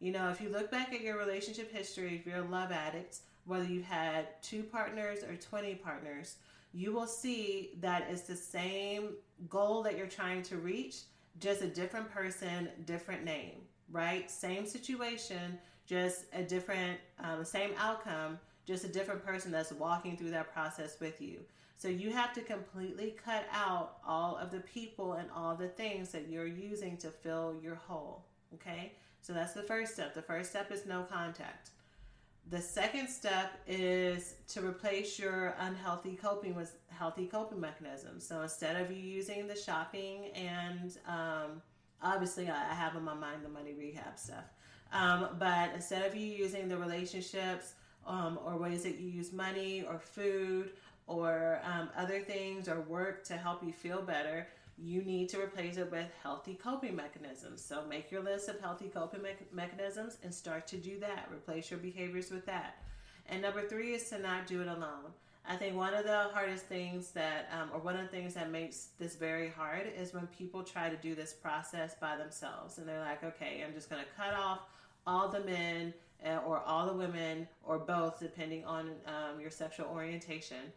You 0.01 0.11
know, 0.11 0.29
if 0.29 0.41
you 0.41 0.49
look 0.49 0.69
back 0.69 0.93
at 0.93 1.01
your 1.01 1.17
relationship 1.17 1.71
history, 1.71 2.15
if 2.15 2.25
you're 2.25 2.43
a 2.43 2.49
love 2.49 2.71
addict, 2.71 3.19
whether 3.45 3.65
you've 3.65 3.85
had 3.85 4.41
two 4.41 4.63
partners 4.63 5.19
or 5.23 5.35
20 5.35 5.75
partners, 5.75 6.35
you 6.73 6.93
will 6.93 7.07
see 7.07 7.71
that 7.81 8.07
it's 8.09 8.21
the 8.21 8.35
same 8.35 9.13
goal 9.49 9.83
that 9.83 9.97
you're 9.97 10.07
trying 10.07 10.41
to 10.43 10.57
reach, 10.57 11.01
just 11.39 11.61
a 11.61 11.67
different 11.67 12.09
person, 12.09 12.69
different 12.85 13.23
name, 13.23 13.55
right? 13.91 14.29
Same 14.31 14.65
situation, 14.65 15.57
just 15.85 16.25
a 16.33 16.43
different, 16.43 16.99
um, 17.19 17.43
same 17.43 17.71
outcome, 17.77 18.39
just 18.65 18.85
a 18.85 18.87
different 18.87 19.25
person 19.25 19.51
that's 19.51 19.71
walking 19.73 20.15
through 20.15 20.31
that 20.31 20.53
process 20.53 20.99
with 20.99 21.21
you. 21.21 21.39
So 21.77 21.87
you 21.87 22.11
have 22.11 22.31
to 22.33 22.41
completely 22.41 23.15
cut 23.25 23.45
out 23.51 23.97
all 24.05 24.37
of 24.37 24.51
the 24.51 24.59
people 24.59 25.13
and 25.13 25.27
all 25.35 25.55
the 25.55 25.67
things 25.67 26.09
that 26.11 26.29
you're 26.29 26.45
using 26.45 26.95
to 26.97 27.07
fill 27.07 27.55
your 27.61 27.75
hole. 27.75 28.23
Okay? 28.53 28.93
So 29.21 29.33
that's 29.33 29.53
the 29.53 29.63
first 29.63 29.95
step. 29.95 30.13
The 30.13 30.21
first 30.21 30.51
step 30.51 30.71
is 30.71 30.85
no 30.85 31.03
contact. 31.03 31.71
The 32.49 32.61
second 32.61 33.07
step 33.07 33.53
is 33.65 34.35
to 34.49 34.65
replace 34.65 35.17
your 35.17 35.55
unhealthy 35.59 36.15
coping 36.15 36.53
with 36.55 36.75
healthy 36.87 37.25
coping 37.25 37.59
mechanisms. 37.59 38.27
So 38.27 38.41
instead 38.41 38.75
of 38.75 38.91
you 38.91 38.97
using 38.97 39.47
the 39.47 39.55
shopping 39.55 40.25
and 40.35 40.97
um, 41.07 41.61
obviously 42.01 42.49
I 42.49 42.73
have 42.73 42.95
in 42.95 43.03
my 43.03 43.13
mind 43.13 43.43
the 43.43 43.49
money 43.49 43.73
rehab 43.73 44.19
stuff, 44.19 44.43
um, 44.91 45.29
but 45.39 45.71
instead 45.73 46.05
of 46.05 46.15
you 46.15 46.25
using 46.25 46.67
the 46.67 46.77
relationships 46.77 47.75
um, 48.05 48.37
or 48.45 48.57
ways 48.57 48.83
that 48.83 48.99
you 48.99 49.07
use 49.07 49.31
money 49.31 49.83
or 49.87 49.99
food 49.99 50.71
or 51.07 51.61
um, 51.63 51.89
other 51.95 52.19
things 52.19 52.67
or 52.67 52.81
work 52.81 53.23
to 53.25 53.37
help 53.37 53.63
you 53.63 53.71
feel 53.71 54.01
better, 54.01 54.47
you 54.83 55.03
need 55.03 55.29
to 55.29 55.39
replace 55.39 55.77
it 55.77 55.91
with 55.91 56.07
healthy 56.23 56.55
coping 56.55 56.95
mechanisms. 56.95 57.63
So 57.63 57.85
make 57.87 58.11
your 58.11 58.21
list 58.21 58.49
of 58.49 58.59
healthy 58.59 58.89
coping 58.89 59.21
me- 59.21 59.29
mechanisms 59.51 60.17
and 60.23 60.33
start 60.33 60.67
to 60.67 60.77
do 60.77 60.99
that. 60.99 61.29
Replace 61.31 61.69
your 61.69 61.79
behaviors 61.79 62.31
with 62.31 62.45
that. 62.47 62.77
And 63.27 63.41
number 63.41 63.61
three 63.61 63.93
is 63.93 64.09
to 64.09 64.19
not 64.19 64.47
do 64.47 64.61
it 64.61 64.67
alone. 64.67 65.13
I 65.47 65.55
think 65.55 65.75
one 65.75 65.93
of 65.93 66.05
the 66.05 66.29
hardest 66.33 66.65
things 66.65 67.11
that, 67.11 67.49
um, 67.51 67.69
or 67.73 67.79
one 67.79 67.95
of 67.95 68.03
the 68.03 68.07
things 68.07 68.33
that 68.35 68.51
makes 68.51 68.89
this 68.99 69.15
very 69.15 69.49
hard 69.49 69.91
is 69.97 70.13
when 70.13 70.27
people 70.27 70.63
try 70.63 70.89
to 70.89 70.97
do 70.97 71.15
this 71.15 71.33
process 71.33 71.95
by 71.99 72.15
themselves 72.15 72.77
and 72.77 72.87
they're 72.87 72.99
like, 72.99 73.23
okay, 73.23 73.63
I'm 73.65 73.73
just 73.73 73.89
going 73.89 74.01
to 74.03 74.07
cut 74.15 74.33
off 74.33 74.59
all 75.07 75.29
the 75.29 75.41
men 75.41 75.93
uh, 76.25 76.39
or 76.45 76.59
all 76.59 76.85
the 76.85 76.93
women 76.93 77.47
or 77.63 77.79
both, 77.79 78.19
depending 78.19 78.63
on 78.65 78.91
um, 79.07 79.39
your 79.39 79.49
sexual 79.49 79.87
orientation. 79.87 80.71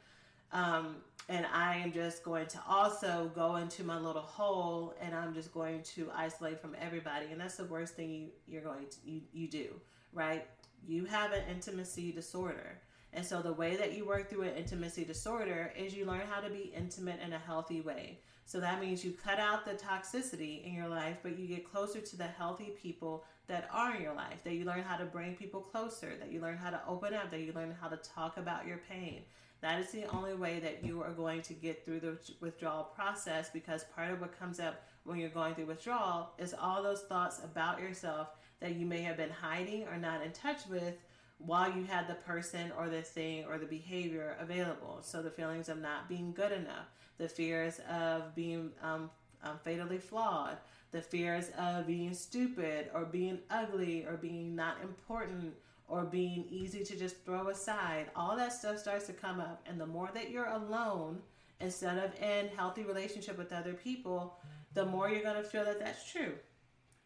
Um, 0.54 0.96
and 1.28 1.46
I 1.52 1.76
am 1.76 1.92
just 1.92 2.22
going 2.22 2.46
to 2.46 2.60
also 2.68 3.30
go 3.34 3.56
into 3.56 3.82
my 3.82 3.98
little 3.98 4.22
hole 4.22 4.94
and 5.00 5.14
I'm 5.14 5.34
just 5.34 5.52
going 5.52 5.82
to 5.82 6.10
isolate 6.14 6.60
from 6.60 6.76
everybody. 6.80 7.26
And 7.32 7.40
that's 7.40 7.56
the 7.56 7.64
worst 7.64 7.94
thing 7.94 8.10
you, 8.10 8.28
you're 8.46 8.62
going 8.62 8.86
to, 8.88 8.96
you, 9.04 9.20
you 9.32 9.48
do, 9.48 9.68
right? 10.12 10.46
You 10.86 11.06
have 11.06 11.32
an 11.32 11.42
intimacy 11.50 12.12
disorder. 12.12 12.78
And 13.12 13.24
so 13.24 13.40
the 13.40 13.52
way 13.52 13.76
that 13.76 13.96
you 13.96 14.06
work 14.06 14.28
through 14.28 14.42
an 14.42 14.54
intimacy 14.56 15.04
disorder 15.04 15.72
is 15.76 15.94
you 15.94 16.04
learn 16.04 16.22
how 16.30 16.40
to 16.40 16.50
be 16.50 16.72
intimate 16.76 17.20
in 17.24 17.32
a 17.32 17.38
healthy 17.38 17.80
way. 17.80 18.18
So 18.44 18.60
that 18.60 18.80
means 18.80 19.04
you 19.04 19.12
cut 19.12 19.38
out 19.38 19.64
the 19.64 19.72
toxicity 19.72 20.64
in 20.66 20.74
your 20.74 20.88
life, 20.88 21.16
but 21.22 21.38
you 21.38 21.46
get 21.46 21.70
closer 21.70 22.00
to 22.00 22.16
the 22.16 22.24
healthy 22.24 22.74
people 22.80 23.24
that 23.46 23.68
are 23.72 23.94
in 23.94 24.02
your 24.02 24.14
life, 24.14 24.44
that 24.44 24.54
you 24.54 24.64
learn 24.64 24.82
how 24.82 24.96
to 24.96 25.04
bring 25.04 25.34
people 25.34 25.60
closer, 25.60 26.12
that 26.18 26.30
you 26.30 26.40
learn 26.40 26.58
how 26.58 26.70
to 26.70 26.80
open 26.86 27.14
up, 27.14 27.30
that 27.30 27.40
you 27.40 27.52
learn 27.54 27.74
how 27.80 27.88
to 27.88 27.96
talk 27.96 28.36
about 28.36 28.66
your 28.66 28.78
pain. 28.90 29.22
That 29.64 29.80
is 29.80 29.90
the 29.92 30.04
only 30.14 30.34
way 30.34 30.58
that 30.58 30.84
you 30.84 31.02
are 31.02 31.12
going 31.12 31.40
to 31.40 31.54
get 31.54 31.86
through 31.86 32.00
the 32.00 32.18
withdrawal 32.42 32.84
process 32.84 33.48
because 33.48 33.86
part 33.96 34.10
of 34.10 34.20
what 34.20 34.38
comes 34.38 34.60
up 34.60 34.82
when 35.04 35.18
you're 35.18 35.30
going 35.30 35.54
through 35.54 35.64
withdrawal 35.64 36.32
is 36.36 36.52
all 36.52 36.82
those 36.82 37.00
thoughts 37.04 37.40
about 37.42 37.80
yourself 37.80 38.28
that 38.60 38.74
you 38.74 38.84
may 38.84 39.00
have 39.00 39.16
been 39.16 39.30
hiding 39.30 39.88
or 39.88 39.96
not 39.96 40.22
in 40.22 40.32
touch 40.32 40.66
with 40.68 40.96
while 41.38 41.74
you 41.74 41.84
had 41.84 42.06
the 42.06 42.14
person 42.14 42.72
or 42.78 42.90
the 42.90 43.00
thing 43.00 43.46
or 43.48 43.56
the 43.56 43.64
behavior 43.64 44.36
available. 44.38 44.98
So 45.00 45.22
the 45.22 45.30
feelings 45.30 45.70
of 45.70 45.80
not 45.80 46.10
being 46.10 46.32
good 46.32 46.52
enough, 46.52 46.90
the 47.16 47.30
fears 47.30 47.80
of 47.90 48.34
being 48.34 48.70
um, 48.82 49.08
um, 49.42 49.58
fatally 49.64 49.96
flawed, 49.96 50.58
the 50.90 51.00
fears 51.00 51.48
of 51.58 51.86
being 51.86 52.12
stupid 52.12 52.90
or 52.92 53.06
being 53.06 53.38
ugly 53.48 54.04
or 54.04 54.18
being 54.18 54.54
not 54.54 54.76
important 54.82 55.54
or 55.88 56.04
being 56.04 56.46
easy 56.50 56.82
to 56.84 56.96
just 56.96 57.24
throw 57.24 57.48
aside. 57.48 58.06
All 58.16 58.36
that 58.36 58.52
stuff 58.52 58.78
starts 58.78 59.06
to 59.06 59.12
come 59.12 59.40
up. 59.40 59.62
And 59.68 59.80
the 59.80 59.86
more 59.86 60.10
that 60.14 60.30
you're 60.30 60.48
alone 60.48 61.18
instead 61.60 61.98
of 61.98 62.14
in 62.20 62.48
healthy 62.56 62.82
relationship 62.82 63.38
with 63.38 63.52
other 63.52 63.74
people, 63.74 64.38
the 64.72 64.86
more 64.86 65.08
you're 65.08 65.22
going 65.22 65.42
to 65.42 65.48
feel 65.48 65.64
that 65.64 65.78
that's 65.78 66.10
true. 66.10 66.32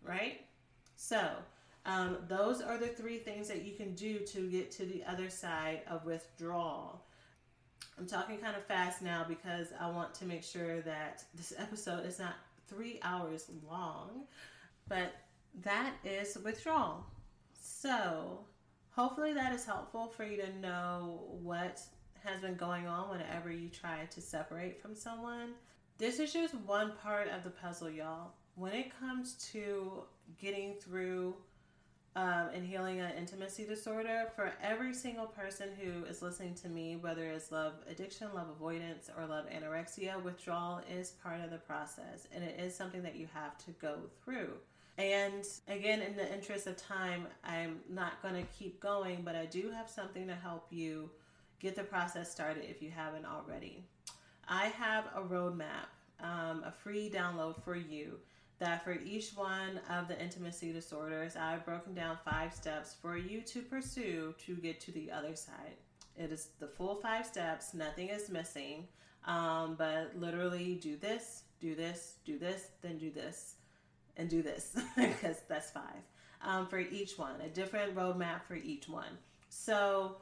Right? 0.02 0.40
So, 0.96 1.28
um, 1.86 2.18
those 2.28 2.60
are 2.60 2.76
the 2.76 2.88
three 2.88 3.18
things 3.18 3.48
that 3.48 3.64
you 3.64 3.72
can 3.72 3.94
do 3.94 4.18
to 4.18 4.48
get 4.50 4.70
to 4.72 4.84
the 4.84 5.02
other 5.04 5.30
side 5.30 5.80
of 5.88 6.04
withdrawal. 6.04 7.02
I'm 7.98 8.06
talking 8.06 8.38
kind 8.38 8.56
of 8.56 8.64
fast 8.64 9.02
now 9.02 9.24
because 9.26 9.68
I 9.80 9.90
want 9.90 10.14
to 10.14 10.24
make 10.24 10.44
sure 10.44 10.80
that 10.82 11.24
this 11.34 11.52
episode 11.58 12.06
is 12.06 12.18
not 12.18 12.34
three 12.68 13.00
hours 13.02 13.50
long, 13.68 14.24
but 14.88 15.14
that 15.62 15.94
is 16.04 16.38
withdrawal. 16.44 17.04
So, 17.60 18.40
hopefully, 18.98 19.32
that 19.32 19.52
is 19.52 19.64
helpful 19.64 20.08
for 20.08 20.24
you 20.24 20.36
to 20.36 20.58
know 20.58 21.20
what 21.40 21.80
has 22.24 22.40
been 22.40 22.56
going 22.56 22.88
on 22.88 23.08
whenever 23.08 23.48
you 23.48 23.68
try 23.68 24.04
to 24.10 24.20
separate 24.20 24.82
from 24.82 24.92
someone. 24.92 25.50
This 25.98 26.18
is 26.18 26.32
just 26.32 26.52
one 26.54 26.92
part 27.00 27.28
of 27.28 27.44
the 27.44 27.50
puzzle, 27.50 27.88
y'all. 27.88 28.32
When 28.56 28.72
it 28.72 28.90
comes 28.98 29.34
to 29.52 30.02
getting 30.36 30.74
through 30.74 31.36
um, 32.16 32.48
and 32.52 32.66
healing 32.66 32.98
an 32.98 33.12
intimacy 33.16 33.64
disorder 33.64 34.32
for 34.34 34.52
every 34.60 34.92
single 34.92 35.26
person 35.26 35.68
who 35.80 36.04
is 36.06 36.20
listening 36.20 36.54
to 36.56 36.68
me, 36.68 36.96
whether 36.96 37.24
it's 37.24 37.52
love 37.52 37.74
addiction, 37.88 38.26
love 38.34 38.48
avoidance, 38.48 39.08
or 39.16 39.26
love 39.26 39.44
anorexia, 39.48 40.20
withdrawal 40.20 40.80
is 40.90 41.10
part 41.22 41.40
of 41.40 41.50
the 41.50 41.58
process 41.58 42.26
and 42.34 42.42
it 42.42 42.58
is 42.58 42.74
something 42.74 43.04
that 43.04 43.14
you 43.14 43.28
have 43.32 43.56
to 43.58 43.70
go 43.80 43.98
through. 44.24 44.54
And 44.98 45.46
again, 45.68 46.02
in 46.02 46.16
the 46.16 46.32
interest 46.34 46.66
of 46.66 46.76
time, 46.76 47.28
I'm 47.44 47.78
not 47.88 48.20
going 48.20 48.34
to 48.34 48.42
keep 48.58 48.80
going, 48.80 49.22
but 49.24 49.36
I 49.36 49.46
do 49.46 49.70
have 49.70 49.88
something 49.88 50.26
to 50.26 50.34
help 50.34 50.66
you 50.70 51.08
get 51.60 51.76
the 51.76 51.84
process 51.84 52.30
started 52.30 52.64
if 52.68 52.82
you 52.82 52.90
haven't 52.90 53.24
already. 53.24 53.84
I 54.48 54.66
have 54.66 55.04
a 55.14 55.20
roadmap, 55.20 55.86
um, 56.20 56.64
a 56.64 56.72
free 56.72 57.08
download 57.08 57.62
for 57.62 57.76
you 57.76 58.18
that 58.58 58.82
for 58.82 58.92
each 58.92 59.30
one 59.36 59.80
of 59.88 60.08
the 60.08 60.20
intimacy 60.20 60.72
disorders, 60.72 61.36
I've 61.36 61.64
broken 61.64 61.94
down 61.94 62.18
five 62.24 62.52
steps 62.52 62.96
for 63.00 63.16
you 63.16 63.40
to 63.42 63.62
pursue 63.62 64.34
to 64.46 64.56
get 64.56 64.80
to 64.80 64.90
the 64.90 65.12
other 65.12 65.36
side. 65.36 65.76
It 66.16 66.32
is 66.32 66.48
the 66.58 66.66
full 66.66 66.96
five 66.96 67.24
steps, 67.24 67.72
nothing 67.72 68.08
is 68.08 68.28
missing. 68.28 68.88
Um, 69.26 69.76
but 69.78 70.12
literally, 70.16 70.74
do 70.82 70.96
this, 70.96 71.44
do 71.60 71.76
this, 71.76 72.14
do 72.24 72.38
this, 72.38 72.70
then 72.82 72.98
do 72.98 73.10
this, 73.10 73.56
and 74.18 74.28
do 74.28 74.42
this, 74.42 74.76
because 74.96 75.36
that's 75.48 75.70
five 75.70 76.02
um, 76.42 76.66
for 76.66 76.78
each 76.78 77.18
one, 77.18 77.40
a 77.44 77.48
different 77.48 77.94
roadmap 77.94 78.42
for 78.46 78.54
each 78.54 78.88
one. 78.88 79.18
So, 79.48 80.16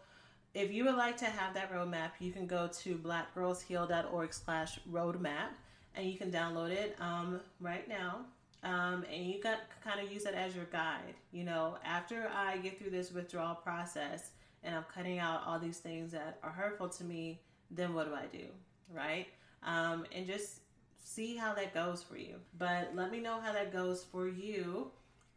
if 0.55 0.73
you 0.73 0.85
would 0.87 0.95
like 0.95 1.19
to 1.19 1.27
have 1.27 1.53
that 1.55 1.71
roadmap, 1.71 2.13
you 2.19 2.33
can 2.33 2.47
go 2.47 2.69
to 2.81 2.97
blackgirlsheal.org 2.97 4.33
slash 4.33 4.79
roadmap 4.91 5.51
and 5.95 6.07
you 6.07 6.17
can 6.17 6.31
download 6.31 6.71
it 6.71 6.97
um, 6.99 7.41
right 7.61 7.87
now. 7.87 8.21
Um, 8.63 9.05
and 9.13 9.27
you 9.27 9.39
can 9.39 9.59
kind 9.85 10.01
of 10.01 10.11
use 10.11 10.25
it 10.25 10.35
as 10.35 10.57
your 10.57 10.65
guide. 10.65 11.15
You 11.31 11.45
know, 11.45 11.77
after 11.85 12.31
I 12.35 12.57
get 12.57 12.79
through 12.79 12.91
this 12.91 13.13
withdrawal 13.13 13.55
process 13.55 14.31
and 14.65 14.75
I'm 14.75 14.85
cutting 14.95 15.19
out 15.19 15.43
all 15.47 15.59
these 15.59 15.79
things 15.79 16.11
that 16.13 16.39
are 16.43 16.51
hurtful 16.51 16.89
to 16.89 17.05
me, 17.05 17.43
then 17.71 17.93
what 17.93 18.09
do 18.09 18.15
I 18.15 18.25
do? 18.33 18.47
Right? 18.91 19.27
Um, 19.63 20.07
and 20.15 20.27
just 20.27 20.61
see 21.07 21.37
how 21.37 21.55
that 21.55 21.73
goes 21.73 22.03
for 22.03 22.19
you. 22.19 22.35
But 22.59 22.91
let 22.95 23.13
me 23.13 23.21
know 23.21 23.41
how 23.41 23.53
that 23.53 23.73
goes 23.73 24.05
for 24.05 24.29
you. 24.29 24.91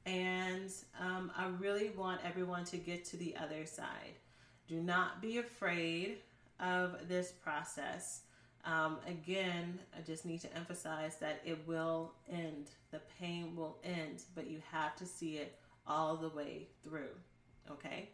And 0.05 0.71
um, 0.99 1.31
I 1.37 1.47
really 1.59 1.91
want 1.95 2.21
everyone 2.25 2.65
to 2.65 2.77
get 2.77 3.05
to 3.05 3.17
the 3.17 3.35
other 3.37 3.65
side. 3.65 4.17
Do 4.67 4.81
not 4.81 5.21
be 5.21 5.37
afraid 5.37 6.17
of 6.59 7.07
this 7.07 7.31
process. 7.31 8.21
Um, 8.65 8.97
again, 9.07 9.79
I 9.95 10.01
just 10.01 10.25
need 10.25 10.41
to 10.41 10.57
emphasize 10.57 11.17
that 11.17 11.41
it 11.45 11.59
will 11.67 12.13
end. 12.31 12.71
The 12.91 13.01
pain 13.19 13.55
will 13.55 13.77
end, 13.83 14.23
but 14.33 14.49
you 14.49 14.61
have 14.71 14.95
to 14.97 15.05
see 15.05 15.37
it 15.37 15.55
all 15.85 16.17
the 16.17 16.29
way 16.29 16.67
through. 16.83 17.13
Okay? 17.69 18.09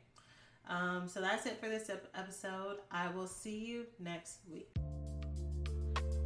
Um, 0.67 1.07
so 1.07 1.21
that's 1.21 1.45
it 1.45 1.59
for 1.61 1.69
this 1.69 1.89
episode. 2.15 2.79
I 2.91 3.09
will 3.11 3.27
see 3.27 3.57
you 3.57 3.85
next 3.99 4.39
week. 4.51 4.75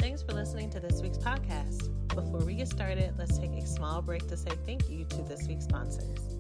Thanks 0.10 0.24
for 0.24 0.34
listening 0.34 0.72
to 0.72 0.80
this 0.80 1.04
week's 1.04 1.20
podcast. 1.20 1.88
Before 2.16 2.44
we 2.44 2.56
get 2.56 2.68
started, 2.68 3.14
let's 3.20 3.38
take 3.38 3.52
a 3.52 3.64
small 3.68 4.02
break 4.02 4.28
to 4.30 4.38
say 4.38 4.50
thank 4.66 4.90
you 4.90 5.06
to 5.06 5.22
this 5.22 5.48
week's 5.48 5.66
sponsors. 5.66 6.39